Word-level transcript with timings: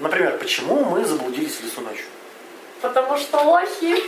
Например, 0.00 0.36
почему 0.38 0.84
мы 0.84 1.04
заблудились 1.04 1.56
в 1.56 1.64
лесу 1.64 1.80
ночью? 1.80 2.04
Потому 2.82 3.16
что 3.16 3.38
лохи. 3.38 4.02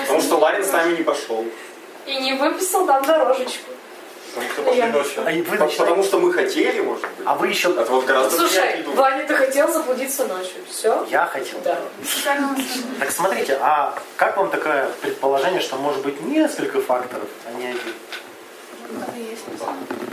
Потому 0.00 0.20
что 0.20 0.36
Ларин 0.36 0.64
с 0.64 0.72
нами 0.72 0.96
не 0.96 1.02
пошел. 1.04 1.44
И 2.06 2.16
не 2.16 2.32
выписал 2.34 2.84
нам 2.84 3.04
дорожечку. 3.04 3.70
Потому 4.34 4.52
что 4.52 4.62
пошли 4.62 4.82
ночью. 4.84 5.22
А 5.26 5.30
вы 5.30 5.58
Потому 5.68 6.02
что 6.02 6.18
мы 6.18 6.32
хотели, 6.32 6.80
может 6.80 7.02
быть. 7.02 7.26
А 7.26 7.34
вы 7.34 7.48
еще... 7.48 7.70
Это 7.70 7.92
вот 7.92 8.04
гораздо 8.06 8.36
Слушай, 8.36 8.60
приятнее 8.60 8.84
думать. 8.84 8.98
Ваня, 8.98 9.26
ты 9.26 9.34
хотел 9.34 9.68
заблудиться 9.70 10.26
ночью. 10.26 10.62
Все? 10.68 11.06
Я 11.10 11.26
хотел. 11.26 11.60
Да. 11.62 11.78
Так 12.98 13.10
смотрите, 13.10 13.58
а 13.60 13.94
как 14.16 14.36
вам 14.38 14.50
такое 14.50 14.88
предположение, 15.02 15.60
что 15.60 15.76
может 15.76 16.02
быть 16.02 16.20
несколько 16.22 16.80
факторов, 16.80 17.28
а 17.46 17.52
не 17.52 17.66
один? 17.66 17.92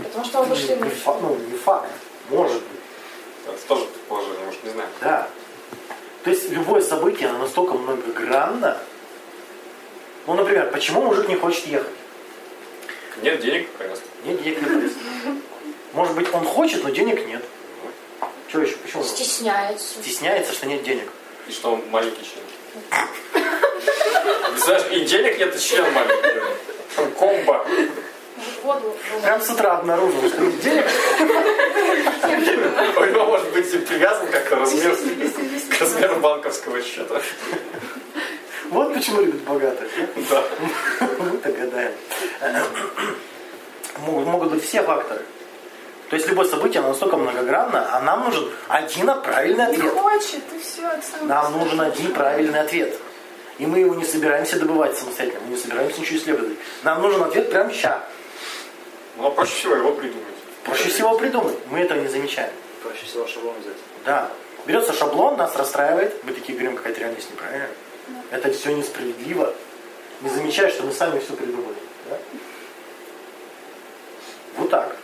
Потому 0.03 0.25
что 0.25 0.43
мы 0.43 0.49
пошли 0.49 0.69
Не, 0.69 0.75
ночью. 0.75 0.97
фа- 1.03 1.17
ну, 1.21 1.35
не 1.35 1.57
факт. 1.57 1.89
Может 2.29 2.57
быть. 2.57 2.79
Это 3.47 3.67
тоже 3.67 3.85
предположение, 3.85 4.45
может, 4.45 4.63
не 4.63 4.69
знаю. 4.71 4.89
Да. 5.01 5.27
То 6.23 6.29
есть 6.29 6.49
любое 6.49 6.81
событие, 6.81 7.29
оно 7.29 7.39
настолько 7.39 7.73
многогранно. 7.73 8.77
Ну, 10.27 10.33
например, 10.33 10.69
почему 10.71 11.01
мужик 11.01 11.27
не 11.29 11.35
хочет 11.35 11.65
ехать? 11.67 11.93
Нет 13.21 13.39
денег 13.41 13.67
раз. 13.79 13.99
Нет 14.25 14.41
денег 14.43 14.61
на. 14.61 14.89
Может 15.93 16.15
быть, 16.15 16.33
он 16.33 16.45
хочет, 16.45 16.83
но 16.83 16.89
денег 16.89 17.25
нет. 17.27 17.43
Что 18.47 18.61
еще? 18.61 18.75
Почему? 18.77 19.01
он 19.01 19.07
Стесняется. 19.07 20.01
Стесняется, 20.01 20.53
что 20.53 20.67
нет 20.67 20.83
денег. 20.83 21.07
И 21.47 21.51
что 21.51 21.73
он 21.73 21.83
маленький 21.89 22.23
член. 22.23 22.43
Представляешь, 24.51 24.91
и 24.91 25.05
денег 25.05 25.39
нет, 25.39 25.55
и 25.55 25.59
член 25.59 25.91
маленький. 25.93 26.41
Там 26.95 27.11
комбо. 27.11 27.65
Воду. 28.63 28.95
Прям 29.23 29.41
с 29.41 29.49
утра 29.49 29.77
обнаружил, 29.77 30.27
что 30.29 30.41
нет 30.41 30.59
денег. 30.61 30.85
У 32.97 33.05
него 33.05 33.25
может 33.25 33.51
быть 33.51 33.87
привязан 33.87 34.27
как-то 34.27 34.55
размер 34.57 34.95
к 34.95 35.81
размеру 35.81 36.15
банковского 36.17 36.81
счета. 36.81 37.21
Вот 38.69 38.93
почему 38.93 39.21
любят 39.21 39.41
богатых. 39.41 39.89
да? 40.29 40.43
Мы-то 41.19 41.51
гадаем. 41.51 41.91
Могут, 43.99 44.27
могут 44.27 44.51
быть 44.51 44.63
все 44.63 44.83
факторы. 44.83 45.21
То 46.09 46.15
есть 46.15 46.27
любое 46.27 46.47
событие 46.47 46.79
оно 46.79 46.89
настолько 46.89 47.17
многогранно, 47.17 47.87
а 47.95 48.01
нам 48.01 48.25
нужен 48.25 48.49
один 48.67 49.07
правильный 49.21 49.67
не 49.67 49.73
ответ. 49.75 49.93
хочет, 49.93 50.41
и 50.55 50.59
все. 50.59 50.89
Нам 51.23 51.57
нужен 51.57 51.79
один 51.81 52.13
правильный 52.13 52.61
ответ. 52.61 52.95
И 53.59 53.65
мы 53.65 53.79
его 53.79 53.93
не 53.93 54.05
собираемся 54.05 54.57
добывать 54.57 54.97
самостоятельно, 54.97 55.41
мы 55.45 55.51
не 55.51 55.57
собираемся 55.57 55.99
ничего 56.01 56.17
исследовать. 56.17 56.57
Нам 56.83 57.01
нужен 57.01 57.21
ответ 57.21 57.51
прямо 57.51 57.71
сейчас. 57.71 57.99
Ну, 59.19 59.27
а 59.27 59.31
проще 59.31 59.53
всего 59.53 59.75
его 59.75 59.91
придумать. 59.91 60.25
Проще 60.63 60.87
всего 60.87 61.17
придумать. 61.17 61.57
Мы 61.69 61.79
этого 61.79 61.99
не 61.99 62.07
замечаем. 62.07 62.53
Проще 62.81 63.05
всего 63.05 63.27
шаблон 63.27 63.53
взять. 63.59 63.75
Да. 64.05 64.31
Берется 64.65 64.93
шаблон, 64.93 65.35
нас 65.35 65.53
расстраивает. 65.57 66.23
Мы 66.23 66.31
такие 66.31 66.57
говорим, 66.57 66.77
какая-то 66.77 67.01
реальность 67.01 67.29
неправильная. 67.29 67.69
Это 68.31 68.49
все 68.53 68.71
несправедливо. 68.71 69.53
Не 70.21 70.29
замечая, 70.29 70.71
что 70.71 70.83
мы 70.83 70.93
сами 70.93 71.19
все 71.19 71.33
придумали. 71.33 71.75
Да? 72.09 72.17
Вот 74.55 74.69
так. 74.69 74.95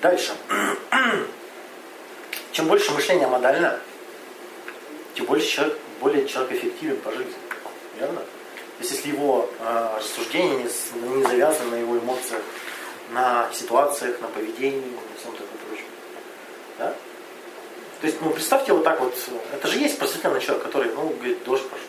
Дальше. 0.00 0.32
Чем 2.52 2.68
больше 2.68 2.92
мышление 2.92 3.26
модально, 3.26 3.80
тем 5.14 5.26
больше 5.26 5.48
человек, 5.48 5.78
более 6.00 6.28
человек 6.28 6.52
эффективен 6.52 6.96
по 6.98 7.10
жизни. 7.10 7.34
Верно? 7.98 8.22
То 8.80 8.84
есть 8.84 8.96
если 8.96 9.10
его 9.10 9.46
э, 9.58 9.96
рассуждения 9.98 10.56
не, 10.56 11.16
не 11.16 11.22
завязаны 11.22 11.72
на 11.72 11.74
его 11.74 11.98
эмоциях, 11.98 12.40
на 13.10 13.46
ситуациях, 13.52 14.18
на 14.22 14.28
поведении, 14.28 14.80
на 14.80 15.20
всем 15.20 15.32
таком 15.32 15.58
прочем. 15.68 15.84
Да? 16.78 16.96
То 18.00 18.06
есть, 18.06 18.22
ну, 18.22 18.30
представьте 18.30 18.72
вот 18.72 18.82
так 18.82 18.98
вот, 19.00 19.14
это 19.52 19.68
же 19.68 19.78
есть 19.78 19.98
просветленный 19.98 20.40
человек, 20.40 20.64
который, 20.64 20.94
ну, 20.94 21.10
говорит, 21.10 21.44
дождь 21.44 21.68
пошел, 21.68 21.88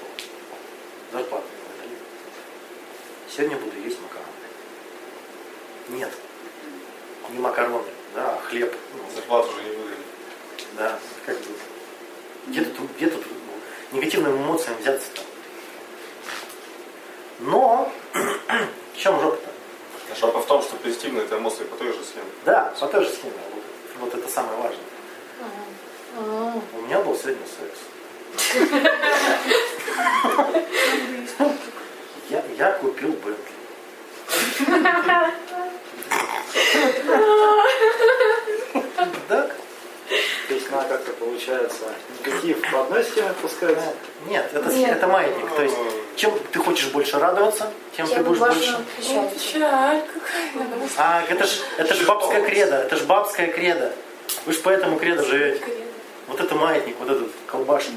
зарплата. 1.14 1.46
Сегодня 3.34 3.56
буду 3.56 3.78
есть 3.78 3.98
макароны. 4.02 4.28
Нет, 5.98 6.12
не 7.30 7.40
макароны, 7.40 7.86
да, 8.16 8.34
а 8.34 8.42
хлеб. 8.50 8.76
Ну, 8.96 9.16
Зарплату 9.16 9.50
уже 9.54 9.64
не 9.64 9.70
выдали. 9.70 9.96
да, 10.78 11.00
как 11.26 11.38
бы, 11.38 11.54
где 12.48 12.66
тут, 12.66 12.92
где 12.98 13.08
тут 13.08 13.26
ну, 13.94 13.98
негативным 13.98 14.36
эмоциям 14.36 14.76
взяться-то? 14.82 15.31
Но, 17.42 17.92
в 18.94 18.98
чем 18.98 19.20
жопа-то? 19.20 19.50
Жопа 20.20 20.42
в 20.42 20.46
том, 20.46 20.62
что 20.62 20.76
позитивные 20.76 21.24
это 21.26 21.38
эмоции 21.38 21.64
по 21.64 21.76
той 21.76 21.88
же 21.88 22.04
схеме. 22.04 22.26
Да, 22.46 22.72
по 22.80 22.88
той 22.88 23.04
же 23.04 23.10
схеме 23.10 23.34
работает. 23.34 23.64
Вот 24.00 24.14
это 24.14 24.30
самое 24.30 24.58
важное. 24.58 24.80
А, 26.18 26.54
У 26.78 26.82
меня 26.82 27.00
был 27.00 27.16
сегодня 27.16 27.42
секс. 27.48 27.80
Я, 32.30 32.44
я 32.58 32.72
купил 32.74 33.14
Бентли. 33.14 33.52
Так? 39.28 39.56
То 40.52 40.56
есть 40.56 40.70
надо 40.70 40.90
как-то 40.90 41.14
получается 41.14 41.86
негатив 42.20 42.70
по 42.70 42.82
одной 42.82 43.06
схеме 43.06 43.32
пускать. 43.42 43.78
Нет, 44.28 44.50
это, 44.54 44.70
Нет. 44.70 44.98
это 44.98 45.08
маятник. 45.08 45.50
То 45.56 45.62
есть, 45.62 45.78
чем 46.18 46.38
ты 46.52 46.60
хочешь 46.60 46.90
больше 46.90 47.20
радоваться, 47.20 47.72
тем 47.96 48.06
ты 48.06 48.16
Тем 48.16 48.26
будешь 48.26 48.40
больше 48.40 48.74
отвечать. 48.74 49.34
Печаль 49.34 50.02
какая. 50.14 50.52
Надо 50.56 50.76
А, 50.98 51.24
это 51.30 51.46
ж, 51.46 51.52
это 51.78 51.94
ж 51.94 52.06
бабская 52.06 52.42
кредо, 52.42 52.76
это 52.76 52.98
ж 52.98 53.04
бабская 53.04 53.48
кредо. 53.48 53.94
Вы 54.46 54.52
же 54.52 54.60
по 54.60 54.68
этому 54.68 55.00
кредо 55.00 55.24
живете. 55.24 55.64
Вот 56.28 56.42
это 56.42 56.54
маятник, 56.54 56.98
вот 57.00 57.10
этот 57.10 57.30
колбашник. 57.48 57.96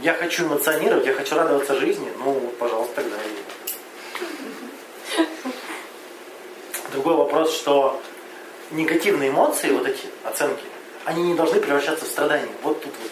Я 0.00 0.14
хочу 0.14 0.48
эмоционировать, 0.48 1.06
я 1.06 1.12
хочу 1.12 1.36
радоваться 1.36 1.78
жизни, 1.78 2.10
ну, 2.18 2.32
вот, 2.32 2.58
пожалуйста, 2.58 2.96
тогда 2.96 3.16
и... 3.16 3.36
Другой 6.90 7.14
вопрос, 7.14 7.54
что 7.54 8.02
негативные 8.70 9.30
эмоции, 9.30 9.70
вот 9.70 9.86
эти 9.86 10.06
оценки, 10.24 10.62
они 11.04 11.22
не 11.22 11.34
должны 11.34 11.60
превращаться 11.60 12.04
в 12.04 12.08
страдания. 12.08 12.48
Вот 12.62 12.82
тут 12.82 12.92
вот. 13.02 13.10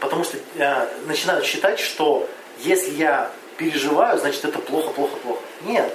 Потому 0.00 0.24
что 0.24 0.36
э, 0.56 0.88
начинают 1.06 1.44
считать, 1.44 1.78
что 1.80 2.28
если 2.58 2.90
я 2.90 3.30
переживаю, 3.56 4.18
значит 4.18 4.44
это 4.44 4.58
плохо, 4.58 4.90
плохо, 4.90 5.16
плохо. 5.16 5.40
Нет. 5.62 5.92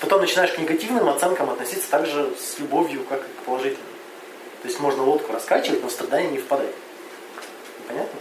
Потом 0.00 0.20
начинаешь 0.22 0.52
к 0.52 0.58
негативным 0.58 1.08
оценкам 1.08 1.50
относиться 1.50 1.90
так 1.90 2.06
же 2.06 2.32
с 2.40 2.58
любовью, 2.58 3.04
как 3.04 3.20
и 3.20 3.28
к 3.40 3.44
положительным. 3.44 3.86
То 4.62 4.68
есть 4.68 4.80
можно 4.80 5.02
лодку 5.02 5.32
раскачивать, 5.32 5.82
но 5.82 5.88
в 5.88 5.92
страдания 5.92 6.28
не 6.30 6.38
впадать. 6.38 6.74
Понятно? 7.88 8.20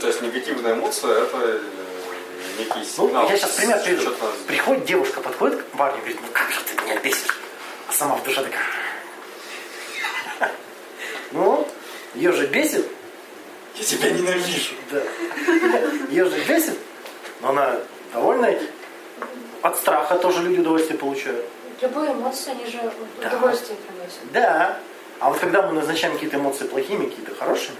То 0.00 0.06
есть 0.06 0.22
негативная 0.22 0.74
эмоция 0.74 1.22
это 1.24 1.36
э, 1.36 1.60
некий 2.58 2.78
Ну, 2.96 3.06
сигнал. 3.06 3.28
я 3.28 3.36
сейчас 3.36 3.50
пример 3.52 3.80
приведу. 3.82 4.12
Приходит 4.46 4.84
девушка, 4.84 5.20
подходит 5.20 5.62
к 5.62 5.66
парню 5.76 5.98
и 5.98 6.00
говорит, 6.00 6.18
ну 6.22 6.28
как 6.32 6.50
же 6.50 6.60
ты 6.62 6.82
меня 6.84 6.98
бесишь? 7.00 7.38
А 7.88 7.92
сама 7.92 8.16
в 8.16 8.22
душе 8.24 8.42
такая. 8.42 8.62
Ну, 11.32 11.66
ее 12.14 12.32
же 12.32 12.46
бесит. 12.46 12.86
Я 13.74 13.84
тебя 13.84 14.10
ненавижу. 14.10 14.74
Да. 14.90 15.02
Ее 16.10 16.24
же 16.24 16.38
бесит, 16.48 16.78
но 17.40 17.50
она 17.50 17.76
довольна 18.12 18.46
этим. 18.46 18.66
От 19.62 19.76
страха 19.76 20.16
тоже 20.18 20.42
люди 20.42 20.60
удовольствие 20.60 20.98
получают. 20.98 21.44
Любые 21.80 22.12
эмоции, 22.12 22.50
они 22.50 22.66
же 22.66 22.78
Да. 23.20 23.28
удовольствие 23.28 23.76
приносят. 23.86 24.32
Да. 24.32 24.80
А 25.20 25.30
вот 25.30 25.38
когда 25.38 25.62
мы 25.62 25.72
назначаем 25.72 26.14
какие-то 26.14 26.36
эмоции 26.36 26.64
плохими, 26.64 27.08
какие-то 27.08 27.34
хорошими, 27.34 27.76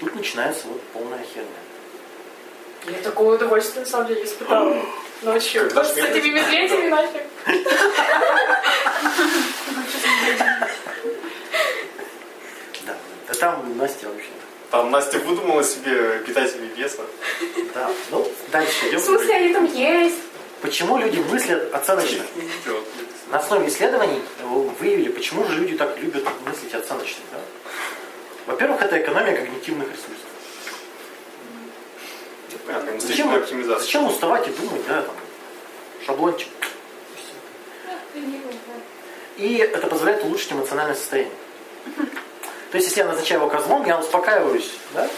тут 0.00 0.14
начинается 0.14 0.66
вот 0.68 0.80
полная 0.92 1.20
херня. 1.34 1.48
Я 2.86 3.02
такое 3.02 3.36
удовольствие 3.36 3.84
на 3.84 3.90
самом 3.90 4.08
деле 4.08 4.24
испытала 4.24 4.76
ночью. 5.22 5.62
Когда 5.62 5.84
с 5.84 5.96
этими 5.96 6.28
медведями 6.28 6.88
нафиг. 6.88 7.22
Да. 13.28 13.34
Там 13.34 13.76
Настя 13.78 14.08
вообще. 14.08 14.28
Там 14.70 14.90
Настя 14.90 15.18
выдумала 15.18 15.62
себе 15.62 16.18
питателей 16.26 16.68
веса. 16.76 17.02
Да. 17.74 17.90
Ну, 18.10 18.30
дальше 18.50 18.88
идем. 18.88 19.00
В 19.00 19.04
смысле, 19.04 19.34
они 19.34 19.52
там 19.52 19.64
есть? 19.64 20.18
Почему 20.60 20.96
люди 20.98 21.18
мыслят 21.18 21.74
оценочно? 21.74 22.24
На 23.30 23.38
основе 23.38 23.68
исследований 23.68 24.22
выявили, 24.80 25.10
почему 25.10 25.44
же 25.46 25.56
люди 25.56 25.76
так 25.76 25.98
любят 25.98 26.26
мыслить 26.46 26.74
оценочно. 26.74 27.22
Да? 27.32 27.38
Во-первых, 28.46 28.80
это 28.82 29.00
экономия 29.00 29.36
когнитивных 29.36 29.88
ресурсов. 29.88 30.16
Понятно, 32.66 33.00
Зачем, 33.00 33.64
зачем 33.64 34.06
уставать 34.06 34.48
и 34.48 34.50
думать, 34.52 34.86
да, 34.88 35.02
там, 35.02 35.14
шаблончик. 36.06 36.48
И 39.36 39.56
это 39.56 39.86
позволяет 39.86 40.24
улучшить 40.24 40.52
эмоциональное 40.52 40.94
состояние. 40.94 41.32
То 42.74 42.78
есть, 42.78 42.88
если 42.88 43.02
я 43.02 43.06
назначаю 43.06 43.40
его 43.40 43.48
козлом, 43.48 43.86
я 43.86 44.00
успокаиваюсь, 44.00 44.68
да? 44.94 45.08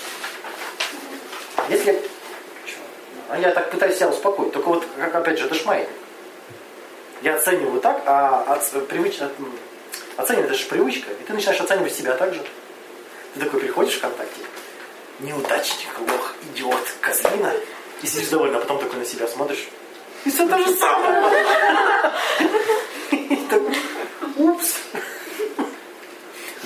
Если... 1.70 2.02
А 3.30 3.38
я 3.38 3.50
так 3.50 3.70
пытаюсь 3.70 3.96
себя 3.96 4.10
успокоить. 4.10 4.52
Только 4.52 4.68
вот, 4.68 4.84
как 4.98 5.14
опять 5.14 5.38
же, 5.38 5.46
это 5.46 5.56
маятник. 5.64 5.88
Я 7.22 7.36
оцениваю 7.36 7.80
так, 7.80 8.02
а 8.04 8.60
привыч- 8.90 9.22
от- 9.22 9.40
м, 9.40 9.58
оценивать 10.18 10.50
это 10.50 10.58
же 10.58 10.66
привычка. 10.66 11.10
И 11.12 11.24
ты 11.24 11.32
начинаешь 11.32 11.58
оценивать 11.58 11.94
себя 11.94 12.12
так 12.14 12.34
же. 12.34 12.42
Ты 13.32 13.40
такой 13.40 13.58
приходишь 13.60 13.94
в 13.94 13.98
ВКонтакте, 14.00 14.42
неудачник, 15.20 15.98
лох, 15.98 16.34
идиот, 16.52 16.86
козлина, 17.00 17.54
и 18.02 18.06
сидишь 18.06 18.28
довольно, 18.28 18.58
а 18.58 18.60
потом 18.60 18.80
такой 18.80 18.98
на 18.98 19.06
себя 19.06 19.26
смотришь. 19.26 19.66
И 20.26 20.30
все 20.30 20.46
то 20.46 20.58
же 20.58 20.74
самое. 20.74 21.42
И 23.12 23.36
такой, 23.48 23.76
Упс. 24.36 24.74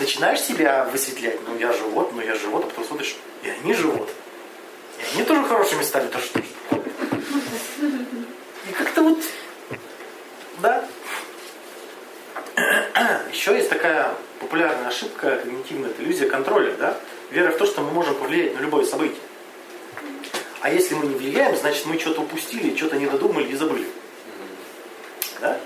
Начинаешь 0.01 0.41
себя 0.41 0.87
высветлять, 0.87 1.39
ну 1.47 1.57
я 1.59 1.75
живот, 1.75 2.13
ну 2.15 2.23
я 2.23 2.35
живот, 2.35 2.65
а 2.65 2.69
потом 2.69 2.87
смотришь, 2.87 3.17
и 3.43 3.51
они 3.51 3.75
живот. 3.75 4.09
И 4.99 5.03
они 5.15 5.25
тоже 5.25 5.45
хорошими 5.45 5.83
стали, 5.83 6.09
то 6.09 6.19
что. 6.19 6.41
И 6.41 6.45
как-то 8.73 9.03
вот, 9.03 9.19
да. 10.63 10.89
Еще 13.31 13.55
есть 13.55 13.69
такая 13.69 14.15
популярная 14.41 14.89
ошибка, 14.89 15.37
когнитивная 15.37 15.91
это 15.91 16.03
иллюзия 16.03 16.31
контроля, 16.31 16.73
да? 16.77 16.99
Вера 17.31 17.51
в 17.51 17.59
то, 17.59 17.67
что 17.67 17.83
мы 17.83 17.91
можем 17.91 18.15
повлиять 18.15 18.55
на 18.55 18.61
любое 18.61 18.87
событие. 18.87 19.21
А 20.63 20.71
если 20.71 20.95
мы 20.95 21.09
не 21.09 21.15
влияем, 21.15 21.55
значит 21.59 21.85
мы 21.85 21.99
что-то 21.99 22.23
упустили, 22.23 22.75
что-то 22.75 22.97
не 22.97 23.07
додумали 23.07 23.49
и 23.49 23.55
забыли. 23.55 23.87
Да? 25.43 25.61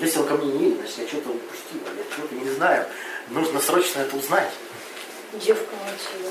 Если 0.00 0.18
он 0.18 0.26
ко 0.26 0.34
мне 0.36 0.52
не 0.52 0.64
едет, 0.70 0.78
значит 0.78 0.98
я 1.00 1.06
что-то 1.06 1.30
упустил, 1.30 1.80
я 1.84 2.14
что-то 2.14 2.34
не 2.34 2.50
знаю. 2.50 2.86
Нужно 3.28 3.60
срочно 3.60 4.00
это 4.00 4.16
узнать. 4.16 4.50
Девка 5.32 5.74
его. 6.18 6.30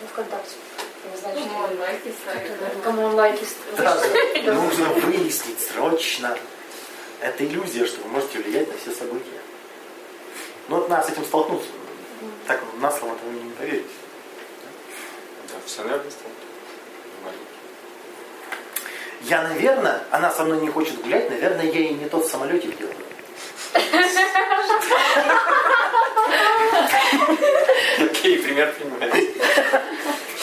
Ну, 0.00 0.06
ВКонтакте. 0.12 0.56
Что 1.18 1.28
Кому 1.32 1.64
он 1.64 1.78
лайки 1.80 2.12
ставит. 2.22 2.52
Кому 2.84 3.02
он 3.04 3.14
лайки 3.14 3.44
Да, 3.76 3.96
ставит. 3.96 4.46
нужно 4.54 4.88
выяснить 4.90 5.60
срочно. 5.60 6.36
Это 7.20 7.44
иллюзия, 7.44 7.86
что 7.86 8.00
вы 8.02 8.08
можете 8.10 8.38
влиять 8.38 8.68
на 8.68 8.74
все 8.78 8.92
события. 8.92 9.40
Ну 10.68 10.76
вот 10.76 10.88
надо 10.88 11.06
с 11.06 11.10
этим 11.10 11.24
столкнуться. 11.24 11.68
Так 12.46 12.62
на 12.80 12.90
слово 12.90 13.14
этого 13.14 13.30
не 13.30 13.50
поверите. 13.52 13.88
Да, 15.48 15.54
все, 15.66 15.82
наверное. 15.82 16.04
Маленький. 17.24 17.44
Я, 19.22 19.42
наверное, 19.42 20.02
она 20.10 20.30
со 20.30 20.44
мной 20.44 20.60
не 20.60 20.68
хочет 20.70 21.00
гулять, 21.02 21.28
наверное, 21.28 21.64
я 21.66 21.80
ей 21.80 21.94
не 21.94 22.08
тот 22.08 22.24
в 22.24 22.30
самолете 22.30 22.68
делаю. 22.68 22.94
Пример 28.50 28.74
понимаете. 28.78 29.32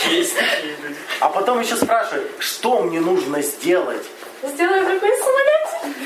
Есть 0.09 0.37
такие 0.37 0.75
люди. 0.81 0.95
А 1.19 1.29
потом 1.29 1.59
еще 1.59 1.75
спрашивает, 1.75 2.31
что 2.39 2.81
мне 2.81 3.01
нужно 3.01 3.41
сделать? 3.41 4.05
Сделай 4.43 4.85
другой 4.85 5.17
самолет. 5.17 5.97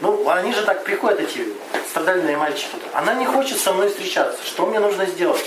Ну, 0.00 0.28
они 0.28 0.52
же 0.52 0.64
так 0.64 0.84
приходят, 0.84 1.20
эти 1.20 1.46
страдальные 1.88 2.36
мальчики. 2.36 2.76
Она 2.92 3.14
не 3.14 3.24
хочет 3.24 3.58
со 3.58 3.72
мной 3.72 3.88
встречаться. 3.88 4.44
Что 4.44 4.66
мне 4.66 4.78
нужно 4.78 5.06
сделать? 5.06 5.44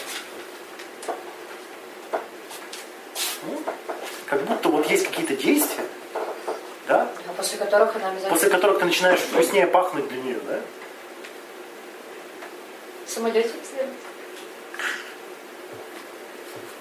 Ну, 3.43 3.63
как 4.27 4.41
будто 4.43 4.69
вот 4.69 4.89
есть 4.89 5.07
какие-то 5.07 5.35
действия, 5.35 5.83
да, 6.87 7.09
А 7.27 7.33
после 7.33 7.57
которых 7.57 7.95
она 7.95 8.07
обязательно... 8.07 8.33
после 8.33 8.49
которых 8.49 8.79
ты 8.79 8.85
начинаешь 8.85 9.19
вкуснее 9.19 9.67
пахнуть 9.67 10.07
для 10.07 10.21
нее, 10.21 10.39
да? 10.47 10.59
Самолетик 13.07 13.51
сделать. 13.65 13.89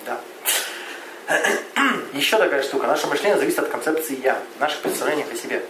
Да. 0.06 0.20
Еще 2.12 2.38
такая 2.38 2.62
штука. 2.62 2.87
Наше 2.87 3.06
мышление 3.06 3.38
зависит 3.38 3.61
от 3.61 3.69
концепции 3.69 4.19
«я», 4.23 4.43
наших 4.59 4.81
представлений 4.81 5.25
о 5.31 5.37
себе. 5.37 5.62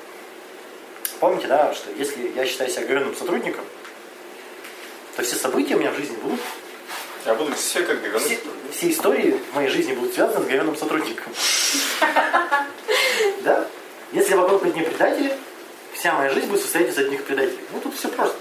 Помните, 1.18 1.46
да, 1.48 1.74
что 1.74 1.90
если 1.92 2.32
я 2.34 2.46
считаю 2.46 2.70
себя 2.70 2.86
говенным 2.86 3.14
сотрудником, 3.14 3.64
то 5.16 5.22
все 5.22 5.36
события 5.36 5.76
у 5.76 5.78
меня 5.78 5.90
в 5.90 5.96
жизни 5.96 6.16
будут, 6.16 6.40
Я 7.26 7.34
буду 7.34 7.54
все 7.54 7.82
как 7.82 7.98
все, 8.20 8.38
все 8.72 8.90
истории 8.90 9.38
в 9.52 9.54
моей 9.54 9.68
жизни 9.68 9.92
будут 9.92 10.14
связаны 10.14 10.46
с 10.46 10.48
говенным 10.48 10.76
сотрудником. 10.76 11.32
Да? 13.42 13.66
Если 14.12 14.34
вокруг 14.34 14.64
одни 14.64 14.82
предатели, 14.82 15.36
вся 15.92 16.14
моя 16.14 16.30
жизнь 16.30 16.46
будет 16.46 16.62
состоять 16.62 16.90
из 16.90 16.98
одних 16.98 17.22
предателей. 17.24 17.60
Ну, 17.72 17.80
тут 17.80 17.94
все 17.94 18.08
просто. 18.08 18.36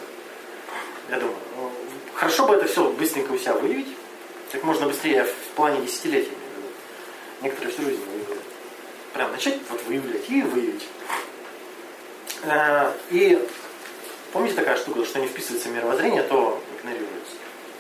Я 1.10 1.20
думаю, 1.20 1.36
ну, 1.58 1.72
хорошо 2.14 2.48
бы 2.48 2.56
это 2.56 2.66
все 2.66 2.90
быстренько 2.90 3.32
у 3.32 3.38
себя 3.38 3.54
выявить, 3.54 3.90
как 4.52 4.64
можно 4.64 4.88
быстрее 4.88 5.26
в 5.26 5.56
плане 5.56 5.82
десятилетий. 5.82 6.32
Некоторые 7.42 7.74
всю 7.74 7.84
жизнь 7.84 8.04
выявляют. 8.04 8.44
Прям 9.14 9.32
начать 9.32 9.60
вот 9.70 9.82
выявлять 9.84 10.30
и 10.30 10.42
выявить. 10.42 10.88
Э, 12.44 12.92
И 13.12 13.48
помните 14.34 14.56
такая 14.56 14.78
штука, 14.78 15.06
что 15.06 15.20
не 15.20 15.28
вписывается 15.28 15.70
в 15.70 15.72
мировоззрение, 15.72 16.24
то 16.24 16.62
игнорируется. 16.78 17.36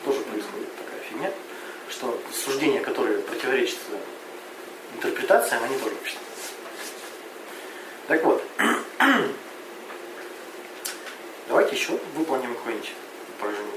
Тоже 0.05 0.19
происходит 0.21 0.69
такая 0.77 1.01
фигня, 1.09 1.31
что 1.89 2.19
суждения, 2.33 2.81
которые 2.81 3.19
противоречат 3.19 3.79
интерпретациям, 4.95 5.63
они 5.63 5.77
тоже 5.77 5.95
вообще. 5.95 6.17
Так 8.07 8.23
вот, 8.23 8.43
давайте 11.47 11.75
еще 11.75 11.99
выполним 12.15 12.55
какое-нибудь 12.55 12.91
упражнение. 13.37 13.73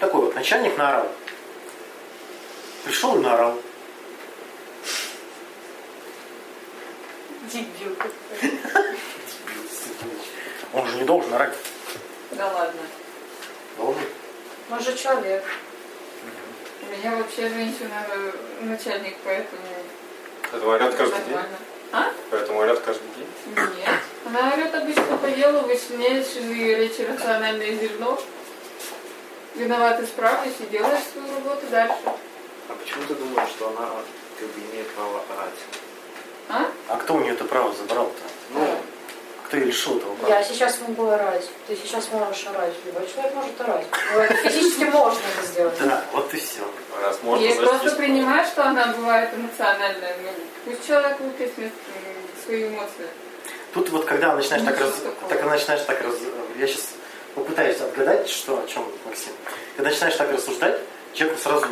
Такой 0.00 0.20
вот 0.22 0.34
начальник 0.34 0.76
наорал. 0.76 1.10
Пришел 2.96 3.18
и 3.18 3.20
наорал. 3.20 3.60
Дебил. 7.52 7.94
Он 10.72 10.88
же 10.88 10.96
не 10.96 11.04
должен 11.04 11.34
орать. 11.34 11.52
Да 12.30 12.50
ладно. 12.50 12.80
Должен. 13.76 14.02
Может, 14.70 14.98
человек. 14.98 15.44
У 16.80 16.96
меня 16.96 17.16
вообще 17.16 17.50
женщина 17.50 18.06
начальник, 18.62 19.16
поэтому 19.22 19.60
Поэтому 20.50 20.70
орет 20.70 20.94
каждый 20.94 21.24
день. 21.26 21.38
А? 21.92 22.12
Поэтому 22.30 22.60
орет 22.60 22.80
каждый 22.80 23.08
день. 23.14 23.28
Нет. 23.76 24.00
Она 24.24 24.54
орет 24.54 24.74
обычно 24.74 25.18
по 25.18 25.30
делу, 25.32 25.66
ее 26.50 26.76
речи 26.76 27.02
рациональное 27.02 27.72
зерно. 27.72 28.18
Виноват, 29.54 30.02
исправлюсь 30.02 30.54
и 30.60 30.66
делаешь 30.72 31.02
свою 31.12 31.34
работу 31.34 31.66
дальше. 31.70 32.15
А 32.68 32.72
почему 32.74 33.04
ты 33.06 33.14
думаешь, 33.14 33.48
что 33.50 33.68
она 33.68 33.88
как 34.38 34.48
бы 34.48 34.60
имеет 34.72 34.88
право 34.90 35.20
орать? 35.36 35.58
А? 36.48 36.66
А 36.88 36.96
кто 36.96 37.14
у 37.14 37.20
нее 37.20 37.32
это 37.34 37.44
право 37.44 37.72
забрал-то? 37.74 38.22
Ну, 38.50 38.68
Кто 39.46 39.56
ее 39.56 39.66
лишил 39.66 39.98
этого 39.98 40.14
права? 40.16 40.32
Я 40.34 40.42
сейчас 40.44 40.78
могу 40.86 41.06
орать. 41.08 41.48
Ты 41.68 41.76
сейчас 41.76 42.08
можешь 42.10 42.46
орать. 42.46 42.74
Любой 42.84 43.08
человек 43.12 43.34
может 43.34 43.60
орать. 43.60 43.86
Ну, 44.14 44.22
физически 44.48 44.84
можно 44.84 45.18
это 45.36 45.46
сделать. 45.46 45.78
Да, 45.80 46.04
вот 46.12 46.32
и 46.34 46.36
все. 46.36 46.62
Раз 47.02 47.18
можно, 47.22 47.44
Я 47.44 47.52
значит, 47.54 47.68
просто 47.70 47.86
есть 47.86 47.96
принимаю, 47.98 48.46
что 48.46 48.64
она 48.64 48.86
бывает 48.96 49.30
эмоциональная. 49.34 50.16
Ну, 50.22 50.30
пусть 50.64 50.86
человек 50.86 51.20
выплеснет 51.20 51.72
м, 51.72 52.44
свои 52.44 52.68
эмоции. 52.68 53.06
Тут 53.74 53.90
вот 53.90 54.04
когда 54.06 54.34
начинаешь 54.34 54.64
так 54.64 54.80
раз, 54.80 54.88
Ничего 54.96 55.10
такого. 55.10 55.28
так 55.28 55.44
начинаешь 55.44 55.82
так 55.82 56.00
раз, 56.02 56.14
я 56.58 56.66
сейчас 56.66 56.88
попытаюсь 57.34 57.80
отгадать, 57.80 58.28
что 58.28 58.58
о 58.62 58.66
чем 58.66 58.90
Максим. 59.04 59.32
Когда 59.76 59.90
начинаешь 59.90 60.16
так 60.16 60.32
рассуждать, 60.32 60.80
человек 61.12 61.38
сразу 61.38 61.66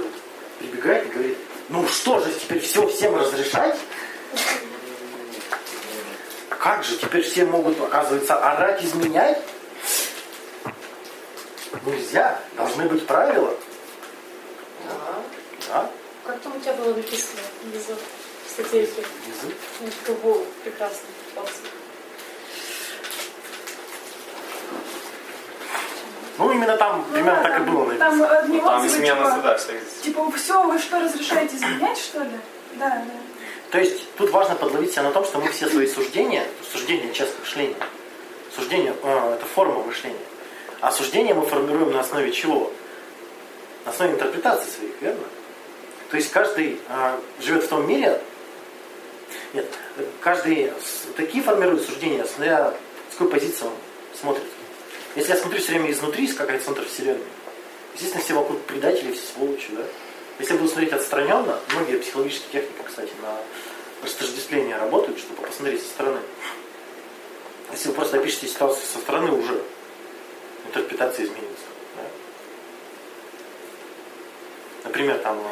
прибегает 0.58 1.06
и 1.06 1.10
говорит, 1.10 1.38
ну 1.68 1.86
что 1.88 2.20
же 2.20 2.32
теперь 2.32 2.60
все 2.60 2.86
всем 2.88 3.14
разрешать? 3.16 3.76
Как 6.48 6.82
же 6.82 6.96
теперь 6.96 7.22
все 7.22 7.44
могут, 7.44 7.80
оказывается, 7.80 8.36
орать, 8.36 8.82
изменять? 8.82 9.38
Нельзя, 11.84 12.40
должны 12.56 12.86
быть 12.86 13.06
правила. 13.06 13.54
Да. 14.88 15.22
Да? 15.68 15.90
Как 16.24 16.40
там 16.40 16.56
у 16.56 16.60
тебя 16.60 16.72
было 16.72 16.94
написано 16.94 17.42
внизу 17.62 17.94
в 18.46 18.50
статейке? 18.50 19.04
Внизу. 19.26 19.54
Ну, 19.80 20.46
попался. 20.64 21.58
Ну, 26.38 26.50
именно 26.50 26.76
там 26.76 27.04
примерно 27.12 27.42
так 27.42 27.60
и 27.60 27.62
было 27.62 27.94
Там 27.94 28.18
написано. 28.18 28.38
одни 28.38 28.56
Ну, 28.56 28.62
Там 28.64 28.84
отзывы, 28.84 29.02
измена 29.02 29.36
типа. 29.36 29.60
Типа, 30.02 30.30
все, 30.32 30.62
вы 30.66 30.78
что, 30.78 31.00
разрешаете 31.00 31.56
изменять, 31.56 31.98
что 31.98 32.20
ли? 32.20 32.30
Да, 32.74 32.88
да. 32.88 33.04
То 33.70 33.78
есть 33.78 34.12
тут 34.16 34.30
важно 34.30 34.54
подловить 34.54 34.92
себя 34.92 35.04
на 35.04 35.10
том, 35.12 35.24
что 35.24 35.38
мы 35.38 35.48
все 35.50 35.68
свои 35.68 35.86
суждения, 35.86 36.46
суждения 36.72 37.12
часть 37.12 37.38
мышления, 37.40 37.76
суждение 38.54 38.94
э, 39.02 39.34
это 39.34 39.46
форма 39.46 39.82
мышления, 39.82 40.16
а 40.80 40.92
суждения 40.92 41.34
мы 41.34 41.44
формируем 41.44 41.92
на 41.92 42.00
основе 42.00 42.30
чего? 42.30 42.70
На 43.84 43.90
основе 43.90 44.14
интерпретации 44.14 44.70
своих, 44.70 44.92
верно? 45.00 45.24
То 46.10 46.16
есть 46.16 46.30
каждый 46.30 46.80
э, 46.88 47.18
живет 47.40 47.64
в 47.64 47.68
том 47.68 47.86
мире, 47.88 48.20
нет, 49.52 49.66
каждый 50.20 50.72
такие 51.16 51.42
формирует 51.42 51.84
суждения, 51.84 52.24
смотря 52.24 52.72
с 53.10 53.14
какой 53.14 53.28
позиции 53.28 53.66
он 53.66 53.72
смотрит. 54.20 54.44
Если 55.14 55.32
я 55.32 55.38
смотрю 55.38 55.60
все 55.60 55.72
время 55.72 55.90
изнутри, 55.90 56.26
как 56.28 56.46
какой 56.46 56.58
центр 56.58 56.84
вселенной, 56.84 57.22
естественно, 57.94 58.22
все 58.22 58.34
вокруг 58.34 58.60
предатели, 58.62 59.12
все 59.12 59.22
сволочи, 59.34 59.68
да? 59.70 59.84
Если 60.40 60.54
буду 60.54 60.68
смотреть 60.68 60.92
отстраненно, 60.92 61.60
многие 61.72 61.98
психологические 61.98 62.50
техники, 62.50 62.82
кстати, 62.84 63.12
на 63.22 63.38
растождествление 64.02 64.76
работают, 64.76 65.18
чтобы 65.18 65.42
посмотреть 65.42 65.82
со 65.82 65.88
стороны. 65.88 66.20
Если 67.70 67.88
вы 67.88 67.94
просто 67.94 68.18
опишете 68.18 68.48
ситуацию 68.48 68.84
со 68.84 68.98
стороны, 68.98 69.30
уже 69.32 69.62
интерпретация 70.66 71.24
изменится. 71.24 71.64
да. 71.96 72.02
Например, 74.84 75.18
там 75.18 75.38
э, 75.38 75.42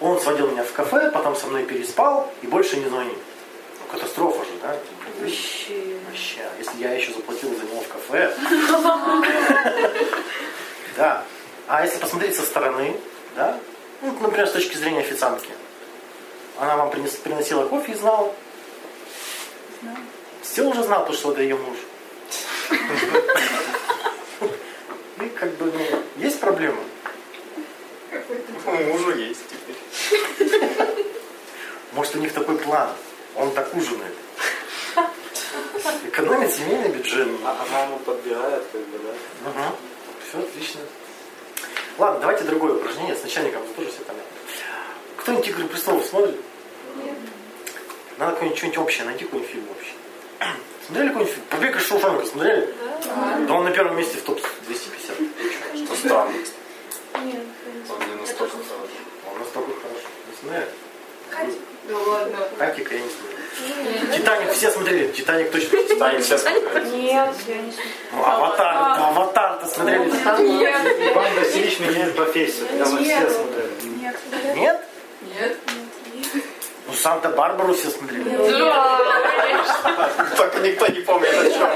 он 0.00 0.20
сводил 0.20 0.48
меня 0.50 0.62
в 0.62 0.72
кафе, 0.72 1.10
потом 1.10 1.36
со 1.36 1.48
мной 1.48 1.64
переспал 1.64 2.32
и 2.42 2.46
больше 2.46 2.76
не 2.76 2.88
звонит. 2.88 3.18
Ну, 3.80 3.98
катастрофа 3.98 4.44
же, 4.44 4.52
да? 4.62 4.78
Вообще. 5.20 5.96
Вообще, 6.06 6.40
а 6.40 6.58
если 6.58 6.78
я 6.78 6.92
еще 6.94 7.12
заплатил 7.12 7.50
Да. 10.96 11.24
А 11.66 11.84
если 11.84 11.98
посмотреть 11.98 12.36
со 12.36 12.42
стороны, 12.42 12.96
да, 13.34 13.58
ну, 14.02 14.12
например, 14.20 14.46
с 14.46 14.52
точки 14.52 14.76
зрения 14.76 15.00
официантки, 15.00 15.50
она 16.58 16.76
вам 16.76 16.90
принес- 16.90 17.18
приносила 17.22 17.66
кофе 17.66 17.92
и 17.92 17.94
знала. 17.94 18.34
Все 20.42 20.68
уже 20.68 20.82
знал, 20.82 21.06
то, 21.06 21.14
что 21.14 21.32
это 21.32 21.40
ее 21.40 21.56
муж. 21.56 21.78
И 25.20 25.28
как 25.30 25.50
бы, 25.52 25.72
ну, 25.72 26.02
есть 26.16 26.40
проблема. 26.40 26.80
У 28.66 28.70
мужа 28.70 29.16
есть 29.16 29.40
теперь. 29.48 30.68
Может, 31.92 32.16
у 32.16 32.18
них 32.18 32.32
такой 32.32 32.58
план. 32.58 32.90
Он 33.36 33.50
так 33.52 33.74
ужинает. 33.74 34.14
Экономит 36.04 36.52
семейный 36.52 36.88
бюджет. 36.88 37.28
А 37.44 37.64
она 37.68 37.84
ему 37.84 37.98
подбирает, 37.98 38.62
как 38.72 38.80
бы, 38.82 38.98
да? 38.98 39.72
Все 40.28 40.38
отлично. 40.38 40.80
Ладно, 41.98 42.20
давайте 42.20 42.44
другое 42.44 42.74
упражнение. 42.74 43.16
С 43.16 43.22
начальником 43.22 43.62
тоже 43.76 43.90
все 43.90 44.00
понятно. 44.00 44.30
Кто-нибудь 45.18 45.48
«Игры 45.48 45.68
престолов» 45.68 46.04
смотрит? 46.04 46.40
Надо 48.18 48.32
какое-нибудь 48.32 48.58
что-нибудь 48.58 48.78
общее 48.78 49.04
найти, 49.04 49.24
какой-нибудь 49.24 49.50
фильм 49.52 49.66
общий. 49.70 49.94
Смотрели 50.86 51.08
какой-нибудь 51.08 51.34
фильм? 51.34 51.46
«Побег 51.50 51.76
из 51.76 51.82
Шоушенка» 51.86 52.26
смотрели? 52.26 52.74
Да 53.46 53.54
он 53.54 53.64
на 53.64 53.70
первом 53.70 53.96
месте 53.96 54.18
в 54.18 54.22
топ-250. 54.22 55.86
Что 55.86 55.96
странно. 55.96 56.32
Нет, 56.32 57.42
Он 57.88 58.08
не 58.08 58.14
настолько 58.20 58.56
хорош. 58.56 58.90
Он 59.32 59.38
настолько 59.38 59.70
хороший. 59.80 60.08
Не 60.30 60.36
смотрели? 60.40 60.68
Да 61.88 61.98
ладно. 61.98 62.36
Хатика 62.58 62.94
я 62.94 63.00
не 63.00 63.08
смотрел. 63.08 63.32
«Титаник» 64.14 64.52
все 64.52 64.70
смотрели? 64.70 65.08
«Титаник» 65.12 65.50
точно. 65.50 65.82
Титаник 65.82 66.24
все 66.24 66.38
смотрели. 66.38 66.88
Нет, 66.96 67.34
я 67.46 67.56
не 67.56 67.72
смотрю. 67.72 67.90
Ну, 68.12 68.24
«Аватар», 68.24 68.74
«Аватар»-то 68.98 69.66
смотрели? 69.66 70.04
Нет. 70.48 71.12
Иван 71.12 71.34
Васильевич 71.38 71.80
меняет 71.80 72.16
профессию. 72.16 72.66
Прямо 72.66 72.84
все 72.86 73.04
Нет. 73.04 73.30
смотрели. 73.32 73.70
Нет. 73.98 74.16
Нет? 74.54 74.80
Нет. 75.34 75.56
Ну, 76.86 76.92
«Санта-Барбару» 76.94 77.74
все 77.74 77.90
смотрели. 77.90 78.24
Только 80.36 80.58
никто 80.60 80.86
не 80.88 81.00
помнит 81.00 81.34
о 81.34 81.50
чем. 81.50 81.70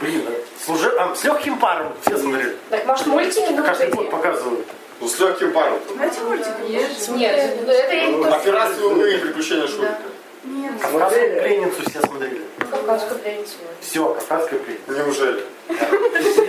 Блин, 0.00 0.28
служи... 0.64 0.92
а, 0.98 1.14
с 1.14 1.24
легким 1.24 1.58
паром 1.58 1.92
все 2.04 2.18
смотрели. 2.18 2.56
Так, 2.70 2.84
может, 2.86 3.06
мультики 3.06 3.56
Каждый 3.56 3.88
год 3.90 4.10
показывают. 4.10 4.66
Ну, 5.00 5.08
с 5.08 5.18
легким 5.18 5.52
паром. 5.52 5.78
Знаете 5.92 6.20
мультики? 6.20 6.52
Есть. 6.68 7.08
Нет, 7.10 7.36
это 7.66 7.94
я 7.94 8.06
не. 8.06 8.23
Операцию 8.44 8.90
«Умы» 8.90 9.10
и 9.10 9.16
приключения 9.16 9.66
Шурика. 9.66 9.98
Нет. 10.44 10.72
Кавказскую 10.78 11.42
пленницу 11.42 11.90
все 11.90 12.00
смотрели. 12.02 12.42
Кавказскую 12.70 13.20
пленницу. 13.20 13.52
Все, 13.80 14.08
кавказская 14.14 14.58
пленница. 14.58 15.02
Неужели? 15.06 15.44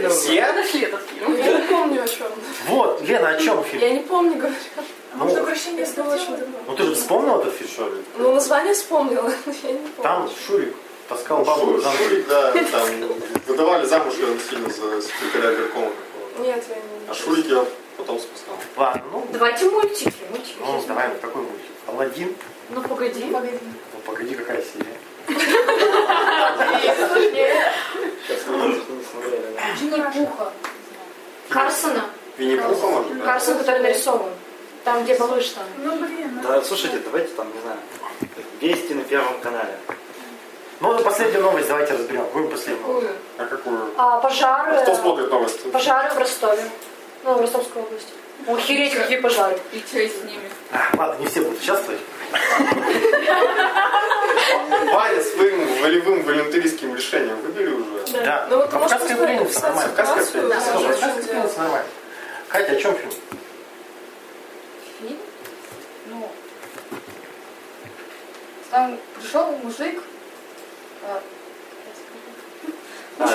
Все? 0.10 0.52
Нашли 0.52 0.82
этот 0.82 1.00
фильм. 1.04 1.38
Я 1.38 1.58
не 1.58 1.68
помню 1.68 2.04
о 2.04 2.08
чем. 2.08 2.28
Вот, 2.68 3.02
Лена, 3.02 3.30
о 3.30 3.40
чем 3.40 3.64
фильм? 3.64 3.82
Я 3.82 3.90
не 3.92 4.02
помню, 4.02 4.36
говорю. 4.38 4.56
Может, 5.14 5.38
Ну, 5.38 5.44
обращение 5.44 5.86
с 5.86 5.92
Это 5.94 6.04
очень 6.04 6.36
давно. 6.36 6.58
ну 6.68 6.76
ты 6.76 6.84
же 6.84 6.96
вспомнил 6.96 7.40
этот 7.40 7.54
фильм? 7.54 7.70
Шурик. 7.74 8.06
Ну, 8.18 8.34
название 8.34 8.74
вспомнила, 8.74 9.32
но 9.46 9.54
я 9.64 9.72
не 9.72 9.78
помню. 9.78 10.04
Там 10.04 10.30
Шурик 10.46 10.76
таскал 11.08 11.46
бабу 11.46 11.80
за 11.80 11.90
ноги. 11.92 11.98
Шурик, 12.10 12.28
да, 12.28 12.52
там 12.52 12.90
выдавали 13.48 13.86
замуж 13.86 14.16
ее 14.16 14.38
сильно 14.50 14.68
за 14.68 15.02
секретаря 15.02 15.56
горкома. 15.56 15.92
Нет, 16.40 16.62
я 16.68 16.76
не 16.76 17.10
А 17.10 17.14
Шурик 17.14 17.46
я 17.46 17.64
потом 17.98 18.20
спускал. 18.20 18.56
Ладно, 18.76 19.04
ну, 19.12 19.28
Давайте 19.32 19.70
мультики. 19.70 20.14
мультики. 20.30 20.56
ну 20.60 20.84
давай, 20.88 21.10
ну 21.10 21.16
какой 21.22 21.42
мультик? 21.42 21.72
Алладин? 21.88 22.36
Ну, 22.70 22.82
погоди. 22.82 23.24
Погоди. 23.26 23.60
Ну 23.94 24.00
погоди, 24.06 24.36
какая 24.36 24.62
серия? 24.62 24.98
Винни-Пуха. 29.80 30.52
Карсона. 31.50 32.06
Винни-Пуха, 32.38 32.88
может 32.88 33.14
быть? 33.14 33.24
Карсон, 33.24 33.58
который 33.58 33.82
нарисован. 33.82 34.32
Там, 34.84 35.04
где 35.04 35.18
малыш 35.18 35.50
там. 35.50 35.64
Ну, 35.78 35.96
блин. 35.96 36.32
ну. 36.36 36.48
Да, 36.48 36.62
слушайте, 36.62 37.00
давайте 37.00 37.30
там, 37.34 37.48
не 37.52 37.62
знаю, 37.62 37.78
вести 38.62 38.94
на 38.94 39.04
Первом 39.04 39.40
канале. 39.42 39.78
Ну, 40.80 41.00
последнюю 41.00 41.42
новость 41.42 41.68
давайте 41.68 41.94
разберем. 41.94 42.26
Какую 42.26 42.50
последнюю? 42.50 42.86
Какую? 42.86 43.10
А 43.38 43.46
какую? 43.46 43.94
А 43.98 44.20
пожары... 44.20 44.82
Кто 44.82 44.96
смотрит 44.96 45.32
новости? 45.32 45.68
Пожары 45.70 46.14
в 46.14 46.18
Ростове. 46.18 46.64
Ну, 47.26 47.34
в 47.34 47.42
Ростовской 47.42 47.82
области. 47.82 48.10
Охереть, 48.48 48.94
какие 48.94 49.18
пожары. 49.20 49.58
И 49.74 49.80
что 49.80 49.98
с 49.98 50.24
ними? 50.24 50.48
А, 50.72 50.92
ладно, 50.96 51.20
не 51.24 51.28
все 51.28 51.42
будут 51.42 51.60
участвовать. 51.60 52.00
Ваня 54.94 55.24
своим 55.24 55.82
волевым 55.82 56.22
волюнтаристским 56.22 56.96
решением 56.96 57.38
выбери 57.42 57.70
уже. 57.70 58.24
Да, 58.24 58.46
Ну, 58.48 58.58
вот 58.58 58.74
может 58.74 58.90
кавказская 58.92 59.18
пленница, 59.18 59.62
нормально. 59.62 59.94
Кавказская 59.96 60.42
пленница, 60.44 60.66
да, 60.66 60.74
кавказская 60.74 61.24
пленница 61.24 61.60
нормально. 61.60 61.88
Катя, 62.50 62.72
о 62.72 62.76
чем 62.76 62.96
фильм? 62.96 63.12
фильм. 65.00 65.18
Ну, 66.08 66.32
там 68.70 69.00
пришел 69.20 69.52
мужик. 69.64 70.04
а, 71.04 71.22
Ну, 73.18 73.26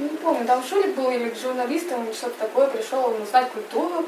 Не 0.00 0.08
помню, 0.16 0.46
там 0.46 0.64
Шурик 0.64 0.94
был 0.94 1.10
или 1.10 1.34
журналистом, 1.34 2.04
или 2.06 2.12
что-то 2.14 2.38
такое, 2.38 2.68
пришел 2.68 3.04
он 3.04 3.20
узнать 3.20 3.50
культуру 3.50 4.06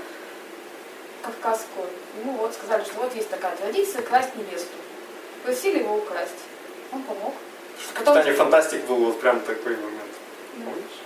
кавказскую. 1.23 1.87
Ему 2.21 2.33
вот 2.33 2.55
сказали, 2.55 2.83
что 2.83 2.95
вот 3.03 3.15
есть 3.15 3.29
такая 3.29 3.55
традиция 3.57 4.01
красть 4.03 4.35
невесту. 4.35 4.75
Просили 5.45 5.81
его 5.81 5.97
украсть. 5.97 6.31
Он 6.93 7.03
помог. 7.03 7.35
Потом, 7.95 8.15
Капитане 8.15 8.37
Фантастик 8.37 8.85
был 8.87 8.97
вот 9.07 9.21
прям 9.21 9.41
такой 9.41 9.77
момент. 9.77 10.13
Помнишь? 10.55 11.03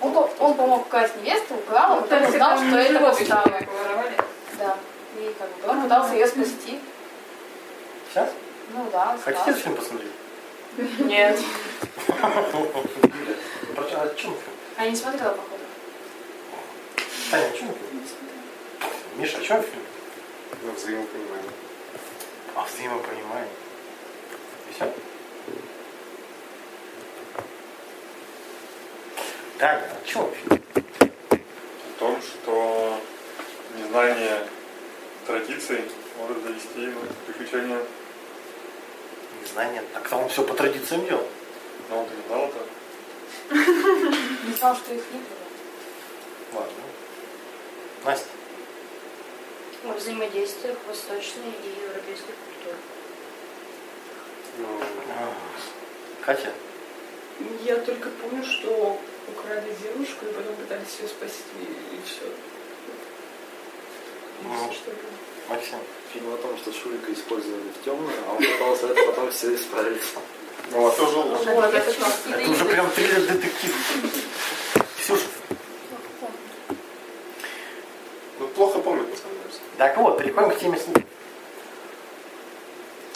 он, 0.00 0.12
по- 0.12 0.30
он 0.44 0.54
помог 0.54 0.86
украсть 0.86 1.14
невесту, 1.22 1.54
украл, 1.54 1.98
а 1.98 2.02
потом 2.02 2.24
узнал, 2.28 2.58
что 2.58 2.76
это 2.76 3.00
подстава. 3.00 3.60
Воровали? 3.82 4.16
Да. 4.58 4.76
И 5.20 5.34
как 5.38 5.48
бы 5.50 5.68
он 5.68 5.82
пытался 5.82 6.14
ее 6.14 6.26
спасти. 6.26 6.80
Сейчас? 8.10 8.30
Ну 8.74 8.88
да, 8.90 9.16
Хотите 9.24 9.52
фильм 9.52 9.76
посмотреть? 9.76 10.10
Нет. 10.98 11.38
А 12.08 12.14
чем? 14.16 14.34
А 14.76 14.84
я 14.84 14.90
не 14.90 14.96
смотрела, 14.96 15.30
походу. 15.30 15.62
Таня, 17.30 17.46
о 17.46 17.50
чем 17.50 17.68
фильм? 17.68 18.02
Миша, 19.16 19.38
о 19.38 19.42
чем 19.42 19.62
фильм? 19.62 19.82
Ну, 20.62 20.72
взаимопонимание. 20.72 21.50
А 22.54 22.64
взаимопонимание. 22.64 23.48
И 24.70 24.74
все? 24.74 24.92
Таня, 29.58 29.82
о 29.82 30.06
чем 30.06 30.30
фильм? 30.34 30.62
о 30.76 31.98
том, 31.98 32.20
что 32.22 33.00
незнание 33.76 34.46
традиций 35.26 35.80
может 36.18 36.42
завести 36.42 36.88
в 36.88 37.26
приключения. 37.26 37.80
Незнание. 39.42 39.82
А 39.94 40.00
кто 40.00 40.18
он 40.18 40.28
все 40.28 40.44
по 40.44 40.54
традициям 40.54 41.06
делал? 41.06 41.26
Но 41.88 42.00
он-то 42.00 42.14
не 42.14 42.22
знал 42.26 42.48
это. 42.48 42.66
Не 44.46 44.52
знал, 44.54 44.76
что 44.76 44.94
их 44.94 45.02
не 45.12 45.18
было. 45.18 46.60
Ладно. 46.60 46.82
Настя. 48.04 48.28
О 49.84 49.92
взаимодействиях 49.92 50.76
восточной 50.88 51.52
и 51.64 51.82
европейской 51.84 52.34
культуры. 52.44 52.76
Ну, 54.58 54.66
А, 55.16 55.32
Катя. 56.24 56.52
Я 57.62 57.76
только 57.76 58.08
помню, 58.08 58.42
что 58.44 58.98
украли 59.28 59.74
девушку 59.82 60.24
и 60.24 60.32
потом 60.32 60.56
пытались 60.56 60.98
ее 61.00 61.08
спасти, 61.08 61.42
и 61.60 62.00
все. 62.04 62.24
Ну, 64.42 64.72
Максим. 65.48 65.78
Фильм 66.12 66.34
о 66.34 66.36
том, 66.38 66.56
что 66.56 66.72
Шурика 66.72 67.12
использовали 67.12 67.68
в 67.68 67.84
темную, 67.84 68.16
а 68.26 68.32
он 68.32 68.38
пытался 68.38 68.88
это 68.88 69.02
потом 69.06 69.30
все 69.30 69.54
исправить. 69.54 70.02
Ну, 70.70 70.86
а 70.86 70.90
тоже 70.90 71.16
лучше. 71.18 71.50
Вот, 71.50 71.74
это 71.74 71.90
Это 72.30 72.50
уже 72.50 72.64
прям 72.64 72.90
триллер-детектив. 72.90 73.74
Ксюша. 74.98 75.26
Ну, 78.38 78.48
плохо 78.48 78.78
самом 79.16 79.36
деле. 79.36 79.52
Так 79.78 79.96
вот, 79.98 80.18
переходим 80.18 80.50
к 80.50 80.58
теме 80.58 80.78
слухов. 80.78 81.02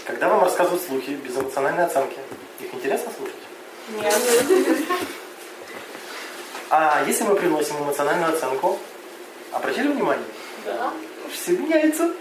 Когда 0.07 0.29
вам 0.29 0.45
рассказывают 0.45 0.83
слухи 0.83 1.11
без 1.11 1.37
эмоциональной 1.37 1.85
оценки, 1.85 2.19
их 2.61 2.75
интересно 2.75 3.13
слушать? 3.17 3.35
Нет. 3.89 4.15
А 6.71 7.03
если 7.07 7.25
мы 7.25 7.35
приносим 7.35 7.79
эмоциональную 7.79 8.35
оценку, 8.35 8.79
обратили 9.53 9.89
внимание? 9.89 10.25
Да. 10.65 10.93
Все 11.33 11.53
меняется. 11.53 12.13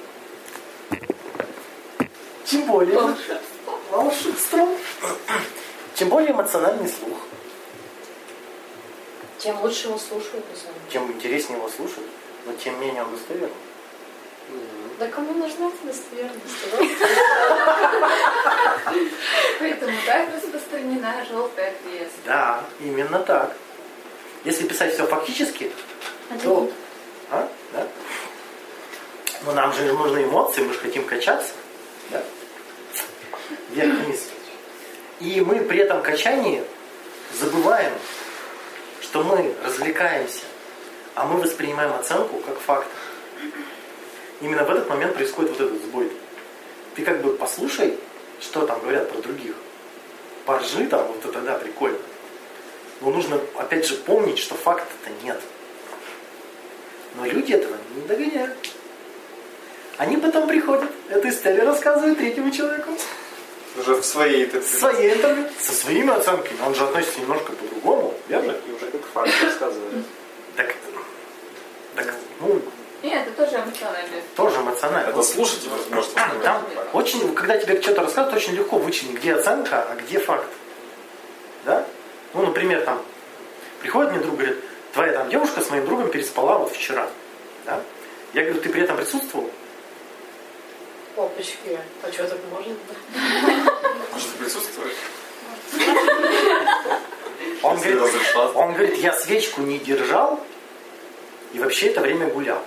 Тем 2.46 2.64
более... 2.64 2.96
Волшебство. 2.96 3.38
Чем 5.96 6.10
более 6.10 6.32
эмоциональный 6.32 6.88
слух, 6.88 7.18
Тем 9.40 9.60
лучше 9.62 9.88
его 9.88 9.98
слушают, 9.98 10.46
на 10.50 10.56
самом 10.56 10.76
деле. 10.76 10.92
тем 10.92 11.12
интереснее 11.12 11.58
его 11.58 11.70
слушать, 11.70 12.04
но 12.46 12.54
тем 12.54 12.80
менее 12.80 13.04
он 13.04 13.12
достоверен. 13.12 13.52
Да 15.00 15.08
кому 15.08 15.34
нужна 15.34 15.68
эта 15.70 15.88
достоверность? 15.88 16.44
Поэтому 19.60 19.98
так 20.06 20.30
распространена 20.36 21.26
желтая 21.30 21.74
пресса. 21.84 22.12
Да, 22.26 22.64
именно 22.82 23.20
так. 23.20 23.56
Если 24.44 24.68
писать 24.68 24.94
все 24.94 25.08
фактически, 25.08 25.72
то... 26.44 26.70
А? 27.32 27.48
Да? 27.74 27.88
Но 29.46 29.54
нам 29.54 29.72
же 29.74 29.94
нужны 29.94 30.24
эмоции, 30.24 30.64
мы 30.64 30.74
же 30.74 30.80
хотим 30.80 31.06
качаться. 31.06 31.54
Да? 32.10 32.22
Вверх-вниз. 33.70 34.30
И 35.20 35.42
мы 35.42 35.60
при 35.60 35.80
этом 35.80 36.02
качании 36.02 36.64
забываем, 37.38 37.94
что 39.02 39.24
мы 39.24 39.54
развлекаемся, 39.64 40.44
а 41.16 41.26
мы 41.26 41.42
воспринимаем 41.42 41.94
оценку 41.94 42.38
как 42.38 42.58
факт. 42.60 42.88
Именно 44.42 44.64
в 44.64 44.70
этот 44.70 44.90
момент 44.90 45.16
происходит 45.16 45.52
вот 45.52 45.62
этот 45.62 45.82
сбой. 45.84 46.12
Ты 46.96 47.04
как 47.04 47.22
бы 47.22 47.34
послушай, 47.34 47.98
что 48.40 48.66
там 48.66 48.80
говорят 48.80 49.12
про 49.12 49.20
других. 49.22 49.56
Поржи 50.46 50.88
там, 50.88 51.06
вот 51.08 51.26
это 51.26 51.42
да, 51.42 51.56
прикольно. 51.56 52.00
Но 53.02 53.12
нужно, 53.12 53.40
опять 53.58 53.86
же, 53.86 53.96
помнить, 53.96 54.40
что 54.40 54.56
факта-то 54.56 55.10
нет. 55.24 55.40
Но 57.16 57.26
люди 57.26 57.54
этого 57.54 57.76
не 57.96 58.02
догоняют. 58.04 58.58
Они 59.98 60.16
потом 60.16 60.48
приходят, 60.48 60.90
эту 61.10 61.28
историю 61.28 61.66
рассказывают 61.66 62.18
третьему 62.18 62.52
человеку. 62.52 62.92
Уже 63.80 63.96
в 63.96 64.06
своей 64.06 64.46
это 64.46 64.62
Своей 64.62 65.14
интервью, 65.14 65.48
со 65.60 65.72
своими 65.72 66.12
оценками. 66.12 66.58
Он 66.66 66.76
же 66.76 66.84
относится 66.84 67.22
немножко 67.22 67.52
по-другому, 67.52 68.14
верно? 68.28 68.56
И 68.68 68.72
уже 68.72 68.92
как 68.92 69.06
факт 69.14 69.32
рассказывает. 69.44 70.06
Так, 70.56 70.76
так, 71.96 72.14
ну, 72.42 72.62
Нет, 73.04 73.28
это 73.28 73.46
тоже 73.46 73.58
эмоциональная 73.58 74.22
тоже 74.40 74.62
эмоционально. 74.62 75.10
Это 75.10 75.22
слушатель 75.22 75.70
может 75.70 75.88
воспринимать. 75.92 76.44
Там 76.44 76.64
очень, 76.94 77.36
когда 77.36 77.58
тебе 77.58 77.82
что-то 77.82 78.04
рассказывают, 78.04 78.42
очень 78.42 78.54
легко 78.54 78.78
вычленить, 78.78 79.18
где 79.18 79.34
оценка, 79.36 79.86
а 79.90 79.96
где 79.96 80.18
факт. 80.20 80.48
Да? 81.66 81.86
Ну, 82.34 82.46
например, 82.46 82.82
там, 82.82 83.02
приходит 83.82 84.12
мне 84.12 84.22
друг, 84.22 84.36
говорит, 84.36 84.58
твоя 84.94 85.12
там 85.14 85.30
девушка 85.30 85.62
с 85.62 85.70
моим 85.70 85.86
другом 85.86 86.10
переспала 86.10 86.58
вот 86.58 86.72
вчера. 86.72 87.08
Да? 87.66 87.82
Я 88.34 88.44
говорю, 88.44 88.62
ты 88.62 88.70
при 88.70 88.82
этом 88.82 88.96
присутствовал? 88.96 89.50
Опачки. 91.20 91.78
А 92.02 92.12
что 92.12 92.28
так 92.28 92.40
может? 92.52 92.78
Может 94.14 94.30
присутствовать? 94.40 94.96
Он 97.62 97.78
говорит, 97.78 98.02
он 98.56 98.74
говорит, 98.74 98.96
я 98.98 99.12
свечку 99.14 99.62
не 99.62 99.80
держал 99.80 100.40
и 101.54 101.60
вообще 101.60 101.88
это 101.88 102.00
время 102.00 102.28
гулял. 102.28 102.64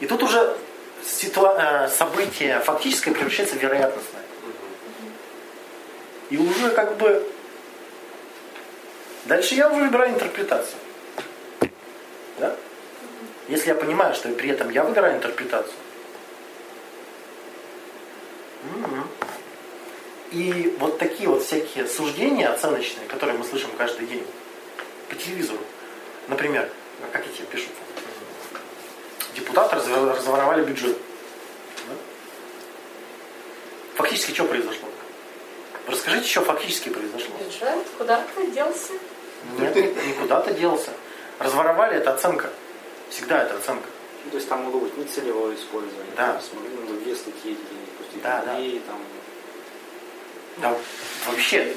И 0.00 0.06
тут 0.06 0.22
уже 0.22 0.56
ситуа- 1.04 1.84
э, 1.84 1.88
событие 1.88 2.60
фактическое 2.60 3.12
превращается 3.12 3.56
в 3.56 3.62
вероятностное. 3.62 4.22
И 6.30 6.38
уже 6.38 6.70
как 6.70 6.96
бы... 6.96 7.30
Дальше 9.26 9.54
я 9.54 9.68
уже 9.68 9.82
выбираю 9.82 10.14
интерпретацию. 10.14 10.78
Да? 12.38 12.56
Если 13.48 13.68
я 13.68 13.74
понимаю, 13.74 14.14
что 14.14 14.28
при 14.30 14.50
этом 14.50 14.70
я 14.70 14.82
выбираю 14.82 15.16
интерпретацию. 15.16 15.74
И 20.36 20.76
вот 20.80 20.98
такие 20.98 21.30
вот 21.30 21.42
всякие 21.42 21.88
суждения 21.88 22.52
оценочные, 22.52 23.08
которые 23.08 23.38
мы 23.38 23.44
слышим 23.46 23.70
каждый 23.78 24.06
день 24.06 24.22
по 25.08 25.14
телевизору. 25.14 25.60
Например, 26.28 26.68
как 27.10 27.26
эти 27.26 27.40
пишут, 27.40 27.70
депутаты 29.34 29.76
разво- 29.76 30.14
разворовали 30.14 30.62
бюджет. 30.62 30.98
Да? 31.88 31.94
Фактически 33.94 34.32
что 34.34 34.44
произошло? 34.44 34.88
Расскажите, 35.86 36.28
что 36.28 36.42
фактически 36.42 36.90
произошло. 36.90 37.34
Бюджет 37.38 37.86
куда-то 37.96 38.46
делся. 38.48 38.92
Нет, 39.58 39.74
ни- 39.74 40.08
никуда-то 40.08 40.52
делся. 40.52 40.90
Разворовали 41.38 41.96
это 41.96 42.12
оценка. 42.12 42.50
Всегда 43.08 43.42
это 43.44 43.56
оценка. 43.56 43.88
Ну, 44.26 44.32
то 44.32 44.36
есть 44.36 44.50
там 44.50 44.64
могло 44.64 44.80
быть 44.80 44.98
нецелевое 44.98 45.54
использование. 45.54 46.12
Да. 46.14 46.34
Там 46.34 46.42
смогли 46.42 46.76
на 46.76 46.86
другие 46.88 47.16
статьи 47.16 47.54
денег 47.54 47.88
пустить. 47.96 48.22
Да, 48.22 48.42
да. 48.44 48.52
Там 48.86 49.00
Да, 50.58 50.74
вообще. 51.26 51.74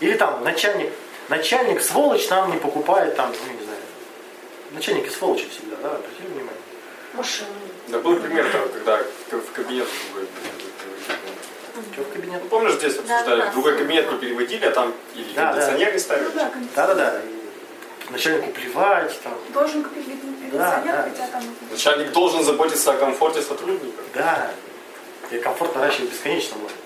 Или 0.00 0.14
там 0.14 0.42
начальник, 0.44 0.92
начальник 1.28 1.82
сволочь 1.82 2.28
нам 2.28 2.50
не 2.52 2.58
покупает 2.58 3.16
там, 3.16 3.30
ну 3.46 3.52
не 3.52 3.62
знаю. 3.64 3.78
Начальники 4.72 5.08
сволочи 5.08 5.48
всегда, 5.48 5.76
да, 5.82 5.90
обратили 5.96 6.26
внимание. 6.26 6.52
Машину. 7.14 7.48
Да 7.88 7.98
был 7.98 8.16
пример, 8.16 8.50
там, 8.50 8.68
когда 8.68 8.98
в 9.30 9.52
кабинет 9.52 9.86
другой 10.12 10.28
Что 11.92 12.02
в 12.02 12.12
кабинет? 12.12 12.42
Ну, 12.42 12.48
помнишь, 12.48 12.74
здесь 12.74 12.96
обсуждали, 12.98 13.40
да. 13.42 13.50
в 13.50 13.52
другой 13.52 13.78
кабинет 13.78 14.10
не 14.12 14.18
переводили, 14.18 14.64
а 14.66 14.70
там 14.72 14.94
или 15.14 15.32
Да, 15.34 15.52
да. 15.52 15.52
кондиционер 15.52 15.86
не 15.88 15.92
Ну 15.94 15.98
ставили. 15.98 16.28
да. 16.34 16.52
Да-да-да. 16.74 17.22
Начальнику 18.10 18.50
плевать, 18.52 19.20
там, 19.22 19.32
Должен 19.52 19.82
купить 19.82 20.04
кондиционер, 20.06 20.52
Да, 20.52 20.82
да. 20.84 21.02
хотя 21.10 21.26
там... 21.28 21.42
Начальник 21.70 22.12
должен 22.12 22.44
заботиться 22.44 22.92
о 22.92 22.96
комфорте 22.96 23.42
сотрудников. 23.42 24.04
Да. 24.14 24.50
И 25.30 25.38
комфорт 25.38 25.74
наращивать 25.74 26.10
бесконечно 26.12 26.56
можно, 26.56 26.76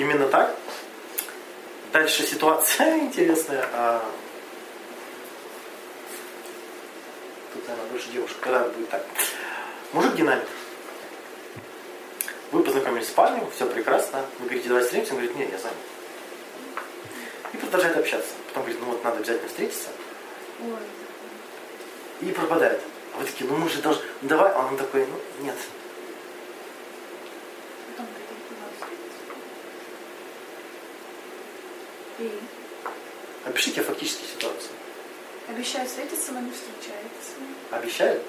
Именно 0.00 0.28
так. 0.28 0.56
Дальше 1.92 2.22
ситуация 2.22 2.98
интересная. 3.00 3.68
А, 3.74 4.02
Тут, 7.52 7.68
наверное, 7.68 7.90
больше 7.90 8.08
девушек. 8.08 8.38
Когда 8.40 8.60
будет 8.64 8.88
так? 8.88 9.04
Мужик 9.92 10.14
динамит. 10.14 10.46
Вы 12.50 12.62
познакомились 12.62 13.08
с 13.08 13.10
парнем, 13.10 13.50
все 13.54 13.66
прекрасно. 13.66 14.24
Вы 14.38 14.46
говорите, 14.46 14.68
давай 14.68 14.84
встретимся. 14.84 15.12
Он 15.12 15.18
говорит, 15.18 15.36
нет, 15.36 15.52
я 15.52 15.58
занят. 15.58 15.76
И 17.52 17.56
продолжает 17.58 17.98
общаться. 17.98 18.30
Потом 18.48 18.62
говорит, 18.62 18.80
ну 18.80 18.86
вот 18.92 19.04
надо 19.04 19.18
обязательно 19.18 19.48
встретиться. 19.48 19.88
Ой. 20.62 22.26
И 22.26 22.32
пропадает. 22.32 22.80
А 23.14 23.18
вы 23.18 23.26
такие, 23.26 23.50
ну 23.50 23.56
мы 23.58 23.68
же 23.68 23.82
должны, 23.82 24.02
ну 24.22 24.28
давай. 24.28 24.50
А 24.50 24.66
он 24.66 24.78
такой, 24.78 25.04
ну 25.06 25.44
нет. 25.44 25.56
Потом 27.88 28.06
говорит, 28.06 28.28
«Ну, 28.30 28.56
ладно, 28.62 28.76
встретиться. 28.80 29.24
И 32.20 32.30
Опишите 33.46 33.82
фактические 33.82 34.28
ситуации. 34.28 34.68
обещает 35.48 35.88
встретиться, 35.88 36.32
но 36.32 36.40
не 36.40 36.50
встречается. 36.52 37.32
Обещают? 37.70 38.22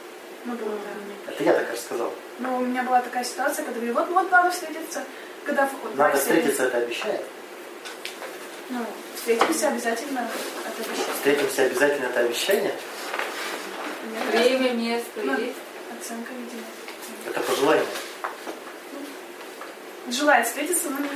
Ну, 0.46 0.54
было, 0.56 0.72
да. 0.72 1.32
Это 1.32 1.44
я 1.44 1.54
так 1.54 1.72
рассказал. 1.72 2.14
Но 2.40 2.58
у 2.58 2.62
меня 2.62 2.84
была 2.84 3.02
такая 3.02 3.24
ситуация, 3.24 3.66
когда 3.66 3.80
говорю, 3.80 3.94
вот, 3.94 4.08
вот 4.10 4.32
надо 4.32 4.50
встретиться. 4.52 5.04
Когда 5.46 5.70
вот, 5.84 5.96
Надо 5.96 6.18
встретиться, 6.18 6.64
это 6.64 6.78
обещает. 6.78 7.24
Ну, 8.70 8.86
встретимся 9.16 9.68
обязательно, 9.68 10.28
это 10.66 10.90
обещаю. 10.90 11.14
Встретимся 11.16 11.62
обязательно, 11.64 12.06
это 12.06 12.20
обещание. 12.22 12.74
Нет, 14.12 14.24
Время, 14.32 14.72
место 14.72 15.10
Ну, 15.24 15.38
есть. 15.38 15.58
Оценка, 16.00 16.32
видимо. 16.34 16.64
Это 17.28 17.40
пожелание. 17.42 17.86
Желает 20.10 20.48
встретиться, 20.48 20.90
но 20.90 21.00
не. 21.00 21.10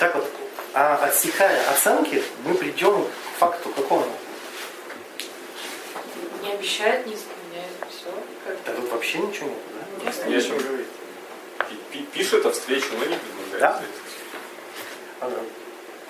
Так 0.00 0.14
вот, 0.14 0.26
а 0.72 0.96
отсекая 0.96 1.60
оценки, 1.70 2.24
мы 2.46 2.54
придем 2.54 3.04
к 3.04 3.38
факту 3.38 3.68
какому? 3.68 4.06
Не 6.42 6.52
обещает, 6.52 7.06
не 7.06 7.12
исполняет. 7.12 7.70
Все. 7.90 8.06
Как 8.46 8.56
Да 8.64 8.72
тут 8.80 8.90
вообще 8.92 9.18
ничего 9.18 9.48
нет, 9.50 9.58
да? 10.02 10.26
Не 10.26 10.36
о 10.36 10.40
чем 10.40 10.56
говорить. 10.56 10.86
Пи- 11.68 11.98
пи- 11.98 12.06
Пишет 12.14 12.46
о 12.46 12.50
встрече, 12.50 12.86
но 12.92 13.04
не 13.04 13.16
предлагает. 13.18 13.60
Да? 13.60 13.82
Ага. 15.20 15.36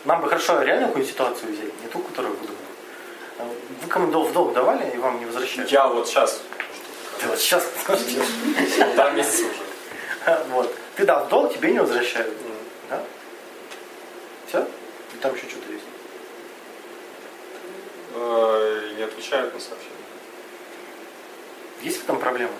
Нам 0.04 0.20
бы 0.20 0.28
хорошо 0.28 0.62
реально 0.62 0.86
какую-нибудь 0.86 1.12
ситуацию 1.12 1.52
взять, 1.52 1.82
не 1.82 1.88
ту, 1.88 1.98
которую 1.98 2.34
вы 2.36 2.46
думали. 2.46 2.64
А 3.40 3.48
Вы 3.82 3.88
кому 3.88 4.12
долг 4.12 4.28
в 4.30 4.32
долг 4.32 4.52
давали 4.52 4.88
и 4.94 4.98
вам 4.98 5.18
не 5.18 5.26
возвращают? 5.26 5.68
Я 5.72 5.88
вот 5.88 6.06
сейчас, 6.06 6.40
Ты 7.20 7.26
вот 7.26 7.40
сейчас 7.40 7.66
скажете. 7.82 8.22
полтора 8.78 9.10
месяца 9.10 9.42
уже. 9.46 10.38
Вот. 10.50 10.72
Ты 10.94 11.04
дал 11.04 11.24
в 11.24 11.28
долг, 11.28 11.52
тебе 11.52 11.72
не 11.72 11.80
возвращают. 11.80 12.32
Да? 12.88 13.02
Там 15.20 15.34
еще 15.34 15.48
что-то 15.48 15.72
есть? 15.72 15.84
Э, 18.14 18.92
не 18.96 19.02
отвечают 19.02 19.54
на 19.54 19.60
сообщения. 19.60 19.94
Есть 21.82 21.98
в 21.98 22.04
этом 22.04 22.18
проблема? 22.18 22.52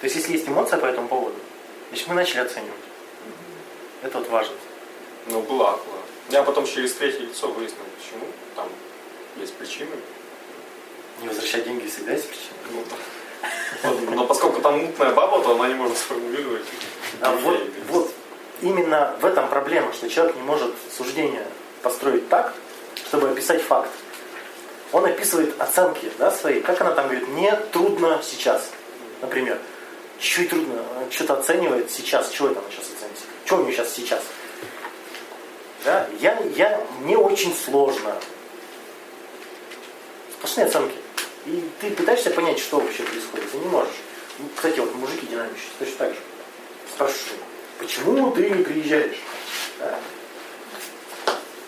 То 0.00 0.06
есть, 0.06 0.16
если 0.16 0.32
есть 0.32 0.48
эмоция 0.48 0.78
по 0.78 0.86
этому 0.86 1.06
поводу, 1.06 1.36
Значит, 1.92 2.08
мы 2.08 2.14
начали 2.14 2.38
оценивать. 2.38 2.72
Это 4.02 4.18
вот 4.18 4.30
важно. 4.30 4.54
Ну, 5.26 5.42
была, 5.42 5.72
была. 5.72 6.00
Я 6.30 6.42
потом 6.42 6.66
через 6.66 6.94
третье 6.94 7.20
лицо 7.20 7.48
выяснил, 7.48 7.84
почему. 7.98 8.24
Там 8.56 8.66
есть 9.36 9.52
причины. 9.56 9.90
Не 11.20 11.28
возвращать 11.28 11.64
деньги 11.64 11.86
всегда 11.86 12.12
есть 12.12 12.30
причина. 12.30 12.54
Ну, 12.70 12.82
вот, 13.82 14.14
но 14.14 14.26
поскольку 14.26 14.62
там 14.62 14.86
мутная 14.86 15.12
баба, 15.12 15.42
то 15.42 15.54
она 15.54 15.68
не 15.68 15.74
может 15.74 15.98
сформулировать. 15.98 16.64
А 17.20 17.36
вот, 17.36 17.60
вот 17.88 18.01
именно 18.62 19.14
в 19.20 19.26
этом 19.26 19.48
проблема, 19.48 19.92
что 19.92 20.08
человек 20.08 20.36
не 20.36 20.42
может 20.42 20.72
суждение 20.96 21.44
построить 21.82 22.28
так, 22.28 22.54
чтобы 23.08 23.28
описать 23.28 23.60
факт. 23.62 23.90
Он 24.92 25.04
описывает 25.04 25.60
оценки 25.60 26.10
да, 26.18 26.30
свои. 26.30 26.60
Как 26.60 26.80
она 26.80 26.92
там 26.92 27.06
говорит, 27.06 27.28
мне 27.28 27.54
трудно 27.72 28.20
сейчас. 28.22 28.70
Например, 29.20 29.58
чуть 30.18 30.50
трудно, 30.50 30.82
что-то 31.10 31.34
оценивает 31.34 31.90
сейчас. 31.90 32.30
Чего 32.30 32.48
это 32.48 32.60
она 32.60 32.68
сейчас 32.70 32.86
оценивает? 32.86 33.18
Что 33.44 33.56
у 33.56 33.62
нее 33.62 33.72
сейчас 33.72 33.92
сейчас? 33.92 34.22
Да? 35.84 36.06
Я, 36.20 36.38
я, 36.56 36.80
мне 37.00 37.16
очень 37.16 37.54
сложно. 37.54 38.16
Сплошные 40.34 40.66
оценки. 40.66 40.96
И 41.46 41.68
ты 41.80 41.90
пытаешься 41.90 42.30
понять, 42.30 42.58
что 42.58 42.78
вообще 42.78 43.02
происходит, 43.02 43.50
ты 43.50 43.58
не 43.58 43.66
можешь. 43.66 43.94
Кстати, 44.54 44.78
вот 44.78 44.94
мужики 44.94 45.26
динамичные, 45.26 45.72
точно 45.78 45.96
так 45.98 46.10
же. 46.10 46.18
Спрашиваешь, 46.94 47.32
почему 47.78 48.30
ты 48.30 48.50
не 48.50 48.62
приезжаешь? 48.62 49.16
Да? 49.78 49.98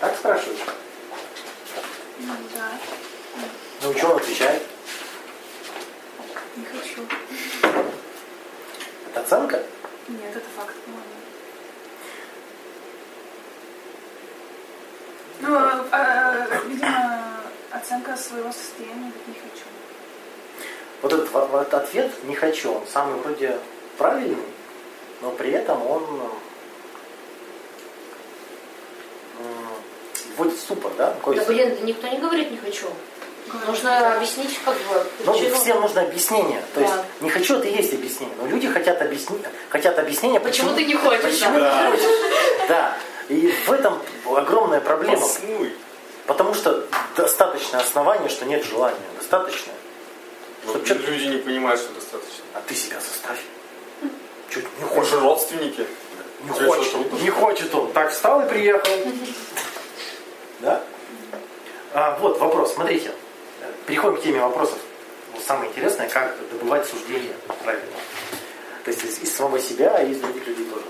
Так 0.01 0.17
спрашиваешь. 0.17 0.61
Ну, 2.21 2.33
да. 2.55 2.71
Ну, 3.83 3.95
что 3.95 4.09
он 4.11 4.17
отвечает? 4.17 4.63
Не 6.57 6.65
хочу. 6.65 7.07
Это 9.11 9.21
оценка? 9.21 9.63
Нет, 10.09 10.37
это 10.37 10.47
факт. 10.57 10.75
Ну, 15.41 15.59
э, 15.93 16.61
видимо, 16.67 17.41
оценка 17.71 18.17
своего 18.17 18.51
состояния 18.53 19.13
не 19.27 19.35
хочу. 19.35 19.65
Вот 21.03 21.13
этот 21.13 21.75
ответ 21.75 22.11
«не 22.25 22.35
хочу», 22.35 22.73
он 22.73 22.87
самый 22.87 23.21
вроде 23.21 23.59
правильный, 23.99 24.39
но 25.25 25.31
при 25.31 25.51
этом 25.53 25.85
он 25.91 26.03
вводит 30.37 30.55
в 30.55 30.61
ступор, 30.61 30.93
да? 30.99 31.11
Какой- 31.15 31.37
Да 31.37 31.45
блин, 31.45 31.77
да 31.81 31.87
никто 31.87 32.07
не 32.09 32.19
говорит 32.19 32.51
не 32.51 32.59
хочу. 32.59 32.87
Нужно 33.67 34.17
объяснить 34.17 34.59
как 34.65 34.75
бы 34.75 35.07
Ну, 35.25 35.33
всем 35.33 35.81
нужно 35.81 36.03
объяснение. 36.03 36.63
То 36.75 36.81
Да. 36.81 36.87
есть 36.87 36.95
не 37.21 37.31
хочу, 37.31 37.57
это 37.57 37.69
и 37.69 37.77
есть 37.77 37.93
объяснение. 37.95 38.35
Но 38.41 38.47
люди 38.47 38.69
хотят, 38.69 39.01
объясни... 39.01 39.39
хотят 39.71 39.99
объяснения, 39.99 40.41
Почему 40.41 40.71
почему, 40.71 40.81
ты 40.81 40.87
не 40.87 40.95
хочешь? 40.95 41.23
почему 41.23 41.59
да? 41.59 41.85
не 41.87 41.91
хочешь. 41.91 42.11
Да. 42.69 42.97
И 43.29 43.55
в 43.67 43.73
этом 43.73 43.99
огромная 44.27 44.81
проблема. 44.81 45.21
Послуй. 45.21 45.73
Потому 46.27 46.55
что 46.55 46.87
достаточное 47.17 47.81
основание, 47.81 48.29
что 48.29 48.45
нет 48.45 48.65
желания. 48.65 48.97
Достаточно. 49.19 49.73
Вот 50.67 50.89
люди 50.89 51.25
не 51.25 51.37
понимают, 51.39 51.81
что 51.81 51.93
достаточно. 51.95 52.45
А 52.55 52.63
ты 52.67 52.75
себя 52.75 52.99
заставь. 53.01 53.39
Чуть 54.55 54.65
не 54.79 55.05
же 55.05 55.19
родственники. 55.19 55.85
Не 56.45 56.55
Тебе 56.55 56.67
хочет, 56.67 57.23
не 57.23 57.31
хочет 57.31 57.75
он. 57.75 57.93
Так 57.93 58.13
встал 58.13 58.43
и 58.43 58.49
приехал. 58.49 58.93
Да? 60.61 60.81
А, 61.93 62.17
вот 62.21 62.39
вопрос, 62.39 62.75
смотрите. 62.75 63.11
Переходим 63.87 64.17
к 64.17 64.23
теме 64.23 64.41
вопросов. 64.41 64.79
Вот 65.33 65.43
Самое 65.43 65.71
интересное, 65.71 66.09
как 66.09 66.37
добывать 66.53 66.87
суждение 66.87 67.35
правильно. 67.65 67.97
То 68.85 68.91
есть 68.93 69.05
из, 69.05 69.19
из 69.21 69.35
самого 69.35 69.59
себя 69.59 70.01
и 70.03 70.13
из 70.13 70.21
других 70.21 70.47
людей 70.47 70.67
тоже. 70.67 70.85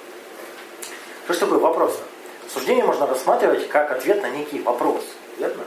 Что 1.24 1.32
ж 1.32 1.38
такое 1.38 1.58
вопрос? 1.58 1.98
Суждение 2.52 2.84
можно 2.84 3.06
рассматривать 3.06 3.68
как 3.68 3.92
ответ 3.92 4.20
на 4.20 4.28
некий 4.28 4.60
вопрос. 4.60 5.04
Верно? 5.38 5.64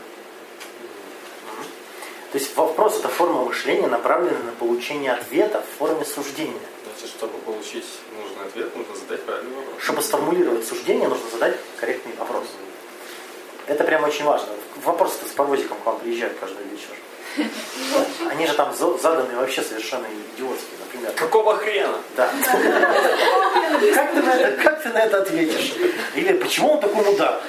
То 2.31 2.38
есть 2.38 2.55
вопрос 2.55 2.99
это 2.99 3.07
форма 3.07 3.45
мышления, 3.45 3.88
направленная 3.88 4.43
на 4.43 4.51
получение 4.51 5.13
ответа 5.13 5.62
в 5.63 5.79
форме 5.79 6.05
суждения. 6.05 6.60
Значит, 6.97 7.15
чтобы 7.15 7.38
получить 7.39 7.86
нужный 8.17 8.45
ответ, 8.47 8.75
нужно 8.75 8.95
задать 8.95 9.21
правильный 9.23 9.55
вопрос. 9.55 9.83
Чтобы 9.83 10.01
сформулировать 10.01 10.67
суждение, 10.67 11.07
нужно 11.07 11.29
задать 11.29 11.55
корректный 11.79 12.13
вопрос. 12.17 12.45
Это 13.67 13.83
прям 13.83 14.03
очень 14.03 14.25
важно. 14.25 14.47
Вопросы-то 14.83 15.25
с 15.27 15.31
паровозиком 15.33 15.77
к 15.79 15.86
вам 15.86 15.99
приезжают 15.99 16.38
каждый 16.39 16.63
вечер. 16.65 16.89
Они 18.31 18.47
же 18.47 18.53
там 18.53 18.73
за- 18.75 18.97
заданы 18.97 19.36
вообще 19.36 19.62
совершенно 19.62 20.07
идиотские, 20.07 20.77
например. 20.79 21.12
Какого 21.13 21.55
хрена? 21.57 21.97
Да. 22.15 22.31
Как 23.93 24.13
ты, 24.13 24.21
на 24.23 24.33
это, 24.33 24.63
как 24.63 24.81
ты 24.83 24.89
на 24.89 24.97
это 24.99 25.21
ответишь? 25.21 25.73
Или 26.15 26.33
почему 26.33 26.73
он 26.73 26.79
такой 26.79 27.03
мудак? 27.03 27.43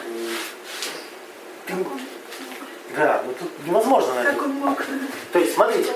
Ты- 1.66 1.74
Да, 2.96 3.22
ну 3.24 3.32
тут 3.34 3.66
невозможно 3.66 4.14
на 4.14 4.24
Как 4.24 4.34
это. 4.34 4.44
он 4.44 4.50
мог? 4.54 4.84
То 5.32 5.38
есть, 5.38 5.54
смотрите, 5.54 5.92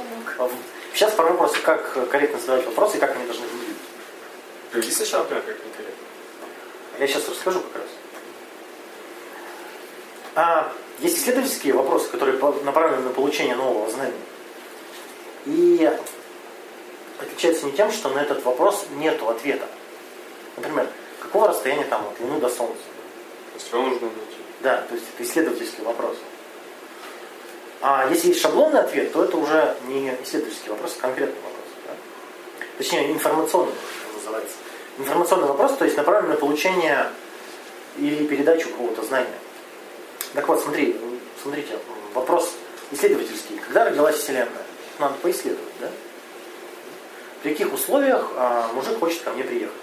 сейчас 0.95 1.13
про 1.13 1.25
вопросы, 1.25 1.59
как 1.61 2.09
корректно 2.11 2.39
задавать 2.39 2.67
вопросы 2.67 2.97
и 2.97 3.01
как 3.01 3.17
они 3.17 3.25
должны 3.25 3.47
выглядеть. 3.47 3.77
Приведи 4.71 4.91
сначала, 4.91 5.23
например, 5.23 5.45
как 5.45 5.57
некорректно. 5.65 6.07
Я 6.99 7.07
сейчас 7.07 7.29
расскажу 7.29 7.61
как 7.61 7.83
раз. 7.83 7.91
А, 10.35 10.73
есть 11.01 11.19
исследовательские 11.19 11.75
вопросы, 11.75 12.09
которые 12.09 12.39
направлены 12.65 13.03
на 13.03 13.11
получение 13.11 13.57
нового 13.57 13.91
знания. 13.91 14.15
И 15.47 15.91
отличаются 17.21 17.67
не 17.67 17.73
тем, 17.73 17.91
что 17.91 18.09
на 18.09 18.21
этот 18.21 18.45
вопрос 18.45 18.87
нет 18.97 19.21
ответа. 19.23 19.67
Например, 20.57 20.89
какого 21.21 21.49
расстояния 21.49 21.85
там 21.85 22.07
от 22.07 22.21
Луны 22.21 22.41
до 22.41 22.49
Солнца? 22.49 22.83
То 23.53 23.59
есть 23.59 23.73
его 23.73 23.83
нужно 23.83 24.07
найти. 24.07 24.37
Да, 24.61 24.83
то 24.83 24.95
есть 24.95 25.07
это 25.15 25.23
исследовательский 25.23 25.85
вопрос. 25.85 26.17
А 27.83 28.09
если 28.09 28.29
есть 28.29 28.41
шаблонный 28.41 28.81
ответ, 28.81 29.13
то 29.13 29.25
это 29.25 29.37
уже 29.37 29.77
не 29.89 30.09
исследовательский 30.23 30.71
вопрос, 30.71 30.97
а 30.99 31.03
конкретный 31.03 31.43
вопрос. 31.43 31.67
да? 31.87 31.95
Точнее, 32.79 33.11
информационный 33.11 33.73
он 34.09 34.17
называется. 34.17 34.55
Информационный 34.99 35.49
вопрос, 35.49 35.77
то 35.77 35.85
есть 35.85 35.97
направлен 35.97 36.31
на 36.31 36.37
получение 36.37 37.09
или 37.99 38.25
передачу 38.25 38.69
какого-то 38.69 39.03
знания. 39.03 39.35
Так 40.33 40.47
вот, 40.47 40.61
смотри, 40.61 40.97
смотрите, 41.43 41.77
вопрос 42.15 42.53
исследовательский. 42.93 43.59
Когда 43.59 43.87
родилась 43.87 44.17
Вселенная? 44.17 44.49
Надо 45.01 45.15
поисследовать, 45.15 45.75
да? 45.81 45.89
При 47.43 47.51
каких 47.51 47.73
условиях 47.73 48.31
а, 48.37 48.71
мужик 48.75 49.01
хочет 49.01 49.23
ко 49.23 49.31
мне 49.31 49.43
приехать? 49.43 49.75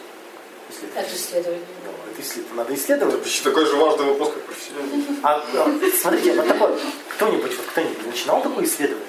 Исследовать. 0.70 1.06
Это 1.08 1.16
исследование. 1.16 1.66
Ну, 1.86 1.92
это 2.12 2.22
исслед- 2.22 2.54
Надо 2.54 2.76
исследовать. 2.76 3.14
Это 3.16 3.24
почти 3.24 3.44
такой 3.44 3.66
же 3.66 3.76
важный 3.76 4.06
вопрос, 4.06 4.34
как 4.34 4.44
профессиональный. 4.44 5.06
А, 5.24 5.36
а, 5.38 5.80
смотрите, 6.02 6.34
вот 6.34 6.48
такой, 6.48 6.80
кто-нибудь, 7.16 7.58
вот 7.58 7.66
кто-нибудь 7.68 8.06
начинал 8.08 8.42
такое 8.42 8.66
исследование? 8.66 9.08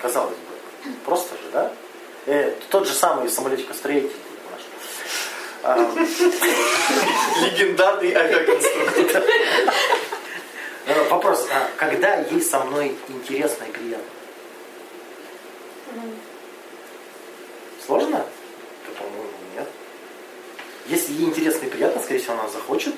Казалось 0.00 0.30
бы. 0.36 0.92
Просто 1.04 1.34
же, 1.36 1.50
да? 1.52 1.72
Э, 2.26 2.52
тот 2.70 2.86
же 2.86 2.94
самый 2.94 3.28
самолетикостроитель 3.28 4.10
наш. 4.50 4.62
А, 5.62 5.90
Легендарный 7.44 8.12
авиаконструктор. 8.14 9.24
э, 10.86 11.08
вопрос, 11.10 11.46
а 11.50 11.70
когда 11.76 12.16
ей 12.16 12.40
со 12.42 12.60
мной 12.60 12.96
интересно 13.08 13.64
и 13.64 13.70
приятно? 13.72 14.04
Сложно? 17.86 18.24
Если 20.86 21.12
ей 21.12 21.26
интересно 21.26 21.66
и 21.66 21.70
приятно, 21.70 22.02
скорее 22.02 22.20
всего, 22.20 22.34
она 22.34 22.48
захочет 22.48 22.94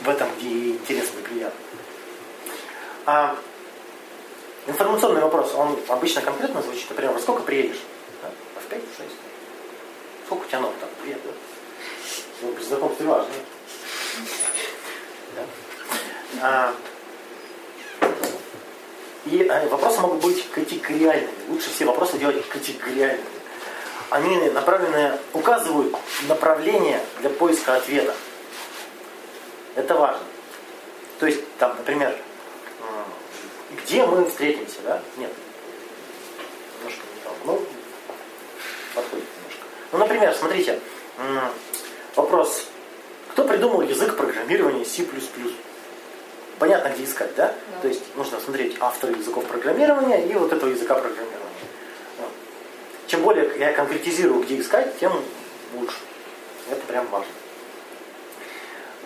в 0.00 0.08
этом, 0.08 0.28
где 0.36 0.48
ей 0.48 0.72
интересно 0.72 1.20
и 1.20 1.22
приятно. 1.22 1.60
А 3.06 3.36
информационный 4.66 5.20
вопрос, 5.20 5.54
он 5.54 5.78
обычно 5.88 6.22
конкретно 6.22 6.62
звучит, 6.62 6.88
например, 6.90 7.12
во 7.12 7.20
сколько 7.20 7.42
приедешь? 7.42 7.80
Да? 8.22 8.30
А 8.56 8.60
в 8.60 8.64
5, 8.64 8.82
в 8.82 8.96
6? 8.96 9.10
Сколько 10.26 10.44
у 10.44 10.48
тебя 10.48 10.60
ног 10.60 10.72
там? 10.80 10.88
Привет, 11.02 11.20
да? 11.24 11.30
Ну, 12.42 12.52
при 12.52 12.64
знакомстве 12.64 13.06
важно. 13.06 13.32
Да? 15.36 15.44
А, 16.40 16.74
и 19.26 19.38
э, 19.38 19.68
вопросы 19.68 20.00
могут 20.00 20.22
быть 20.22 20.50
категориальными. 20.50 21.32
Лучше 21.48 21.70
все 21.70 21.84
вопросы 21.84 22.18
делать 22.18 22.46
категориальными. 22.48 23.33
Они 24.14 24.36
направлены, 24.50 25.18
указывают 25.32 25.92
направление 26.28 27.00
для 27.18 27.30
поиска 27.30 27.74
ответа. 27.74 28.14
Это 29.74 29.96
важно. 29.96 30.22
То 31.18 31.26
есть, 31.26 31.40
там, 31.56 31.74
например, 31.76 32.16
где 33.82 34.06
мы 34.06 34.24
встретимся, 34.26 34.76
да? 34.84 35.02
Нет. 35.16 35.32
Немножко 36.78 37.02
не 37.12 37.20
то. 37.24 37.30
Ну, 37.44 37.66
подходит 38.94 39.24
немножко. 39.36 39.64
Ну, 39.90 39.98
например, 39.98 40.32
смотрите, 40.32 40.78
вопрос. 42.14 42.68
Кто 43.32 43.42
придумал 43.42 43.82
язык 43.82 44.16
программирования 44.16 44.84
C++? 44.84 45.04
Понятно, 46.60 46.90
где 46.90 47.02
искать, 47.02 47.34
да? 47.34 47.48
Да. 47.48 47.80
То 47.82 47.88
есть 47.88 48.02
нужно 48.14 48.38
смотреть 48.38 48.76
авторы 48.78 49.14
языков 49.14 49.44
программирования 49.46 50.24
и 50.24 50.34
вот 50.34 50.52
этого 50.52 50.70
языка 50.70 50.94
программирования. 50.94 51.40
Чем 53.06 53.22
более 53.22 53.58
я 53.58 53.72
конкретизирую, 53.72 54.42
где 54.42 54.60
искать, 54.60 54.98
тем 54.98 55.12
лучше. 55.74 55.96
Это 56.70 56.80
прям 56.86 57.06
важно. 57.08 57.32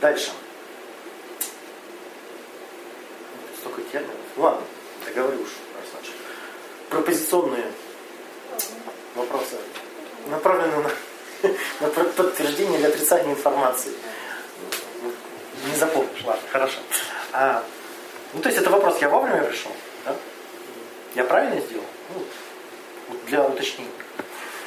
Дальше. 0.01 0.31
Столько 3.59 3.83
терминов. 3.83 4.15
Ладно, 4.37 4.63
договорю 5.05 5.43
уж. 5.43 5.49
Пропозиционные 6.89 7.67
вопросы 9.15 9.57
направлены 10.31 10.77
на, 10.77 10.91
на 11.81 11.89
подтверждение 11.89 12.79
или 12.79 12.87
отрицание 12.87 13.35
информации. 13.35 13.93
Не 15.67 15.75
запомнишь, 15.77 16.25
ладно, 16.25 16.43
хорошо. 16.51 16.79
А, 17.33 17.65
ну, 18.33 18.41
то 18.41 18.49
есть 18.49 18.61
это 18.61 18.71
вопрос, 18.71 18.99
я 19.01 19.09
вовремя 19.09 19.43
пришел? 19.45 19.73
Да? 20.05 20.17
Я 21.15 21.25
правильно 21.25 21.61
сделал? 21.61 21.85
Ну, 22.15 22.25
для 23.29 23.45
уточнения. 23.47 23.91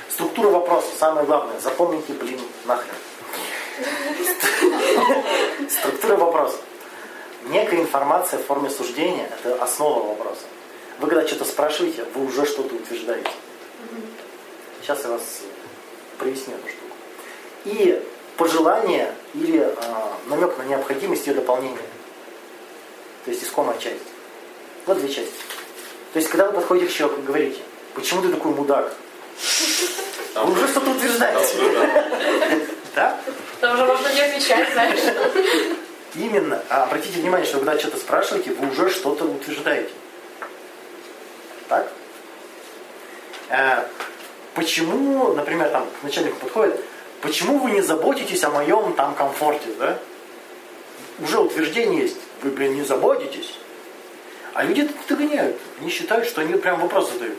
Структура 0.10 0.50
вопроса, 0.50 0.88
самое 0.97 1.26
главное, 1.26 1.60
запомните, 1.60 2.13
блин, 2.13 2.39
нахрен. 2.65 2.93
Структура 5.69 6.15
вопроса. 6.17 6.58
Некая 7.45 7.82
информация 7.82 8.39
в 8.39 8.45
форме 8.45 8.69
суждения– 8.69 9.30
это 9.43 9.62
основа 9.63 10.10
вопроса. 10.10 10.41
Вы 11.00 11.08
когда 11.08 11.26
что-то 11.26 11.45
спрашиваете, 11.45 12.06
вы 12.13 12.26
уже 12.26 12.45
что-то 12.45 12.76
утверждаете. 12.76 13.32
Сейчас 14.82 15.04
я 15.04 15.12
вас 15.12 15.41
проясню 16.19 16.56
эту 16.56 16.67
штуку. 16.67 16.95
И 17.65 18.04
пожелание 18.38 19.13
или 19.34 19.60
а, 19.60 20.13
намек 20.28 20.58
на 20.58 20.63
необходимость 20.63 21.26
ее 21.26 21.34
дополнения. 21.34 21.78
То 23.26 23.32
есть 23.32 23.43
искомая 23.43 23.78
часть. 23.80 24.04
Вот 24.86 25.00
две 25.00 25.10
части. 25.10 25.34
То 26.13 26.19
есть, 26.19 26.30
когда 26.30 26.47
вы 26.47 26.54
подходите 26.54 26.91
к 26.91 26.93
человеку 26.93 27.21
и 27.21 27.26
говорите, 27.26 27.62
почему 27.93 28.21
ты 28.21 28.30
такой 28.30 28.51
мудак? 28.51 28.93
Вы 30.36 30.51
уже 30.51 30.67
что-то 30.67 30.91
утверждаете. 30.91 31.58
Да? 32.95 33.17
Там 33.60 33.75
уже 33.75 33.86
можно 33.86 34.13
не 34.13 34.21
отвечать, 34.21 34.71
знаешь. 34.73 34.99
Именно. 36.15 36.62
А 36.69 36.84
обратите 36.84 37.19
внимание, 37.19 37.45
что 37.45 37.58
когда 37.58 37.77
что-то 37.77 37.97
спрашиваете, 37.97 38.51
вы 38.51 38.69
уже 38.69 38.89
что-то 38.89 39.25
утверждаете. 39.25 39.91
Так? 41.69 41.91
А, 43.49 43.88
почему, 44.56 45.34
например, 45.34 45.69
там 45.69 45.88
к 45.99 46.04
начальнику 46.04 46.38
подходит, 46.39 46.82
почему 47.21 47.60
вы 47.60 47.71
не 47.71 47.82
заботитесь 47.82 48.43
о 48.43 48.49
моем 48.49 48.93
там 48.93 49.15
комфорте, 49.15 49.69
да? 49.80 49.99
Уже 51.19 51.39
утверждение 51.39 52.01
есть. 52.01 52.17
Вы, 52.41 52.51
блин, 52.51 52.75
не 52.75 52.84
заботитесь. 52.84 53.56
А 54.54 54.63
люди 54.63 54.82
это 54.82 54.93
догоняют. 55.08 55.58
Они 55.80 55.89
считают, 55.89 56.27
что 56.27 56.41
они 56.41 56.56
прям 56.56 56.82
вопрос 56.82 57.12
задают. 57.12 57.38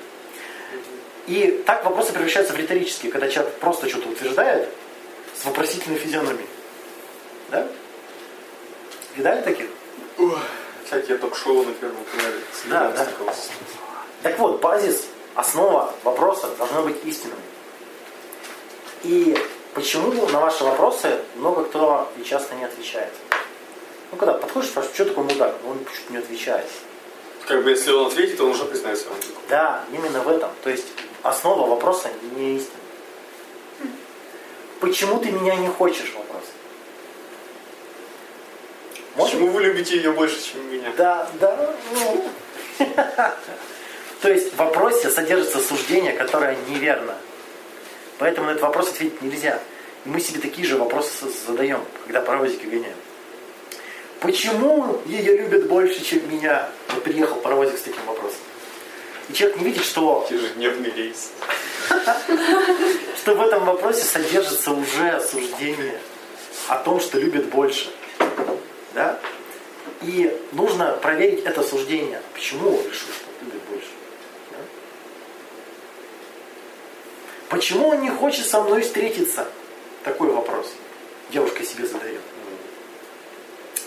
И 1.33 1.63
так 1.65 1.83
вопросы 1.83 2.13
превращаются 2.13 2.53
в 2.53 2.59
риторические, 2.59 3.11
когда 3.11 3.27
человек 3.27 3.55
просто 3.55 3.89
что-то 3.89 4.11
утверждает 4.11 4.69
с 5.35 5.47
вопросительной 5.47 5.97
физиономией. 5.97 6.47
Да? 7.51 7.67
Видали 9.17 9.41
таких? 9.41 9.69
Всякие 10.85 11.17
ток-шоу 11.17 11.65
на 11.65 11.73
Первом 11.73 12.05
канале. 12.05 12.37
Да, 12.67 12.91
да. 12.91 13.09
Так 14.23 14.39
вот, 14.39 14.61
базис, 14.61 15.07
основа 15.35 15.95
вопроса 16.05 16.51
должна 16.59 16.83
быть 16.83 17.03
истинной. 17.07 17.37
И 19.03 19.35
почему 19.73 20.13
на 20.29 20.39
ваши 20.39 20.65
вопросы 20.65 21.19
много 21.37 21.65
кто 21.65 22.13
и 22.21 22.25
часто 22.25 22.55
не 22.57 22.65
отвечает? 22.65 23.13
Ну, 24.11 24.19
когда 24.19 24.35
подходишь, 24.35 24.69
спрашиваешь, 24.69 24.97
что 24.97 25.07
такое 25.07 25.25
мудак? 25.25 25.55
Он 25.67 25.79
почему-то 25.79 26.13
не 26.13 26.19
отвечает. 26.19 26.67
Как 27.49 27.65
бы 27.65 27.71
если 27.71 27.91
он 27.91 28.09
ответит, 28.09 28.39
он 28.43 28.51
уже 28.51 28.67
признается. 28.67 29.07
Да, 29.49 29.83
именно 29.95 30.21
в 30.21 30.29
этом. 30.29 30.51
То 30.63 30.69
есть 30.69 30.89
основа 31.23 31.69
вопроса 31.69 32.09
не 32.37 32.57
истина. 32.57 32.77
Почему 34.81 35.19
ты 35.19 35.31
меня 35.31 35.55
не 35.57 35.69
хочешь 35.69 36.13
вопрос? 36.15 36.43
Можно? 39.15 39.39
Почему 39.39 39.53
вы 39.53 39.63
любите 39.63 39.97
ее 39.97 40.13
больше, 40.13 40.43
чем 40.43 40.73
меня? 40.73 40.93
Да, 40.97 41.29
да. 41.39 41.75
ну. 41.95 42.25
То 44.23 44.31
есть 44.31 44.53
в 44.53 44.57
вопросе 44.57 45.11
содержится 45.11 45.61
суждение, 45.61 46.13
которое 46.13 46.57
неверно. 46.69 47.15
Поэтому 48.19 48.47
на 48.47 48.51
этот 48.53 48.63
вопрос 48.63 48.91
ответить 48.91 49.21
нельзя. 49.21 49.61
И 50.05 50.09
мы 50.09 50.21
себе 50.21 50.41
такие 50.41 50.67
же 50.67 50.77
вопросы 50.77 51.27
задаем, 51.47 51.81
когда 52.05 52.21
паровозики 52.21 52.67
гоняем. 52.67 52.97
Почему 54.21 55.01
ее 55.07 55.37
любят 55.37 55.67
больше, 55.67 56.05
чем 56.05 56.31
меня? 56.31 56.69
Вот 56.91 57.03
приехал 57.03 57.37
паровозик 57.41 57.79
с 57.79 57.83
таким 57.83 58.05
вопросом. 58.07 58.39
И 59.29 59.33
человек 59.33 59.59
не 59.59 59.65
видит, 59.65 59.85
что, 59.85 60.27
Ежедневный 60.31 60.91
рейс. 60.91 61.31
что 63.17 63.35
в 63.35 63.41
этом 63.41 63.65
вопросе 63.65 64.05
содержится 64.05 64.73
уже 64.73 65.21
суждение 65.21 66.01
о 66.69 66.79
том, 66.79 67.01
что 67.01 67.19
любят 67.19 67.47
больше. 67.47 67.91
Да? 68.95 69.19
И 70.03 70.37
нужно 70.53 70.93
проверить 70.93 71.45
это 71.45 71.63
суждение. 71.63 72.21
Почему 72.35 72.71
он 72.71 72.85
решил, 72.85 73.09
что 73.09 73.45
любит 73.45 73.63
больше? 73.71 73.89
Да? 74.51 74.59
Почему 77.49 77.89
он 77.89 78.01
не 78.01 78.11
хочет 78.11 78.47
со 78.47 78.63
мной 78.63 78.83
встретиться? 78.83 79.47
Такой 80.05 80.31
вопрос. 80.31 80.73
Девушка 81.31 81.65
себе 81.65 81.87
задает. 81.87 82.21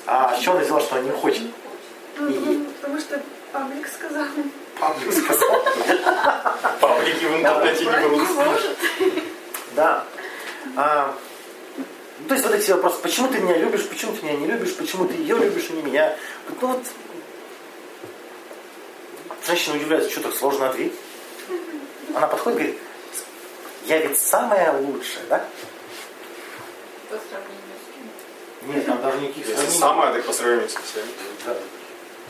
А 0.05 0.35
с 0.35 0.39
чего 0.39 0.55
она 0.55 0.63
взяла, 0.63 0.79
что 0.79 0.95
он 0.95 1.03
не 1.03 1.11
хочет? 1.11 1.43
Ну, 2.17 2.65
Потому 2.79 2.99
что 2.99 3.21
паблик 3.55 3.87
сказал. 3.87 4.27
Паблик 4.79 5.13
сказал. 5.13 5.63
Паблики 6.81 7.25
в 7.25 7.35
интернете 7.37 7.85
не 7.85 8.19
врут. 8.19 8.61
Да. 9.75 10.03
А, 10.75 11.15
ну, 12.19 12.27
то 12.27 12.33
есть 12.33 12.45
вот 12.45 12.55
эти 12.55 12.71
вопросы, 12.71 12.99
почему 13.01 13.27
ты 13.29 13.39
меня 13.39 13.57
любишь, 13.57 13.87
почему 13.87 14.13
ты 14.13 14.25
меня 14.25 14.35
не 14.37 14.47
любишь, 14.47 14.75
почему 14.75 15.05
ты 15.05 15.13
ее 15.13 15.37
любишь, 15.37 15.67
а 15.69 15.73
не 15.73 15.83
меня. 15.83 16.17
Ну 16.49 16.67
вот, 16.67 16.83
женщина 19.45 19.75
удивляется, 19.75 20.09
что 20.09 20.21
так 20.21 20.35
сложно 20.35 20.69
ответить. 20.69 20.97
Она 22.13 22.27
подходит 22.27 22.59
и 22.59 22.61
говорит, 22.61 22.81
я 23.85 23.97
ведь 23.99 24.17
самая 24.17 24.73
лучшая, 24.77 25.23
да? 25.29 25.45
По 27.09 27.15
сравнению 27.15 27.75
с 27.79 28.63
кем? 28.63 28.75
Нет, 28.75 28.85
там 28.85 29.01
даже 29.01 29.19
никаких 29.19 29.45
сравнений. 29.45 29.77
самое, 29.77 30.13
так 30.13 30.25
по 30.25 30.33
сравнению 30.33 30.69
со 30.69 30.79
всеми. 30.81 31.07
Да. 31.45 31.55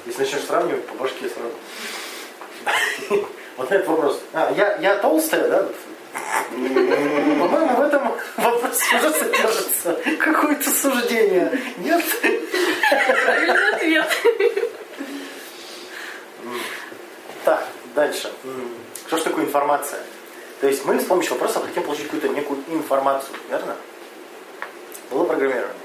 Если 0.05 0.19
начнешь 0.21 0.43
сравнивать, 0.43 0.85
по 0.85 0.95
башке 0.95 1.29
сразу. 1.29 3.23
Вот 3.57 3.71
этот 3.71 3.87
вопрос. 3.87 4.21
А, 4.33 4.53
я, 4.55 4.75
я 4.77 4.95
толстая, 4.97 5.47
да? 5.49 5.67
По-моему, 6.51 7.75
в 7.75 7.81
этом 7.81 8.11
вопросе 8.37 8.97
уже 8.97 9.11
содержится 9.11 9.99
какое-то 10.19 10.69
суждение. 10.69 11.59
Нет? 11.77 12.03
Правильный 13.23 13.69
ответ. 13.75 14.07
Так, 17.43 17.65
дальше. 17.95 18.31
Что 19.07 19.17
же 19.17 19.23
такое 19.23 19.45
информация? 19.45 19.99
То 20.61 20.67
есть 20.67 20.85
мы 20.85 20.99
с 20.99 21.03
помощью 21.03 21.33
вопросов 21.33 21.65
хотим 21.65 21.83
получить 21.83 22.05
какую-то 22.05 22.29
некую 22.29 22.59
информацию, 22.69 23.35
верно? 23.49 23.75
Было 25.11 25.25
программирование. 25.25 25.75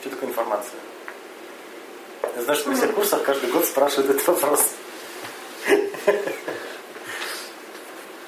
Что 0.00 0.10
такое 0.10 0.28
информация? 0.28 0.78
Я 2.34 2.42
знаю, 2.42 2.58
что 2.58 2.70
на 2.70 2.76
всех 2.76 2.94
курсах 2.94 3.22
каждый 3.22 3.50
год 3.50 3.64
спрашивают 3.64 4.10
этот 4.10 4.26
вопрос. 4.26 4.66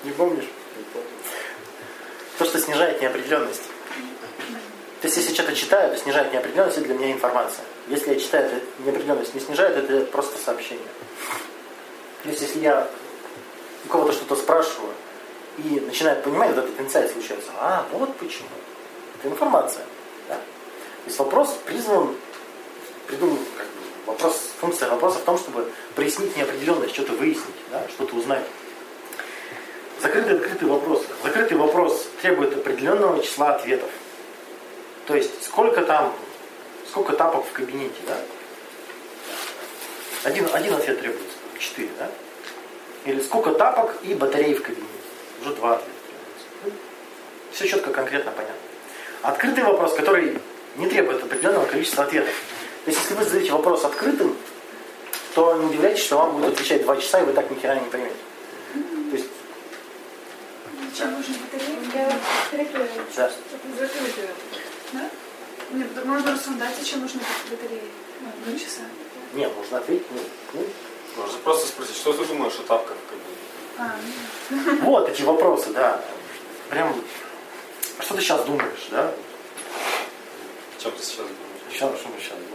Не 0.05 0.11
помнишь? 0.13 0.49
То, 2.39 2.45
что 2.45 2.61
снижает 2.61 3.03
неопределенность. 3.03 3.63
То 5.01 5.07
есть, 5.07 5.17
если 5.17 5.35
что-то 5.35 5.55
читаю, 5.55 5.91
то 5.91 5.97
снижает 5.97 6.33
неопределенность, 6.33 6.79
это 6.79 6.87
для 6.87 6.95
меня 6.95 7.13
информация. 7.13 7.65
Если 7.89 8.15
я 8.15 8.21
читаю, 8.21 8.47
это 8.47 8.61
неопределенность 8.85 9.35
не 9.35 9.41
снижает, 9.41 9.77
это 9.77 10.05
просто 10.07 10.39
сообщение. 10.39 10.89
То 12.23 12.29
есть, 12.31 12.43
если 12.43 12.61
я 12.61 12.89
у 13.85 13.89
кого-то 13.89 14.13
что-то 14.13 14.37
спрашиваю 14.37 14.93
и 15.59 15.81
начинаю 15.81 16.21
понимать, 16.23 16.51
вот 16.55 16.65
этот 16.65 16.81
инсайт 16.81 17.13
случается, 17.13 17.51
а, 17.59 17.87
вот 17.93 18.17
почему. 18.17 18.49
Это 19.19 19.29
информация. 19.29 19.85
Да? 20.29 20.35
То 20.35 20.41
есть 21.07 21.19
вопрос 21.19 21.57
призван, 21.65 22.15
придуман, 23.07 23.39
как 23.57 23.67
бы, 23.67 23.78
вопрос, 24.09 24.51
функция 24.61 24.91
вопроса 24.91 25.19
в 25.19 25.25
том, 25.25 25.39
чтобы 25.39 25.71
прояснить 25.95 26.37
неопределенность, 26.37 26.95
что-то 26.95 27.13
выяснить, 27.13 27.55
да, 27.71 27.87
что-то 27.89 28.17
узнать. 28.17 28.45
Закрытый 30.01 30.37
открытый 30.37 30.69
вопрос. 30.69 31.05
Закрытый 31.23 31.57
вопрос 31.57 32.09
требует 32.23 32.57
определенного 32.57 33.23
числа 33.23 33.55
ответов. 33.57 33.91
То 35.07 35.17
есть 35.17 35.45
сколько 35.45 35.83
там, 35.83 36.15
сколько 36.89 37.13
тапок 37.15 37.47
в 37.47 37.53
кабинете, 37.53 37.97
да? 38.07 38.17
Один, 40.25 40.49
один 40.53 40.75
ответ 40.75 41.01
требуется, 41.01 41.37
четыре, 41.59 41.91
да? 41.99 42.11
Или 43.05 43.21
сколько 43.21 43.53
тапок 43.53 43.97
и 44.03 44.15
батарей 44.15 44.55
в 44.55 44.63
кабинете. 44.63 44.87
Уже 45.43 45.55
два 45.55 45.77
ответа 45.77 45.93
требуется. 46.63 46.83
Все 47.53 47.69
четко, 47.69 47.91
конкретно, 47.91 48.31
понятно. 48.33 48.57
Открытый 49.23 49.65
вопрос, 49.65 49.95
который 49.95 50.39
не 50.77 50.87
требует 50.87 51.23
определенного 51.23 51.67
количества 51.67 52.05
ответов. 52.05 52.35
То 52.85 52.91
есть, 52.91 53.01
если 53.03 53.15
вы 53.15 53.25
задаете 53.25 53.53
вопрос 53.53 53.85
открытым, 53.85 54.37
то 55.35 55.55
не 55.57 55.67
удивляйтесь, 55.67 56.05
что 56.05 56.19
вам 56.19 56.33
будут 56.33 56.55
отвечать 56.55 56.83
два 56.83 56.97
часа, 56.97 57.21
и 57.21 57.25
вы 57.25 57.33
так 57.33 57.51
ни 57.51 57.59
хера 57.59 57.75
не 57.75 57.89
поймете. 57.91 58.15
То 59.11 59.17
есть. 59.17 59.29
Да. 63.17 63.31
Да? 64.93 65.11
Мне 65.71 65.87
можно 66.05 66.33
рассуждать, 66.33 66.75
зачем 66.79 67.01
нужны 67.01 67.21
батареи? 67.51 67.83
Ну, 68.21 68.29
Два 68.47 68.59
часа. 68.59 68.81
Не, 69.35 69.49
можно 69.49 69.79
ответить. 69.79 70.07
Ну, 70.55 70.65
Можно 71.17 71.39
просто 71.41 71.67
спросить, 71.67 71.97
что 71.97 72.13
ты 72.15 72.25
думаешь 72.25 72.55
о 72.59 72.63
тапках? 72.63 72.97
А, 73.79 73.97
Вот 74.83 75.09
эти 75.09 75.23
вопросы, 75.23 75.71
да. 75.71 76.03
Прям, 76.71 76.95
а 77.99 78.03
что 78.03 78.15
ты 78.15 78.23
сейчас 78.23 78.45
думаешь, 78.45 78.89
да? 78.91 79.13
О 80.79 80.83
чем 80.83 80.93
ты 80.93 81.03
сейчас 81.03 81.17
думаешь? 81.27 81.37
Сейчас, 81.71 81.99
что 82.01 82.09
ты 82.09 82.21
сейчас 82.21 82.39
думаешь? 82.39 82.48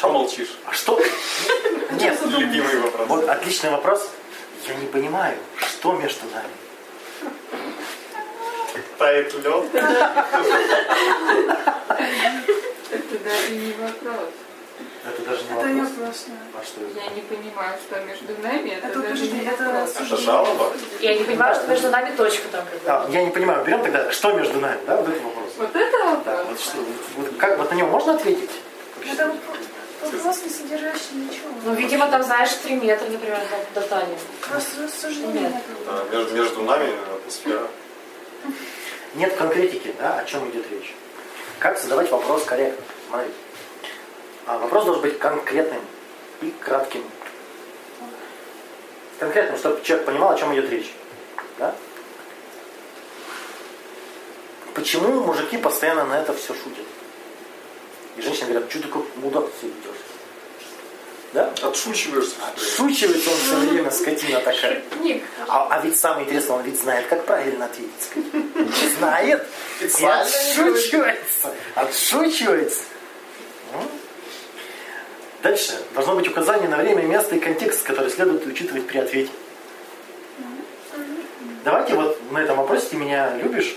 Чем 0.00 0.12
молчишь? 0.12 0.56
А 0.64 0.72
что? 0.72 1.00
Нет, 1.90 2.18
Любимый 2.26 2.80
вопрос. 2.80 3.08
вот 3.08 3.28
отличный 3.28 3.70
вопрос. 3.70 4.08
Я 4.66 4.74
не 4.74 4.86
понимаю, 4.86 5.36
что 5.58 5.92
между 5.94 6.26
нами. 6.26 6.48
Тает 8.96 9.34
лед. 9.34 9.64
Это 12.90 13.18
даже 13.24 13.50
не 13.50 13.72
вопрос. 13.72 14.30
Это 15.04 15.22
даже 15.22 15.42
не 15.44 15.58
это 15.58 15.68
не 15.68 15.80
вопрос. 15.80 15.96
вопрос. 15.98 16.24
да. 16.28 16.60
А 16.60 16.64
что 16.64 16.80
это? 16.80 17.00
Я 17.00 17.10
не 17.14 17.20
понимаю, 17.22 17.78
что 17.84 18.00
между 18.00 18.42
нами. 18.42 18.70
Это, 18.70 18.86
Это 18.88 19.00
даже 19.00 19.26
не 19.26 19.44
это 19.44 19.64
вопрос. 19.64 19.94
Это 19.96 20.16
жалоба? 20.16 20.72
Я 21.00 21.14
не 21.18 21.24
понимаю, 21.24 21.54
что 21.56 21.66
между 21.66 21.90
нами 21.90 22.14
точка 22.16 22.48
там 22.52 22.64
как 22.66 22.80
бы. 22.82 22.88
А, 22.90 23.06
я 23.10 23.24
не 23.24 23.30
понимаю, 23.30 23.64
берем 23.64 23.82
тогда, 23.82 24.10
что 24.12 24.32
между 24.32 24.60
нами, 24.60 24.78
да, 24.86 24.96
вот 24.96 25.08
этот 25.08 25.22
вопрос. 25.22 25.52
Вот 25.56 25.74
это 25.76 25.98
Да, 25.98 26.36
вопрос. 26.36 26.46
вот 26.48 26.60
что, 26.60 26.76
вот 27.16 27.28
как, 27.38 27.58
вот 27.58 27.70
на 27.70 27.74
него 27.74 27.88
можно 27.88 28.14
ответить? 28.14 28.50
Это 29.04 29.34
вопрос, 30.02 30.42
не 30.42 30.50
содержащий 30.50 31.14
ничего. 31.14 31.48
Ну, 31.64 31.74
видимо, 31.74 32.08
там, 32.08 32.22
знаешь, 32.22 32.52
три 32.62 32.76
метра, 32.76 33.06
например, 33.06 33.40
до, 33.74 33.80
до 33.80 33.86
Тани. 33.86 34.14
Просто 34.48 35.10
нет. 35.10 35.52
Да, 35.86 36.04
между, 36.16 36.34
между 36.34 36.62
нами 36.62 36.90
атмосфера. 37.14 37.68
Нет 39.14 39.36
конкретики, 39.36 39.94
да, 39.98 40.18
о 40.18 40.24
чем 40.24 40.48
идет 40.50 40.70
речь. 40.70 40.94
Как 41.58 41.78
задавать 41.78 42.10
вопрос 42.10 42.44
корректно? 42.44 42.84
Смотрите. 43.08 43.34
А, 44.46 44.58
вопрос 44.58 44.84
должен 44.84 45.02
быть 45.02 45.18
конкретным 45.18 45.82
и 46.40 46.50
кратким. 46.60 47.04
Конкретным, 49.18 49.58
чтобы 49.58 49.82
человек 49.82 50.06
понимал, 50.06 50.30
о 50.32 50.38
чем 50.38 50.54
идет 50.54 50.70
речь. 50.70 50.92
Да? 51.58 51.74
Почему 54.74 55.24
мужики 55.24 55.58
постоянно 55.58 56.04
на 56.04 56.20
это 56.20 56.32
все 56.32 56.54
шутят? 56.54 56.86
И 58.18 58.22
женщины 58.22 58.48
говорят, 58.48 58.70
что 58.70 58.82
ты 58.82 58.88
как 58.88 59.02
мудак 59.16 59.44
все 59.56 59.68
ведешь? 59.68 60.02
Да? 61.32 61.52
Отшучиваешься. 61.62 62.34
Отшучивается 62.54 63.30
он 63.30 63.36
все 63.36 63.56
время, 63.56 63.90
скотина 63.90 64.40
такая. 64.40 64.82
Ник, 65.00 65.22
А, 65.46 65.68
а 65.70 65.80
ведь 65.84 65.98
самое 65.98 66.26
интересное, 66.26 66.56
он 66.56 66.62
ведь 66.62 66.80
знает, 66.80 67.06
как 67.06 67.24
правильно 67.26 67.66
ответить. 67.66 68.96
Знает 68.98 69.46
и 69.80 69.84
отшучивается. 69.84 71.54
Отшучивается. 71.74 72.80
Ну. 73.72 73.82
Дальше. 75.42 75.78
Должно 75.94 76.16
быть 76.16 76.28
указание 76.28 76.68
на 76.68 76.78
время, 76.78 77.02
место 77.02 77.36
и 77.36 77.38
контекст, 77.38 77.84
который 77.84 78.10
следует 78.10 78.44
учитывать 78.46 78.86
при 78.86 78.98
ответе. 78.98 79.30
Давайте 81.62 81.94
вот 81.94 82.18
на 82.32 82.38
этом 82.38 82.56
вопросе 82.56 82.86
ты 82.90 82.96
меня 82.96 83.36
любишь 83.36 83.76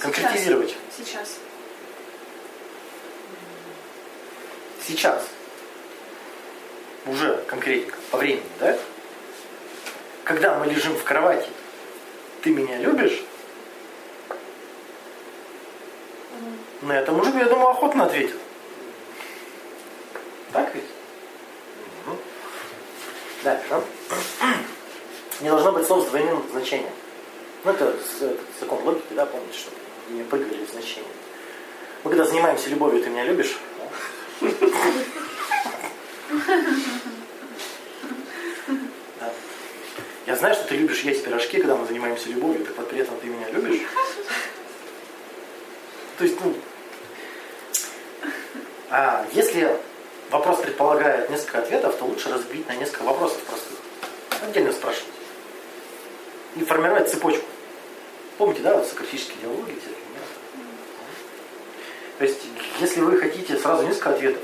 конкретизировать. 0.00 0.74
Сейчас. 0.96 1.08
Сейчас. 1.12 1.28
Уже 7.06 7.36
конкретненько, 7.46 7.96
по 8.10 8.18
времени, 8.18 8.44
да? 8.60 8.76
Когда 10.24 10.58
мы 10.58 10.66
лежим 10.66 10.94
в 10.96 11.04
кровати, 11.04 11.48
ты 12.42 12.50
меня 12.50 12.78
любишь? 12.78 13.22
На 16.82 16.98
это 16.98 17.12
мужик, 17.12 17.34
я 17.36 17.44
думаю, 17.44 17.68
охотно 17.68 18.04
ответит. 18.04 18.36
Так 20.52 20.74
ведь? 20.74 20.84
Мгм. 22.06 22.18
Дальше. 23.42 23.82
Не 25.40 25.48
должно 25.48 25.72
быть 25.72 25.86
слов 25.86 26.06
с 26.06 26.10
двойным 26.10 26.44
значением. 26.50 26.92
Ну, 27.64 27.70
это 27.70 27.96
закон 28.60 28.82
логики, 28.82 29.12
да, 29.12 29.24
помните, 29.26 29.58
что 29.58 29.70
не 30.10 30.22
прыгали 30.22 30.64
значения. 30.70 31.08
Мы 32.02 32.10
когда 32.10 32.24
занимаемся 32.24 32.68
любовью, 32.68 33.02
ты 33.02 33.08
меня 33.08 33.24
любишь? 33.24 33.58
Я 40.26 40.36
знаю, 40.36 40.54
что 40.54 40.64
ты 40.64 40.76
любишь 40.76 41.02
есть 41.02 41.24
пирожки, 41.24 41.58
когда 41.58 41.76
мы 41.76 41.86
занимаемся 41.86 42.28
любовью, 42.30 42.64
так 42.64 42.76
вот 42.76 42.88
при 42.88 43.00
этом 43.00 43.18
ты 43.20 43.26
меня 43.26 43.48
любишь? 43.50 43.82
То 46.18 46.24
есть, 46.24 46.40
ну, 46.40 46.54
а, 48.90 49.26
если 49.32 49.76
вопрос 50.30 50.60
предполагает 50.60 51.28
несколько 51.28 51.58
ответов, 51.58 51.96
то 51.96 52.04
лучше 52.04 52.30
разбить 52.30 52.66
на 52.68 52.76
несколько 52.76 53.02
вопросов 53.02 53.42
простых. 53.42 53.78
Отдельно 54.42 54.72
спрашивать. 54.72 55.12
И 56.56 56.64
формировать 56.64 57.10
цепочку. 57.10 57.44
Помните, 58.38 58.62
да, 58.62 58.76
вот 58.76 58.86
сократические 58.86 59.36
диалоги? 59.42 59.74
То 62.18 62.24
есть, 62.24 62.40
если 62.80 63.00
вы 63.00 63.16
хотите 63.18 63.56
сразу 63.58 63.86
несколько 63.86 64.10
ответов, 64.10 64.42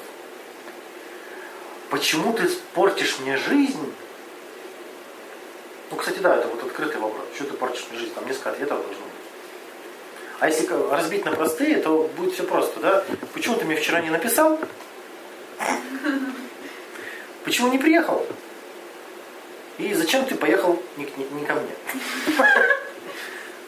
почему 1.90 2.32
ты 2.32 2.48
портишь 2.74 3.18
мне 3.20 3.36
жизнь? 3.36 3.92
Ну, 5.90 5.96
кстати, 5.96 6.18
да, 6.18 6.36
это 6.36 6.48
вот 6.48 6.62
открытый 6.62 7.00
вопрос. 7.00 7.24
Что 7.34 7.44
ты 7.44 7.54
портишь 7.54 7.86
мне 7.90 7.98
жизнь? 8.00 8.14
Там 8.14 8.26
несколько 8.26 8.50
ответов 8.50 8.78
должно 8.78 9.04
быть. 9.04 9.14
А 10.40 10.48
если 10.48 10.66
разбить 10.90 11.24
на 11.24 11.32
простые, 11.32 11.76
то 11.76 12.10
будет 12.16 12.34
все 12.34 12.44
просто, 12.44 12.80
да? 12.80 13.04
Почему 13.34 13.56
ты 13.56 13.64
мне 13.64 13.76
вчера 13.76 14.00
не 14.00 14.10
написал? 14.10 14.58
Почему 17.44 17.68
не 17.70 17.78
приехал? 17.78 18.26
И 19.78 19.94
зачем 19.94 20.24
ты 20.24 20.34
поехал 20.34 20.80
не, 20.96 21.04
не- 21.16 21.40
не 21.40 21.46
ко 21.46 21.54
мне? 21.54 21.72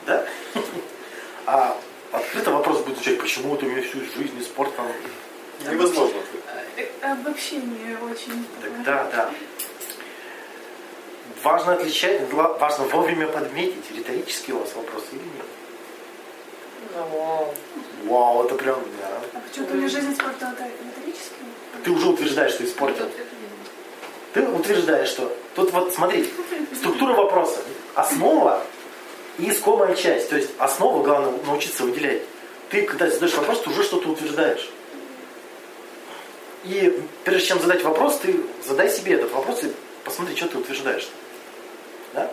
Да? 0.04 0.26
А 1.46 1.76
открыто 2.10 2.50
звучать, 3.02 3.20
почему 3.20 3.56
ты 3.56 3.66
мне 3.66 3.82
всю 3.82 3.98
жизнь 4.00 4.40
испортил? 4.40 4.84
Невозможно. 5.70 6.20
Э, 6.76 7.12
Обобщение 7.12 7.98
очень. 7.98 8.44
Так, 8.60 8.84
да, 8.84 9.10
да. 9.12 9.30
Важно 11.42 11.72
отличать, 11.74 12.32
ва- 12.32 12.56
важно 12.58 12.84
вовремя 12.84 13.26
подметить, 13.26 13.90
риторический 13.96 14.52
у 14.52 14.58
вас 14.60 14.74
вопрос 14.74 15.04
или 15.12 15.18
нет. 15.20 15.46
Ну, 16.94 17.54
Вау, 18.04 18.44
это 18.44 18.54
прям, 18.54 18.78
да. 19.00 19.20
А 19.34 19.40
почему-то 19.40 19.74
мне 19.74 19.88
жизнь 19.88 20.12
испортила 20.12 20.50
это 20.50 20.64
металлически? 20.84 21.34
Ты 21.84 21.90
уже 21.90 22.08
утверждаешь, 22.08 22.52
что 22.52 22.64
испортил. 22.64 23.08
Ты 24.34 24.42
утверждаешь, 24.46 25.08
что... 25.08 25.36
Тут 25.54 25.72
вот 25.72 25.92
смотри, 25.94 26.30
структура 26.74 27.14
вопроса. 27.14 27.60
Основа 27.94 28.62
и 29.38 29.50
искомая 29.50 29.94
часть. 29.94 30.30
То 30.30 30.36
есть 30.36 30.50
основу 30.58 31.02
главное 31.02 31.32
научиться 31.44 31.84
выделять. 31.84 32.22
Ты, 32.72 32.86
когда 32.86 33.10
задаешь 33.10 33.34
вопрос, 33.34 33.60
ты 33.60 33.68
уже 33.68 33.82
что-то 33.82 34.08
утверждаешь. 34.08 34.70
И 36.64 37.02
прежде 37.22 37.48
чем 37.48 37.60
задать 37.60 37.82
вопрос, 37.82 38.18
ты 38.20 38.40
задай 38.66 38.88
себе 38.88 39.16
этот 39.16 39.30
вопрос 39.30 39.62
и 39.64 39.72
посмотри, 40.04 40.34
что 40.34 40.48
ты 40.48 40.56
утверждаешь. 40.56 41.10
Да? 42.14 42.32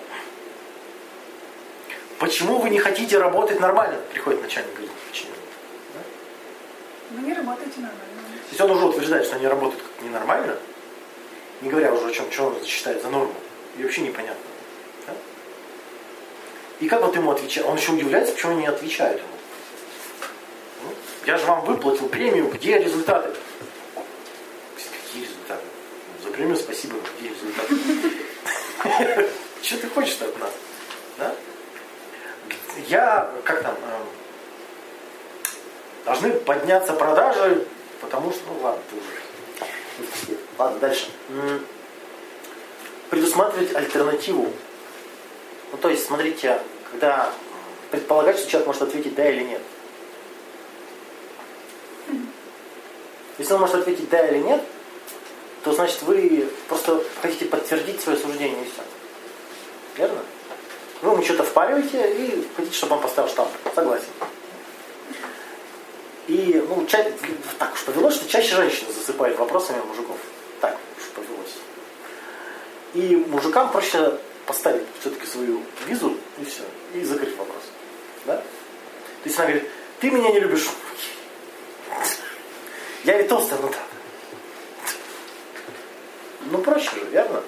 Почему 2.19 2.59
вы 2.59 2.69
не 2.69 2.79
хотите 2.79 3.17
работать 3.17 3.59
нормально? 3.59 3.99
Приходит 4.13 4.41
начальник, 4.41 4.71
говорит, 4.71 4.91
почему? 5.09 5.31
Вы 7.11 7.21
не 7.27 7.33
работаете 7.33 7.81
нормально. 7.81 7.99
То 8.31 8.49
есть 8.49 8.61
он 8.61 8.71
уже 8.71 8.85
утверждает, 8.85 9.25
что 9.25 9.35
они 9.35 9.45
работают 9.45 9.83
как 9.83 10.05
ненормально, 10.05 10.55
не 11.59 11.69
говоря 11.69 11.93
уже 11.93 12.07
о 12.07 12.11
чем, 12.13 12.31
что 12.31 12.45
он 12.45 12.63
считает 12.63 13.01
за 13.01 13.09
норму. 13.09 13.33
И 13.77 13.83
вообще 13.83 14.01
непонятно. 14.01 14.41
Да? 15.05 15.13
И 16.79 16.87
как 16.87 17.01
вот 17.01 17.13
ему 17.13 17.31
отвечать? 17.31 17.65
Он 17.65 17.75
еще 17.75 17.91
удивляется, 17.91 18.33
почему 18.33 18.53
они 18.53 18.61
не 18.61 18.67
отвечают 18.67 19.17
ему. 19.17 19.28
Я 21.29 21.37
же 21.37 21.45
вам 21.45 21.63
выплатил 21.63 22.09
премию, 22.09 22.47
где 22.47 22.79
результаты? 22.79 23.29
Какие 24.75 25.25
результаты? 25.25 25.63
За 26.23 26.31
премию 26.31 26.57
спасибо, 26.57 26.95
где 27.19 27.29
результаты? 27.29 29.29
Что 29.61 29.77
ты 29.77 29.87
хочешь 29.89 30.17
от 30.21 30.39
нас? 30.39 30.51
Да? 31.19 31.35
Я, 32.87 33.29
как 33.43 33.61
там, 33.61 33.75
эм, 33.75 34.07
должны 36.03 36.31
подняться 36.31 36.93
продажи, 36.93 37.63
потому 38.01 38.31
что, 38.31 38.41
ну 38.47 38.59
ладно, 38.63 38.81
ты 38.89 38.95
уже. 38.95 39.21
Ладно, 40.57 40.79
дальше. 40.79 41.11
Предусматривать 43.11 43.75
альтернативу. 43.75 44.51
Ну, 45.71 45.77
то 45.77 45.89
есть, 45.89 46.07
смотрите, 46.07 46.59
когда 46.89 47.31
предполагать, 47.91 48.39
что 48.39 48.49
человек 48.49 48.65
может 48.65 48.81
ответить 48.81 49.13
да 49.13 49.29
или 49.29 49.43
нет. 49.43 49.61
Если 53.39 53.53
он 53.53 53.61
может 53.61 53.75
ответить 53.75 54.09
да 54.09 54.27
или 54.27 54.39
нет, 54.39 54.61
то 55.63 55.73
значит 55.73 56.01
вы 56.03 56.47
просто 56.67 57.03
хотите 57.21 57.45
подтвердить 57.45 58.01
свое 58.01 58.17
суждение 58.19 58.61
и 58.63 58.65
все. 58.65 58.81
Верно? 59.95 60.19
Вы 61.01 61.13
ему 61.13 61.23
что-то 61.23 61.43
впариваете 61.43 62.13
и 62.13 62.47
хотите, 62.55 62.75
чтобы 62.75 62.95
он 62.95 63.01
поставил 63.01 63.29
штамп. 63.29 63.49
Согласен. 63.73 64.05
И, 66.27 66.63
ну, 66.67 66.85
ча- 66.85 67.11
так 67.57 67.73
уж 67.73 67.83
повелось, 67.85 68.15
что 68.15 68.29
чаще 68.29 68.55
женщины 68.55 68.91
засыпают 68.93 69.39
вопросами 69.39 69.81
мужиков. 69.81 70.17
Так 70.61 70.77
уж 70.97 71.03
повелось. 71.15 71.55
И 72.93 73.15
мужикам 73.27 73.71
проще 73.71 74.19
поставить 74.45 74.83
все-таки 74.99 75.25
свою 75.25 75.63
визу 75.87 76.17
и 76.39 76.45
все. 76.45 76.63
И 76.93 77.03
закрыть 77.03 77.35
вопрос. 77.37 77.63
Да? 78.25 78.37
То 78.37 78.43
есть 79.25 79.37
она 79.37 79.47
говорит, 79.47 79.69
ты 80.01 80.11
меня 80.11 80.31
не 80.31 80.39
любишь. 80.39 80.69
Я 83.09 83.17
ведь 83.17 83.27
толстая, 83.27 83.59
ну 83.59 83.69
так. 83.69 83.81
Ну 86.51 86.59
проще 86.59 86.91
же, 86.91 87.05
верно? 87.11 87.41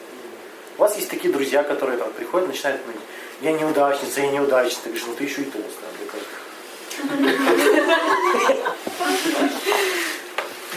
У 0.76 0.82
вас 0.82 0.96
есть 0.96 1.08
такие 1.08 1.32
друзья, 1.32 1.62
которые 1.62 2.00
там 2.00 2.12
приходят, 2.14 2.48
начинают 2.48 2.82
говорить, 2.82 3.02
я 3.42 3.52
неудачница, 3.52 4.22
я 4.22 4.32
неудачница. 4.32 4.82
Ты 4.86 4.90
говоришь, 4.90 5.08
ну 5.08 5.14
ты 5.14 5.24
еще 5.24 5.42
и 5.44 5.46
толстая. 5.46 5.92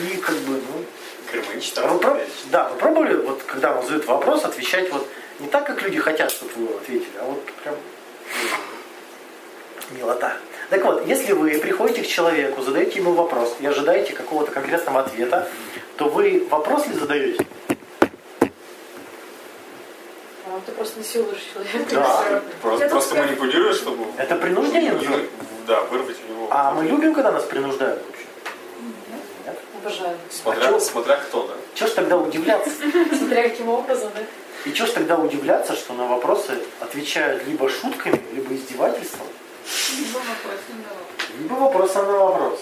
И 0.03 0.16
как 0.18 0.37
бы, 0.37 0.53
ну, 0.53 0.85
Германич 1.32 1.72
а 1.78 1.87
вы 1.87 2.26
Да, 2.51 2.68
вы 2.68 2.76
пробовали, 2.76 3.14
вот 3.14 3.43
когда 3.45 3.72
вам 3.72 3.85
задают 3.85 4.05
вопрос, 4.05 4.45
отвечать 4.45 4.93
вот 4.93 5.09
не 5.39 5.49
так, 5.49 5.66
как 5.66 5.80
люди 5.80 5.99
хотят, 5.99 6.30
чтобы 6.30 6.53
вы 6.57 6.76
ответили, 6.76 7.16
а 7.22 7.24
вот 7.24 7.43
прям 7.62 7.74
м, 7.74 7.80
милота. 9.97 10.37
Так 10.70 10.84
вот, 10.84 11.06
если 11.06 11.32
вы 11.32 11.58
приходите 11.58 12.02
к 12.02 12.06
человеку, 12.06 12.62
задаете 12.62 12.98
ему 12.98 13.12
вопрос 13.12 13.56
и 13.60 13.66
ожидаете 13.66 14.12
какого-то 14.12 14.50
конкретного 14.50 15.00
ответа, 15.00 15.48
то 15.96 16.08
вы 16.08 16.46
вопрос 16.50 16.86
ли 16.86 16.94
задаете? 16.94 17.46
А 20.46 20.60
ты 20.64 20.72
просто 20.72 20.98
насилуешь 20.98 21.40
человека. 21.52 21.78
Да. 21.90 22.42
Просто, 22.62 22.88
просто 22.88 23.14
манипулируешь, 23.16 23.76
чтобы 23.76 24.04
Это 24.16 24.36
принуждение 24.36 24.92
ну, 24.92 25.16
да, 25.66 25.82
вырвать 25.82 26.16
у 26.28 26.32
него. 26.32 26.48
А 26.50 26.72
мы 26.72 26.84
любим, 26.84 27.12
когда 27.14 27.32
нас 27.32 27.44
принуждают 27.44 28.02
вообще? 28.06 28.24
Нет. 29.44 29.58
Обожаю. 29.82 30.16
Смотря, 30.30 30.68
А 30.68 30.70
чё? 30.70 30.80
смотря 30.80 31.16
кто, 31.16 31.48
да? 31.48 31.54
Чего 31.74 31.88
ж 31.88 31.92
тогда 31.92 32.16
удивляться? 32.16 32.70
Смотря 33.18 33.42
каким 33.48 33.68
образом, 33.68 34.10
да? 34.14 34.22
И 34.64 34.72
чего 34.72 34.86
ж 34.86 34.92
тогда 34.92 35.18
удивляться, 35.18 35.74
что 35.74 35.92
на 35.92 36.06
вопросы 36.06 36.52
отвечают 36.80 37.46
либо 37.46 37.68
шутками, 37.68 38.20
либо 38.32 38.54
издевательством, 38.54 39.26
Либо 39.96 40.18
вопросом 40.18 40.82
на 40.82 40.88
вопрос. 40.88 41.38
либо 41.38 41.54
вопросом 41.54 42.06
на 42.06 42.18
вопрос. 42.18 42.60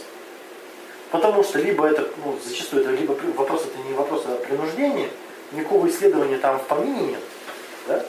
Потому 1.10 1.44
что 1.44 1.58
либо 1.58 1.86
это, 1.86 2.08
ну, 2.24 2.38
зачастую 2.44 2.82
это 2.82 2.92
либо 2.92 3.12
вопрос 3.36 3.64
это 3.66 3.78
не 3.86 3.94
вопрос, 3.94 4.22
а 4.26 4.36
принуждение, 4.36 5.10
никакого 5.52 5.88
исследования 5.88 6.38
там 6.38 6.58
в 6.58 6.66
помине 6.66 7.02
нет. 7.02 7.20
Да? 7.88 8.04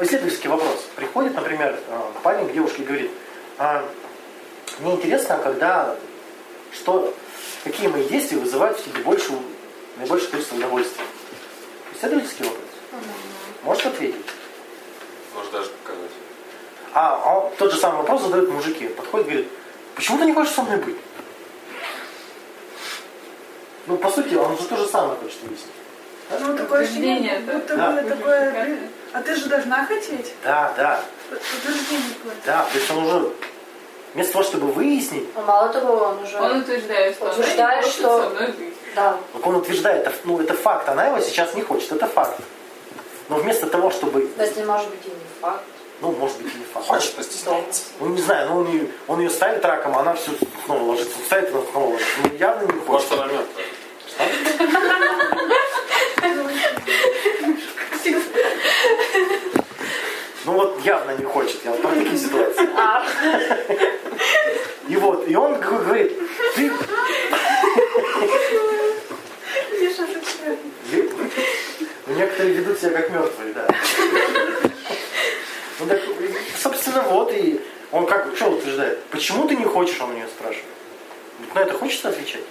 Исследовательский 0.00 0.48
вопрос. 0.48 0.86
Приходит, 0.94 1.34
например, 1.34 1.78
э, 1.88 2.00
парень 2.22 2.48
к 2.48 2.52
девушке 2.52 2.82
и 2.82 2.84
говорит, 2.86 3.10
«А, 3.58 3.84
мне 4.78 4.94
интересно, 4.94 5.38
когда, 5.42 5.96
что, 6.72 7.14
какие 7.64 7.88
мои 7.88 8.06
действия 8.08 8.38
вызывают 8.38 8.78
в 8.78 8.84
тебе 8.84 9.02
большую, 9.02 9.40
наибольшее 9.96 10.30
количество 10.30 10.56
удовольствия. 10.56 11.04
Исследовательский 11.94 12.44
вопрос. 12.44 12.62
Можешь 13.62 13.86
ответить? 13.86 14.26
Может 15.34 15.52
даже 15.52 15.70
показать. 15.70 15.95
А, 16.98 17.20
а 17.22 17.38
он 17.40 17.52
тот 17.58 17.70
же 17.72 17.78
самый 17.78 17.98
вопрос 17.98 18.22
задают 18.22 18.48
мужики. 18.50 18.88
Подходит 18.88 19.26
и 19.26 19.30
говорит, 19.30 19.48
почему 19.94 20.16
ты 20.18 20.24
не 20.24 20.32
хочешь 20.32 20.54
со 20.54 20.62
мной 20.62 20.78
быть? 20.78 20.96
Ну, 23.86 23.98
по 23.98 24.08
сути, 24.10 24.34
он 24.34 24.56
же 24.56 24.64
то 24.64 24.76
же 24.76 24.86
самое 24.86 25.14
хочет 25.18 25.36
выяснить. 25.42 25.72
Ну, 26.40 26.56
такое 26.56 26.84
ощущение, 26.84 27.40
да. 27.40 27.52
будто 27.52 27.76
Да. 27.76 27.90
бы 27.92 28.00
такое... 28.08 28.78
А 29.12 29.20
ты 29.20 29.36
же 29.36 29.44
должна 29.46 29.84
хотеть. 29.84 30.32
Да, 30.42 30.72
да, 30.74 31.00
Подтверждение 31.28 32.14
какое-то. 32.16 32.40
да. 32.46 32.66
То 32.72 32.78
есть 32.78 32.90
он 32.90 33.04
уже 33.04 33.30
вместо 34.14 34.32
того, 34.32 34.44
чтобы 34.44 34.66
выяснить, 34.72 35.28
Но 35.34 35.42
мало 35.42 35.68
того, 35.68 35.96
он 35.96 36.22
уже... 36.22 36.38
Он 36.40 36.60
утверждает, 36.62 37.14
что 37.16 37.26
Утверждает, 37.30 37.84
она 37.84 37.92
что- 37.92 38.22
со 38.22 38.30
мной 38.30 38.46
быть. 38.52 38.74
Да. 38.94 39.18
так 39.34 39.46
он 39.46 39.56
утверждает, 39.56 40.06
это, 40.06 40.16
ну, 40.24 40.40
это 40.40 40.54
факт, 40.54 40.88
она 40.88 41.08
его 41.08 41.20
сейчас 41.20 41.52
не 41.54 41.60
хочет, 41.60 41.92
это 41.92 42.06
факт. 42.06 42.40
Но 43.28 43.36
вместо 43.36 43.66
того, 43.66 43.90
чтобы, 43.90 44.26
То 44.28 44.42
есть 44.42 44.56
не 44.56 44.64
может 44.64 44.88
быть 44.88 45.04
и 45.04 45.10
не 45.10 45.40
факт. 45.42 45.62
Ну, 46.00 46.12
может 46.12 46.36
быть, 46.42 46.54
не 46.54 46.64
факт. 46.64 46.86
Хочет, 46.86 47.14
но 47.16 47.22
стесняется. 47.22 47.82
Ну, 48.00 48.08
не 48.08 48.20
знаю, 48.20 48.50
ну, 48.50 48.56
он 48.60 48.66
ее, 48.72 48.88
он 49.06 49.20
ее 49.20 49.30
ставит 49.30 49.64
раком, 49.64 49.96
а 49.96 50.00
она 50.00 50.14
все 50.14 50.32
снова 50.64 50.82
ложится. 50.82 51.16
Он 51.18 51.24
ставит, 51.24 51.54
она 51.54 51.62
снова 51.70 51.90
ложится. 51.92 52.18
Ну, 52.22 52.36
явно 52.38 52.62
не 52.64 52.78
хочет. 52.80 52.88
Может, 52.88 53.12
она 53.12 53.26
мертвая. 53.26 53.66
Ну 60.44 60.52
вот 60.52 60.80
явно 60.84 61.10
не 61.10 61.24
хочет, 61.24 61.64
я 61.64 61.72
про 61.72 61.88
такие 61.88 62.16
ситуации. 62.16 62.68
И 64.88 64.96
вот, 64.96 65.26
и 65.26 65.34
он 65.34 65.58
говорит, 65.58 66.12
ты... 66.54 66.70
Ну, 72.06 72.14
некоторые 72.14 72.54
ведут 72.54 72.78
себя 72.78 72.90
как 72.92 73.10
мертвые, 73.10 73.52
да. 73.52 73.66
Ну 75.78 75.86
так, 75.86 76.00
собственно, 76.58 77.02
вот, 77.02 77.32
и 77.32 77.60
он 77.92 78.06
как, 78.06 78.34
что 78.36 78.46
утверждает? 78.50 79.02
Почему 79.10 79.46
ты 79.46 79.56
не 79.56 79.64
хочешь, 79.64 80.00
он 80.00 80.10
у 80.10 80.14
нее 80.14 80.26
спрашивает. 80.26 80.64
На 81.54 81.60
это 81.60 81.74
хочется 81.74 82.08
отвечать? 82.08 82.42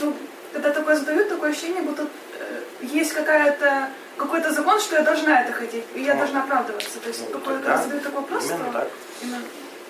Ну, 0.00 0.14
когда 0.52 0.70
такое 0.72 0.96
задают, 0.96 1.28
такое 1.28 1.50
ощущение, 1.50 1.82
будто 1.82 2.02
э, 2.38 2.60
есть 2.82 3.12
какая-то 3.12 3.88
какой-то 4.18 4.52
закон, 4.52 4.80
что 4.80 4.96
я 4.96 5.02
должна 5.02 5.42
это 5.42 5.52
хотеть, 5.52 5.84
и 5.94 6.02
я 6.02 6.14
Ну. 6.14 6.20
должна 6.20 6.40
оправдываться. 6.42 6.98
То 7.00 7.08
есть, 7.08 7.20
Ну, 7.20 7.38
тогда 7.40 7.50
когда 7.56 7.76
задают 7.82 8.02
такой 8.04 8.20
вопрос, 8.20 8.44
Именно 8.46 8.64
то 8.66 8.72
так. 8.72 8.88
именно- 9.22 9.42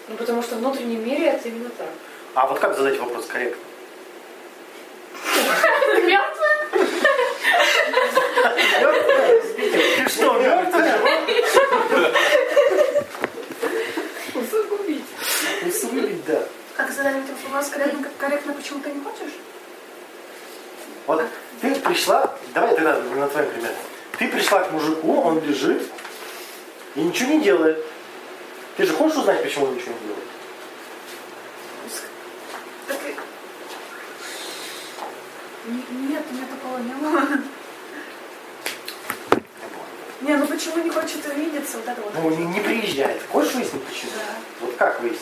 ну 0.08 0.16
потому 0.16 0.42
что 0.42 0.54
в 0.56 0.58
внутреннем 0.58 1.04
мире 1.04 1.26
это 1.26 1.48
именно 1.48 1.70
так. 1.70 1.88
А 2.34 2.46
вот 2.46 2.58
как 2.60 2.76
задать 2.76 2.98
вопрос 2.98 3.26
корректно? 3.26 3.62
Ты 9.56 9.95
что, 10.16 10.38
мертвая? 10.38 10.98
Усугубить. 14.34 15.04
Усугубить, 15.66 16.24
да. 16.24 16.42
Как 16.76 16.90
задали 16.90 17.20
этот 17.20 17.42
вопрос 17.44 17.68
корректно, 17.68 18.08
корректно, 18.18 18.52
почему 18.54 18.80
ты 18.80 18.90
не 18.90 19.00
хочешь? 19.02 19.34
Вот 21.06 21.22
ты 21.60 21.74
пришла, 21.76 22.34
давай 22.54 22.74
тогда 22.74 22.98
на 22.98 23.28
твоем 23.28 23.50
примере. 23.50 23.74
Ты 24.18 24.28
пришла 24.28 24.60
к 24.64 24.72
мужику, 24.72 25.20
он 25.20 25.40
лежит 25.44 25.82
и 26.94 27.00
ничего 27.00 27.32
не 27.32 27.40
делает. 27.44 27.84
Ты 28.76 28.86
же 28.86 28.92
хочешь 28.92 29.18
узнать, 29.18 29.42
почему 29.42 29.66
он 29.66 29.74
ничего 29.74 29.92
не 29.92 30.06
делает? 30.06 30.28
Так 32.88 32.98
Нет, 35.66 36.24
у 36.30 36.34
меня 36.34 36.46
такого 36.46 36.78
не 36.78 36.94
было. 36.94 37.42
Не, 40.26 40.34
ну 40.36 40.46
почему 40.46 40.82
не 40.82 40.90
хочет 40.90 41.24
увидеться? 41.24 41.76
Вот 41.76 41.88
это 41.88 42.00
вот. 42.02 42.12
Ну, 42.14 42.30
не, 42.30 42.46
не 42.46 42.60
приезжает. 42.60 43.22
Хочешь 43.30 43.54
выяснить 43.54 43.82
почему? 43.84 44.10
Да. 44.16 44.34
Вот 44.60 44.76
как 44.76 45.00
выяснить? 45.00 45.20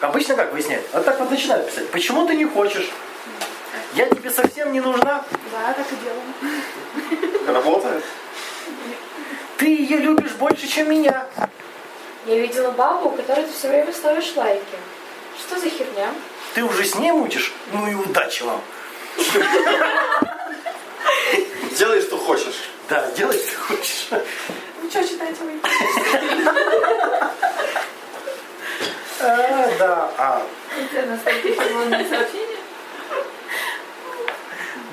Обычно 0.00 0.36
как 0.36 0.52
выясняют? 0.52 0.86
Вот 0.92 1.04
так 1.04 1.18
вот 1.18 1.30
начинают 1.30 1.68
писать. 1.68 1.90
Почему 1.90 2.24
ты 2.26 2.36
не 2.36 2.44
хочешь? 2.44 2.88
Я 3.94 4.06
тебе 4.06 4.30
совсем 4.30 4.72
не 4.72 4.80
нужна. 4.80 5.24
Да, 5.50 5.72
так 5.72 5.86
и 5.90 5.96
делаем. 6.04 7.46
Работает? 7.48 8.04
Ты 9.56 9.66
ее 9.66 9.98
любишь 9.98 10.32
больше, 10.32 10.68
чем 10.68 10.90
меня. 10.90 11.26
Я 12.26 12.38
видела 12.38 12.70
бабу, 12.70 13.08
у 13.08 13.10
которой 13.10 13.44
ты 13.44 13.52
все 13.52 13.68
время 13.68 13.92
ставишь 13.92 14.36
лайки. 14.36 14.62
Что 15.38 15.58
за 15.58 15.68
херня? 15.68 16.10
Ты 16.54 16.62
уже 16.62 16.84
с 16.84 16.94
ней 16.94 17.10
мутишь? 17.10 17.52
Ну 17.72 17.88
и 17.88 17.94
удачи 17.94 18.44
вам. 18.44 18.60
Делай, 21.78 22.00
что 22.02 22.16
хочешь. 22.16 22.70
Да, 22.88 23.10
делай, 23.16 23.38
что 23.38 23.60
хочешь. 23.60 24.08
Ну 24.82 24.90
что 24.90 25.02
читаете 25.08 25.40
вы? 25.44 25.52
А, 29.18 29.70
да, 29.78 30.10
а. 30.18 30.42
Это 30.76 31.06
на 31.06 31.16
шаблонные 31.16 32.06
сообщения. 32.06 32.58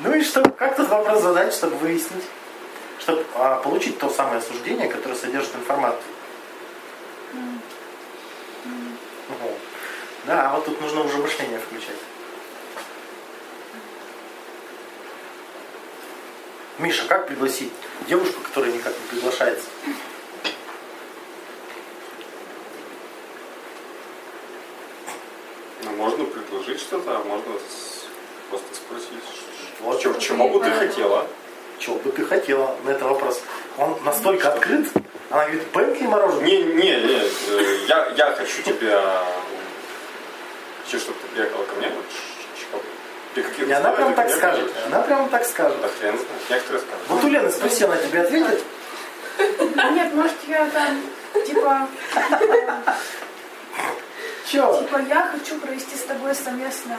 Ну 0.03 0.15
и 0.15 0.23
что? 0.23 0.41
Как 0.51 0.77
тут 0.77 0.87
вопрос 0.87 1.21
задать, 1.21 1.53
чтобы 1.53 1.75
выяснить? 1.75 2.23
Чтобы 2.99 3.25
а, 3.35 3.57
получить 3.57 3.99
то 3.99 4.09
самое 4.09 4.37
осуждение, 4.37 4.87
которое 4.87 5.15
содержит 5.15 5.53
информацию. 5.55 6.01
Вот. 9.41 9.57
Да, 10.23 10.49
а 10.49 10.55
вот 10.55 10.65
тут 10.65 10.79
нужно 10.79 11.01
уже 11.03 11.17
мышление 11.17 11.59
включать. 11.59 11.97
Миша, 16.81 17.05
как 17.07 17.27
пригласить 17.27 17.71
девушку, 18.07 18.41
которая 18.41 18.71
никак 18.71 18.91
не 18.91 19.07
приглашается? 19.19 19.65
Ну, 25.83 25.91
можно 25.91 26.25
предложить 26.25 26.79
что-то, 26.79 27.17
а 27.17 27.23
можно 27.23 27.53
просто 28.49 28.75
спросить, 28.75 29.09
Вот 29.81 30.01
чего, 30.01 30.15
чего 30.15 30.49
бы 30.49 30.63
ты 30.63 30.71
хотела. 30.71 31.27
Чего 31.77 31.97
бы 31.97 32.11
ты 32.11 32.25
хотела 32.25 32.75
на 32.83 32.89
этот 32.89 33.03
вопрос? 33.03 33.41
Он 33.77 33.97
настолько 34.03 34.51
открыт, 34.51 34.87
она 35.29 35.45
говорит, 35.45 35.67
Бентли 35.73 36.05
мороженое. 36.07 36.45
Не, 36.45 36.63
не, 36.63 36.73
не, 36.73 37.21
э, 37.49 37.85
я, 37.87 38.09
я 38.17 38.31
хочу 38.33 38.63
тебя... 38.63 39.23
Хочу, 40.83 40.99
чтобы 40.99 41.17
ты 41.19 41.27
приехала 41.27 41.63
ко 41.63 41.75
мне. 41.75 41.91
Каких 43.35 43.67
И 43.67 43.71
она 43.71 43.91
прям 43.91 44.13
так 44.13 44.29
скажет. 44.29 44.71
Она 44.87 44.99
прям 45.01 45.29
так 45.29 45.45
скажет. 45.45 45.79
Да 45.81 45.87
хрен 45.87 46.15
знает. 46.17 46.27
Некоторые 46.49 46.81
скажут. 46.81 47.05
Вот 47.07 47.23
у 47.23 47.27
Лены 47.27 47.49
спроси, 47.51 47.83
она 47.85 47.97
тебе 47.97 48.21
ответит? 48.21 48.63
А 49.77 49.89
нет, 49.91 50.13
может 50.13 50.33
я 50.47 50.67
там, 50.69 51.01
типа, 51.45 51.87
Че? 54.49 54.79
типа, 54.83 54.97
я 55.07 55.27
хочу 55.31 55.57
провести 55.59 55.95
с 55.95 56.01
тобой 56.01 56.35
совместно 56.35 56.97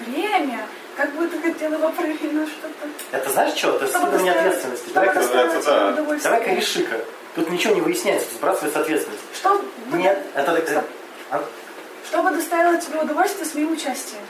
время, 0.00 0.66
как 0.96 1.12
бы 1.14 1.26
ты 1.26 1.40
хотела 1.40 1.74
его 1.74 1.88
провести, 1.90 2.28
ну 2.30 2.46
что-то. 2.46 2.88
Это 3.16 3.30
знаешь 3.30 3.54
что? 3.56 3.76
Это 3.76 3.86
Чтобы 3.86 4.18
сильно 4.18 4.32
доставить- 4.32 4.36
ответственности. 4.46 4.88
чтобы 4.90 4.94
Давай-ка 5.06 5.20
да. 5.64 5.88
удовольствие. 5.88 6.32
давай-ка 6.32 6.50
реши-ка. 6.54 7.00
Тут 7.34 7.50
ничего 7.50 7.74
не 7.74 7.80
выясняется, 7.80 8.28
тут 8.28 8.38
сбрасывается 8.38 8.80
ответственность. 8.80 9.22
Что 9.34 9.62
Нет, 9.92 10.18
это... 10.34 10.84
а- 11.30 11.44
Что 12.08 12.22
бы 12.22 12.30
доставило 12.30 12.78
тебе 12.80 12.98
удовольствие 13.00 13.46
с 13.46 13.54
моим 13.54 13.72
участием? 13.72 14.20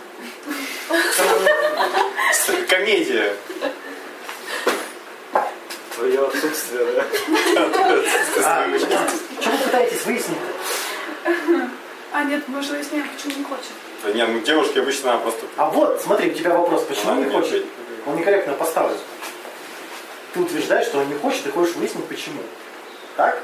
Комедия. 2.68 3.34
Твое 5.94 6.26
отсутствие, 6.26 6.84
да? 6.92 7.04
а, 8.44 8.68
Что 9.40 9.50
вы 9.50 9.58
пытаетесь 9.64 10.04
выяснить? 10.04 10.36
А, 12.12 12.24
нет, 12.24 12.44
мы 12.48 12.62
же 12.62 12.72
выясняем, 12.72 13.08
почему 13.08 13.38
не 13.38 13.44
хочет. 13.44 13.72
Да 14.02 14.12
не, 14.12 14.26
ну 14.26 14.40
девушки 14.40 14.78
обычно 14.78 15.12
она 15.12 15.20
просто... 15.20 15.46
А 15.56 15.70
вот, 15.70 16.00
смотри, 16.02 16.30
у 16.30 16.34
тебя 16.34 16.54
вопрос, 16.54 16.84
почему 16.84 17.12
Она 17.12 17.24
не 17.24 17.30
хочет? 17.30 17.64
Он 18.06 18.16
некорректно 18.16 18.52
поставлен. 18.54 18.98
Ты 20.32 20.40
утверждаешь, 20.40 20.86
что 20.86 20.98
он 20.98 21.08
не 21.08 21.14
хочет, 21.14 21.46
и 21.46 21.50
хочешь 21.50 21.74
выяснить, 21.74 22.04
почему. 22.06 22.42
Так? 23.16 23.42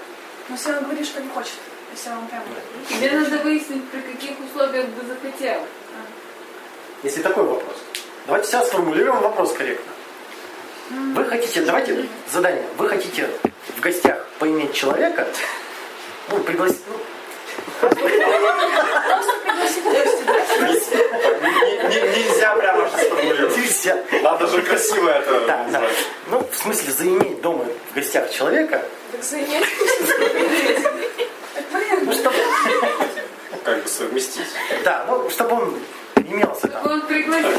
Но 0.48 0.54
если 0.54 0.72
он 0.72 0.84
говорит, 0.84 1.06
что 1.06 1.20
не 1.20 1.28
хочет, 1.30 1.54
если 1.90 2.10
он 2.10 2.26
прям... 2.26 2.42
Тебе 2.88 3.10
надо 3.12 3.38
выяснить, 3.38 3.88
при 3.88 4.00
каких 4.00 4.32
условиях 4.40 4.86
бы 4.88 5.06
захотел. 5.06 5.62
Если 7.02 7.22
такой 7.22 7.44
вопрос. 7.44 7.76
Давайте 8.26 8.48
сейчас 8.48 8.68
сформулируем 8.68 9.20
вопрос 9.20 9.52
корректно. 9.52 9.92
Вы 11.14 11.24
хотите, 11.24 11.62
давайте 11.62 12.06
задание. 12.30 12.64
Вы 12.76 12.88
хотите 12.88 13.28
в 13.76 13.80
гостях 13.80 14.24
поиметь 14.38 14.72
человека, 14.74 15.26
ну, 16.28 16.38
пригласить, 16.40 16.82
ну, 16.88 17.88
Пригласить 20.60 20.94
не- 21.88 22.24
Нельзя 22.24 22.54
прямо 22.56 22.88
же 22.88 22.96
сформулировать. 23.04 23.56
нельзя. 23.56 23.98
Надо 24.22 24.46
же 24.46 24.62
красиво 24.62 25.08
это 25.08 25.40
Да, 25.46 25.66
да. 25.72 25.82
Ну, 26.28 26.46
в 26.50 26.54
смысле, 26.56 26.92
заиметь 26.92 27.40
дома 27.40 27.64
в 27.90 27.94
гостях 27.94 28.30
человека, 28.30 28.84
Так 29.12 29.22
заиметь. 29.24 29.66
ну, 32.02 32.12
чтобы, 32.12 32.36
Как 33.64 33.82
бы 33.82 33.88
совместить. 33.88 34.46
да, 34.84 35.04
ну, 35.08 35.28
чтобы 35.30 35.54
он 35.56 35.78
имелся 36.32 36.68
там. 36.68 36.86
Он 36.86 37.02
пригласил. 37.02 37.50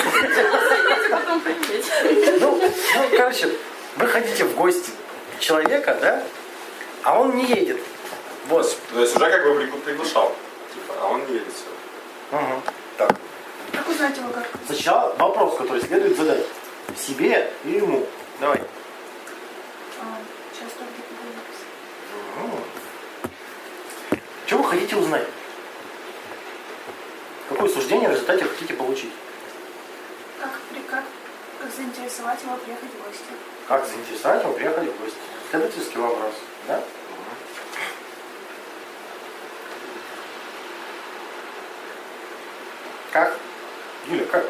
Потом 1.12 1.42
поиметь. 1.42 2.40
Ну, 2.40 2.62
ну, 2.62 3.18
короче, 3.18 3.50
вы 3.98 4.08
хотите 4.08 4.44
в 4.46 4.56
гости 4.56 4.92
человека, 5.40 5.98
да, 6.00 6.24
а 7.04 7.20
он 7.20 7.36
не 7.36 7.46
едет. 7.46 7.80
Вот. 8.48 8.78
То 8.94 9.02
есть 9.02 9.16
уже 9.16 9.30
как 9.30 9.44
бы 9.44 9.50
пригла- 9.62 9.80
приглашал. 9.82 10.36
Типа, 10.74 10.96
а 11.02 11.08
он 11.08 11.26
не 11.26 11.34
едет 11.34 11.48
все. 11.54 12.38
Угу. 12.38 12.62
Так. 12.98 13.16
Как 13.72 13.90
узнать 13.90 14.18
его 14.18 14.30
как? 14.30 14.48
Сначала 14.66 15.16
вопрос, 15.18 15.58
который 15.58 15.82
следует 15.82 16.18
задать. 16.18 16.46
Себе 16.98 17.52
и 17.64 17.72
ему. 17.72 18.06
Давай. 18.40 18.60
А, 20.02 20.06
сейчас 20.52 20.72
только. 20.74 21.04
Что 24.46 24.58
вы 24.58 24.64
хотите 24.66 24.96
узнать? 24.98 25.28
Какое 27.54 27.70
суждение 27.70 28.10
в 28.10 28.14
результате 28.14 28.46
хотите 28.46 28.74
получить? 28.74 29.12
Как, 30.42 30.50
при, 30.72 30.80
как, 30.90 31.04
как 31.62 31.72
заинтересовать 31.72 32.42
его 32.42 32.58
приехать 32.58 32.90
в 32.90 33.08
гости? 33.08 33.24
Как 33.68 33.86
заинтересовать 33.86 34.42
его 34.42 34.54
приехали 34.54 34.90
в 34.90 35.00
гости? 35.00 35.18
Следовательский 35.52 36.00
вопрос. 36.00 36.34
Да? 36.68 36.84
Как? 43.12 43.38
Юля, 44.08 44.26
как? 44.26 44.46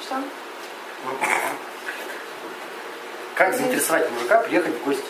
Что? 0.00 0.22
Как 3.34 3.54
заинтересовать 3.54 4.10
мужика 4.10 4.38
приехать 4.38 4.74
в 4.74 4.84
гости? 4.84 5.04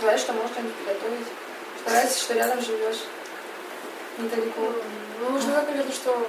Знаешь, 0.00 0.20
что 0.20 0.32
можно 0.32 0.60
не 0.60 0.70
приготовить. 0.70 1.26
Старайся, 1.84 2.20
что 2.20 2.34
рядом 2.34 2.62
живешь. 2.62 2.98
Недалеко. 4.18 4.72
Ну, 5.20 5.30
нужно 5.30 5.52
знать, 5.52 5.68
наверное, 5.68 5.92
что 5.92 6.12
он 6.12 6.24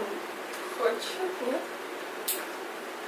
хочет, 0.80 1.42
нет? 1.48 1.62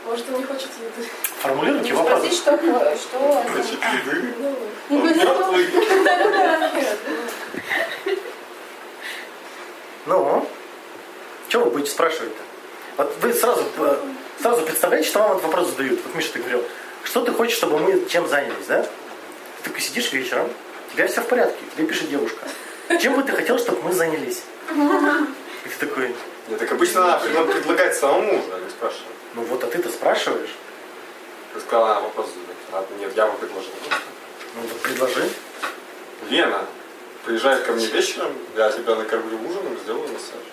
Может, 0.06 0.26
он 0.30 0.38
не 0.40 0.44
хочет 0.44 0.70
еды. 0.78 1.10
Формулируйте 1.40 1.94
Ну, 1.94 2.00
вопрос. 2.00 2.20
Спросить, 2.20 2.38
что, 2.40 2.58
что. 2.96 3.44
Значит, 3.54 3.80
еды. 4.06 4.34
Ну, 4.40 4.98
Он 4.98 5.08
мертвый. 5.08 5.68
да-да-да, 6.04 6.72
нет. 6.76 8.20
Ну, 10.06 10.48
что 11.50 11.60
вы 11.66 11.72
будете 11.72 11.92
спрашивать-то? 11.92 12.42
Вот 12.98 13.16
вы 13.22 13.34
сразу, 13.34 13.64
э, 13.78 13.98
сразу 14.42 14.62
представляете, 14.62 15.08
что 15.10 15.20
вам 15.20 15.32
этот 15.32 15.44
вопрос 15.44 15.70
задают. 15.70 16.00
Вот 16.06 16.16
Миша, 16.16 16.34
ты 16.34 16.40
говорил, 16.40 16.64
что 17.04 17.24
ты 17.26 17.32
хочешь, 17.32 17.58
чтобы 17.58 17.80
мы 17.80 18.06
чем 18.08 18.28
занялись, 18.28 18.68
да? 18.68 18.84
Ты 18.84 19.70
такой 19.70 19.82
сидишь 19.82 20.12
вечером, 20.14 20.48
у 20.92 20.94
тебя 20.94 21.08
все 21.08 21.22
в 21.22 21.28
порядке, 21.28 21.58
тебе 21.76 21.88
пишет 21.88 22.10
девушка. 22.10 22.48
Чем 23.02 23.16
бы 23.16 23.24
ты 23.24 23.32
хотел, 23.32 23.58
чтобы 23.58 23.82
мы 23.82 23.92
занялись? 23.92 24.44
И 24.72 25.70
ты 25.70 25.86
такой, 25.88 26.16
Нет, 26.48 26.60
так 26.60 26.72
обычно 26.72 27.04
она 27.06 27.18
предла- 27.20 27.46
предлагает 27.52 27.96
самому, 27.96 28.42
а 28.54 28.60
не 28.60 28.70
спрашивает. 28.70 29.16
ну 29.36 29.42
вот, 29.44 29.64
а 29.64 29.68
ты-то 29.68 29.90
спрашиваешь. 29.90 30.56
Ты 31.54 31.60
сказала, 31.62 31.92
она 31.92 32.02
вопрос 32.02 32.28
задает. 32.28 32.58
А, 32.72 32.86
нет, 33.00 33.12
я 33.16 33.28
бы 33.28 33.38
предложил. 33.38 33.72
Ну 34.56 34.62
вот 34.62 34.82
предложи. 34.82 35.30
Лена, 36.30 36.66
приезжай 37.26 37.62
ко 37.64 37.72
мне 37.74 37.86
вечером, 37.88 38.34
я 38.56 38.72
тебя 38.72 38.96
накормлю 38.96 39.38
ужином, 39.48 39.78
сделаю 39.84 40.08
массаж. 40.10 40.44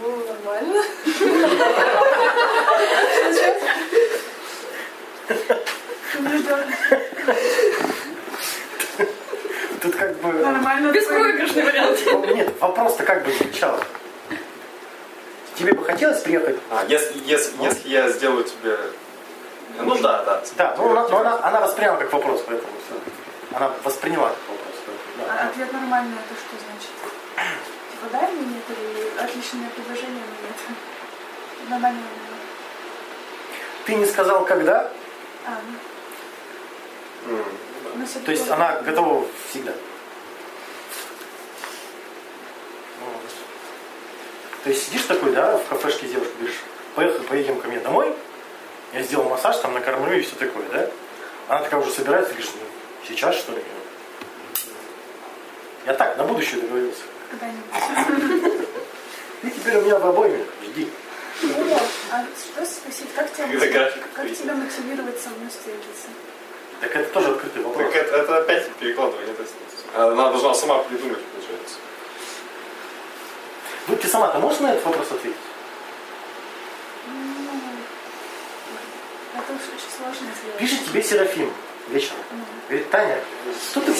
Ну, 0.00 0.26
нормально. 0.26 0.84
Тут 9.82 9.96
как 9.96 10.14
бы... 10.20 10.32
Нормально. 10.32 10.92
Беспроигрышный 10.92 11.64
вариант. 11.64 11.98
Ну, 12.06 12.34
Нет, 12.34 12.54
вопрос-то 12.60 13.04
как 13.04 13.24
бы 13.24 13.32
звучал. 13.32 13.82
Тебе 15.56 15.72
бы 15.72 15.84
хотелось 15.84 16.20
приехать? 16.20 16.56
А, 16.70 16.84
если, 16.88 17.18
если, 17.24 17.52
если 17.62 17.88
я 17.88 18.08
сделаю 18.08 18.44
тебе... 18.44 18.78
Ну 19.78 19.96
да, 20.00 20.22
да. 20.22 20.42
Да, 20.56 20.74
ну, 20.78 20.90
она, 20.90 21.08
ну, 21.08 21.16
она, 21.16 21.38
она 21.42 21.60
восприняла 21.60 21.96
как 21.96 22.12
вопрос, 22.12 22.44
поэтому 22.46 22.72
всё. 22.86 23.56
Она 23.56 23.72
восприняла 23.82 24.28
как 24.28 24.38
вопрос. 24.48 24.74
поэтому, 24.86 25.26
да. 25.26 25.42
А 25.42 25.48
ответ 25.48 25.72
нормальный, 25.72 26.14
это 26.14 26.40
что 26.40 26.56
значит? 26.64 26.90
Типа 27.90 28.06
дай 28.12 28.32
мне 28.32 28.54
нет 28.54 28.64
или 28.68 29.18
отличное 29.18 29.68
предложение 29.70 30.22
мне 30.22 30.48
нет? 30.48 31.70
Нормально. 31.70 32.00
Ты 33.86 33.94
не 33.96 34.06
сказал, 34.06 34.44
когда, 34.44 34.90
А, 35.46 35.58
ну, 37.26 37.38
то 38.24 38.30
есть 38.30 38.48
она 38.48 38.80
готова 38.80 39.26
всегда. 39.50 39.72
Вот. 43.00 43.22
То 44.64 44.70
есть 44.70 44.86
сидишь 44.86 45.02
такой, 45.02 45.32
да, 45.32 45.58
в 45.58 45.66
кафешке 45.68 46.06
с 46.06 46.10
девушкой, 46.10 46.34
говоришь, 46.38 46.60
поехали, 46.94 47.26
поедем 47.26 47.60
ко 47.60 47.68
мне 47.68 47.80
домой, 47.80 48.14
я 48.92 49.02
сделал 49.02 49.28
массаж, 49.28 49.56
там 49.58 49.74
накормлю 49.74 50.18
и 50.18 50.22
все 50.22 50.36
такое, 50.36 50.64
да? 50.68 50.88
Она 51.48 51.62
такая 51.62 51.80
уже 51.80 51.90
собирается, 51.90 52.32
говоришь, 52.32 52.52
ну, 52.54 53.06
сейчас 53.08 53.36
что 53.36 53.52
ли? 53.52 53.62
Я 55.86 55.94
так, 55.94 56.16
на 56.16 56.24
будущее 56.24 56.60
договорился. 56.60 57.02
Когда-нибудь. 57.30 58.58
Ты 59.42 59.50
теперь 59.50 59.76
у 59.76 59.80
меня 59.82 59.98
в 59.98 60.06
обойме, 60.06 60.44
жди. 60.62 60.88
Ну 61.42 61.64
вот, 61.64 61.82
а 62.12 62.24
что 62.38 62.64
спросить, 62.64 63.12
как 63.16 63.32
тебя, 63.32 63.90
как 64.14 64.32
тебя 64.32 64.54
мотивировать 64.54 65.20
со 65.20 65.30
мной 65.30 65.48
встретиться? 65.48 66.08
Так 66.82 66.96
это 66.96 67.12
тоже 67.12 67.28
открытый 67.30 67.62
вопрос. 67.62 67.86
Так 67.86 67.94
это, 67.94 68.16
это 68.16 68.38
опять 68.38 68.68
перекладывание. 68.72 69.32
то 69.34 69.42
есть, 69.42 69.54
Она 69.94 70.30
должна 70.30 70.52
сама 70.52 70.78
придумать, 70.78 71.20
получается. 71.26 71.76
Ну, 73.86 73.96
ты 73.96 74.08
сама-то 74.08 74.40
можешь 74.40 74.58
на 74.58 74.72
этот 74.72 74.84
вопрос 74.84 75.12
ответить? 75.12 75.36
Ну, 77.06 77.12
это 79.38 79.52
уж 79.52 79.60
очень 79.60 79.90
сложно 79.96 80.26
сделать. 80.34 80.58
Пишет 80.58 80.84
тебе 80.84 81.02
Серафим 81.04 81.52
вечером. 81.88 82.18
Говорит, 82.68 82.90
Таня, 82.90 83.20
что 83.70 83.80
ты, 83.80 83.94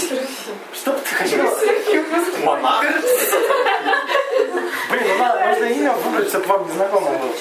что 0.74 0.92
бы 0.92 0.98
ты 1.08 1.14
хотела? 1.14 1.56
Монах? 2.44 2.84
Блин, 4.90 5.04
ну 5.06 5.18
надо, 5.18 5.46
нужно 5.50 5.64
имя 5.66 5.92
выбрать, 5.92 6.28
чтобы 6.28 6.46
вам 6.46 6.66
незнакомо 6.68 7.10
было. 7.12 7.32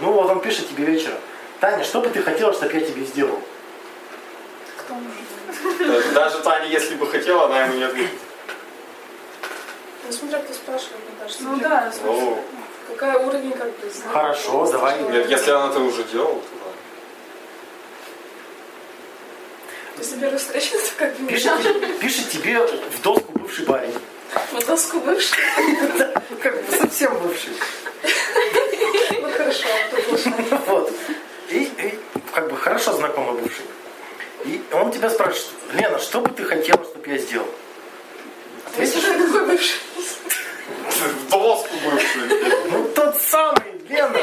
Ну 0.00 0.12
вот 0.12 0.28
он 0.28 0.40
пишет 0.40 0.68
тебе 0.68 0.86
вечером. 0.86 1.18
Таня, 1.60 1.84
что 1.84 2.00
бы 2.00 2.08
ты 2.08 2.20
хотела, 2.20 2.52
чтобы 2.52 2.72
я 2.74 2.80
тебе 2.80 3.04
сделал? 3.04 3.40
Кто 4.88 4.94
может? 4.94 5.80
Э, 5.80 6.12
Даже 6.14 6.40
Таня, 6.40 6.66
если 6.66 6.94
бы 6.94 7.06
хотела, 7.06 7.44
она 7.44 7.64
ему 7.64 7.74
не 7.74 7.84
ответит. 7.84 8.18
Ну, 10.06 10.12
смотря 10.12 10.38
кто 10.38 10.54
спрашивает, 10.54 10.96
мне 11.06 11.18
кажется. 11.20 11.42
Ну 11.42 11.56
да, 11.58 11.92
О, 12.06 12.38
Какая 12.88 13.18
уровень 13.18 13.52
как 13.52 13.66
бы 13.78 13.90
знаний. 13.90 14.12
Хорошо, 14.14 14.72
давай. 14.72 14.98
Нет, 15.02 15.28
если 15.28 15.50
она 15.50 15.68
это 15.68 15.80
уже 15.80 16.04
делала, 16.04 16.36
то 16.40 16.40
да. 16.64 16.70
Если 19.98 20.18
первая 20.18 20.38
встреча, 20.38 20.78
то 20.78 20.84
как 20.98 21.16
бы 21.16 21.26
Пишет, 21.26 22.00
пишет 22.00 22.30
тебе 22.30 22.66
в 22.66 23.02
доску 23.02 23.32
бывший 23.32 23.66
парень. 23.66 23.94
на 24.52 24.60
доску 24.60 25.00
бывший. 25.00 25.36
Как 26.42 26.64
бы 26.64 26.76
совсем 26.76 27.18
бывший. 27.18 27.52
Ну 29.20 29.30
хорошо, 29.32 29.66
продолжай. 29.90 30.60
Вот. 30.66 30.92
И, 31.50 31.64
и 31.64 31.98
как 32.32 32.50
бы 32.50 32.56
хорошо 32.56 32.92
знакомый 32.92 33.42
бывший. 33.42 33.64
И 34.48 34.62
он 34.72 34.90
тебя 34.90 35.10
спрашивает, 35.10 35.52
Лена, 35.74 35.98
что 35.98 36.22
бы 36.22 36.30
ты 36.30 36.42
хотела, 36.42 36.82
чтобы 36.82 37.06
я 37.10 37.18
сделал? 37.18 37.46
Ответишь? 38.66 38.94
Если 38.94 39.26
какой 39.26 39.46
бывший? 39.46 39.80
Доску 41.30 41.74
бывшую. 41.84 42.30
Ну 42.70 42.88
тот 42.94 43.20
самый, 43.20 43.62
Лена. 43.90 44.18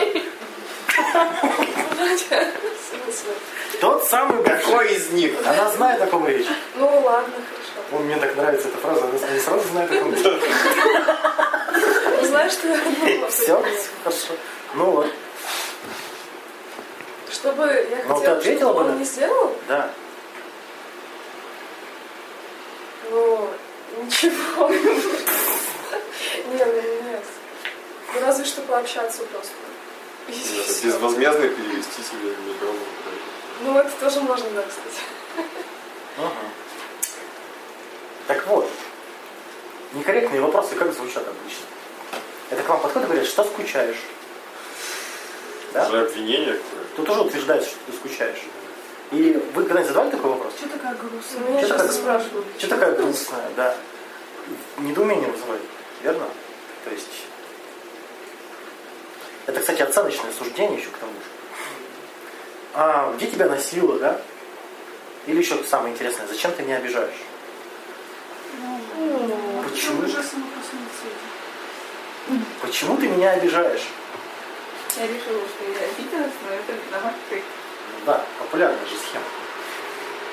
Смысл? 2.90 3.28
Тот 3.82 4.04
самый 4.08 4.42
бывший. 4.42 4.58
Какой 4.66 4.96
из 4.96 5.10
них? 5.12 5.36
Она 5.46 5.70
знает, 5.70 6.02
о 6.02 6.08
ком 6.08 6.28
речь. 6.28 6.48
Ну 6.76 6.86
ладно, 7.02 7.36
хорошо. 7.36 7.96
Он, 7.96 8.04
мне 8.06 8.18
так 8.18 8.36
нравится 8.36 8.70
эта 8.70 8.78
фраза, 8.80 9.04
она 9.04 9.14
не 9.32 9.40
сразу 9.40 9.68
знает, 9.70 9.92
о 9.92 10.00
ком 10.00 10.12
речь. 10.16 10.24
Ну 10.24 12.26
знаешь, 12.28 12.52
что 12.54 12.68
я 12.68 12.78
думала? 12.78 13.30
Все, 13.30 13.64
хорошо. 14.04 14.34
Ну 14.74 14.86
вот, 14.92 15.08
Чтобы 17.32 17.64
я 17.92 17.98
Ну, 18.08 18.14
ты 18.16 18.20
хотела, 18.22 18.38
ответила 18.38 18.72
чтобы 18.72 18.84
бы 18.86 18.90
он 18.92 18.98
не 19.00 19.06
сделал? 19.06 19.56
да. 19.68 19.92
Ну, 23.12 23.50
ничего. 24.02 24.68
Нет, 24.68 26.68
ну 26.68 26.82
нет. 27.12 27.24
Ну 28.14 28.22
разве 28.22 28.46
что 28.46 28.62
пообщаться 28.62 29.22
просто. 29.32 29.52
И 30.28 30.32
всё. 30.32 30.64
Безвозмездно 30.86 31.48
перевести 31.48 32.04
себе 32.04 32.36
миллион 32.46 32.76
рублей. 32.76 33.22
Ну 33.62 33.78
это 33.78 33.92
тоже 34.00 34.22
можно, 34.22 34.50
да, 34.52 34.62
кстати. 34.62 35.02
Мгм. 36.18 36.32
Так 38.28 38.48
вот, 38.48 38.70
некорректные 39.94 40.42
вопросы 40.42 40.76
как 40.76 40.94
звучат 40.94 41.24
обычно? 41.28 41.66
Это 42.52 42.62
к 42.62 42.70
вам 42.70 42.80
подходит 42.80 43.08
и 43.08 43.12
говорят, 43.12 43.28
что 43.28 43.44
скучаешь? 43.44 43.98
Да? 45.74 45.88
Уже 45.88 46.02
обвинение 46.06 46.54
какое-то. 46.54 46.96
Тут 46.96 47.06
тоже 47.08 47.22
утверждается, 47.22 47.70
что 47.70 47.80
ты 47.88 47.98
скучаешь. 47.98 48.42
И 49.12 49.34
вы 49.54 49.64
когда-нибудь 49.64 49.88
задавали 49.88 50.12
такой 50.12 50.32
вопрос? 50.32 50.54
Что 50.58 50.70
такая 50.70 50.96
грустная? 50.96 51.50
Меня 51.50 51.66
Что 51.66 51.78
такое? 51.78 51.92
спрашивают. 51.92 52.46
Что 52.58 52.68
такая 52.68 52.92
грустная, 52.96 53.50
да? 53.56 53.76
Недоумение 54.78 55.30
вызывает, 55.30 55.62
верно? 56.04 56.28
То 56.84 56.92
есть... 56.92 57.10
Это, 59.48 59.60
кстати, 59.60 59.82
оценочное 59.82 60.32
суждение 60.32 60.80
еще 60.80 60.90
к 60.90 60.98
тому 60.98 61.14
же. 61.14 61.20
А, 62.74 63.14
где 63.14 63.28
тебя 63.28 63.48
носило, 63.48 64.00
да? 64.00 64.20
Или 65.28 65.40
еще 65.40 65.64
самое 65.64 65.94
интересное, 65.94 66.28
зачем 66.28 66.52
ты 66.54 66.64
меня 66.64 66.78
обижаешь? 66.78 67.16
Почему? 69.70 70.02
Не 70.04 70.12
ответил. 70.12 70.40
Почему 72.62 72.98
ты 72.98 73.08
меня 73.08 73.32
обижаешь? 73.32 73.88
Я 74.98 75.08
решила, 75.08 75.42
что 75.48 75.64
я 75.66 75.90
обиделась, 75.90 76.34
но 76.44 76.56
это 76.56 76.72
виноват 76.72 77.14
ты. 77.30 77.44
Да, 78.06 78.26
популярная 78.40 78.86
же 78.86 78.96
схема. 78.96 79.26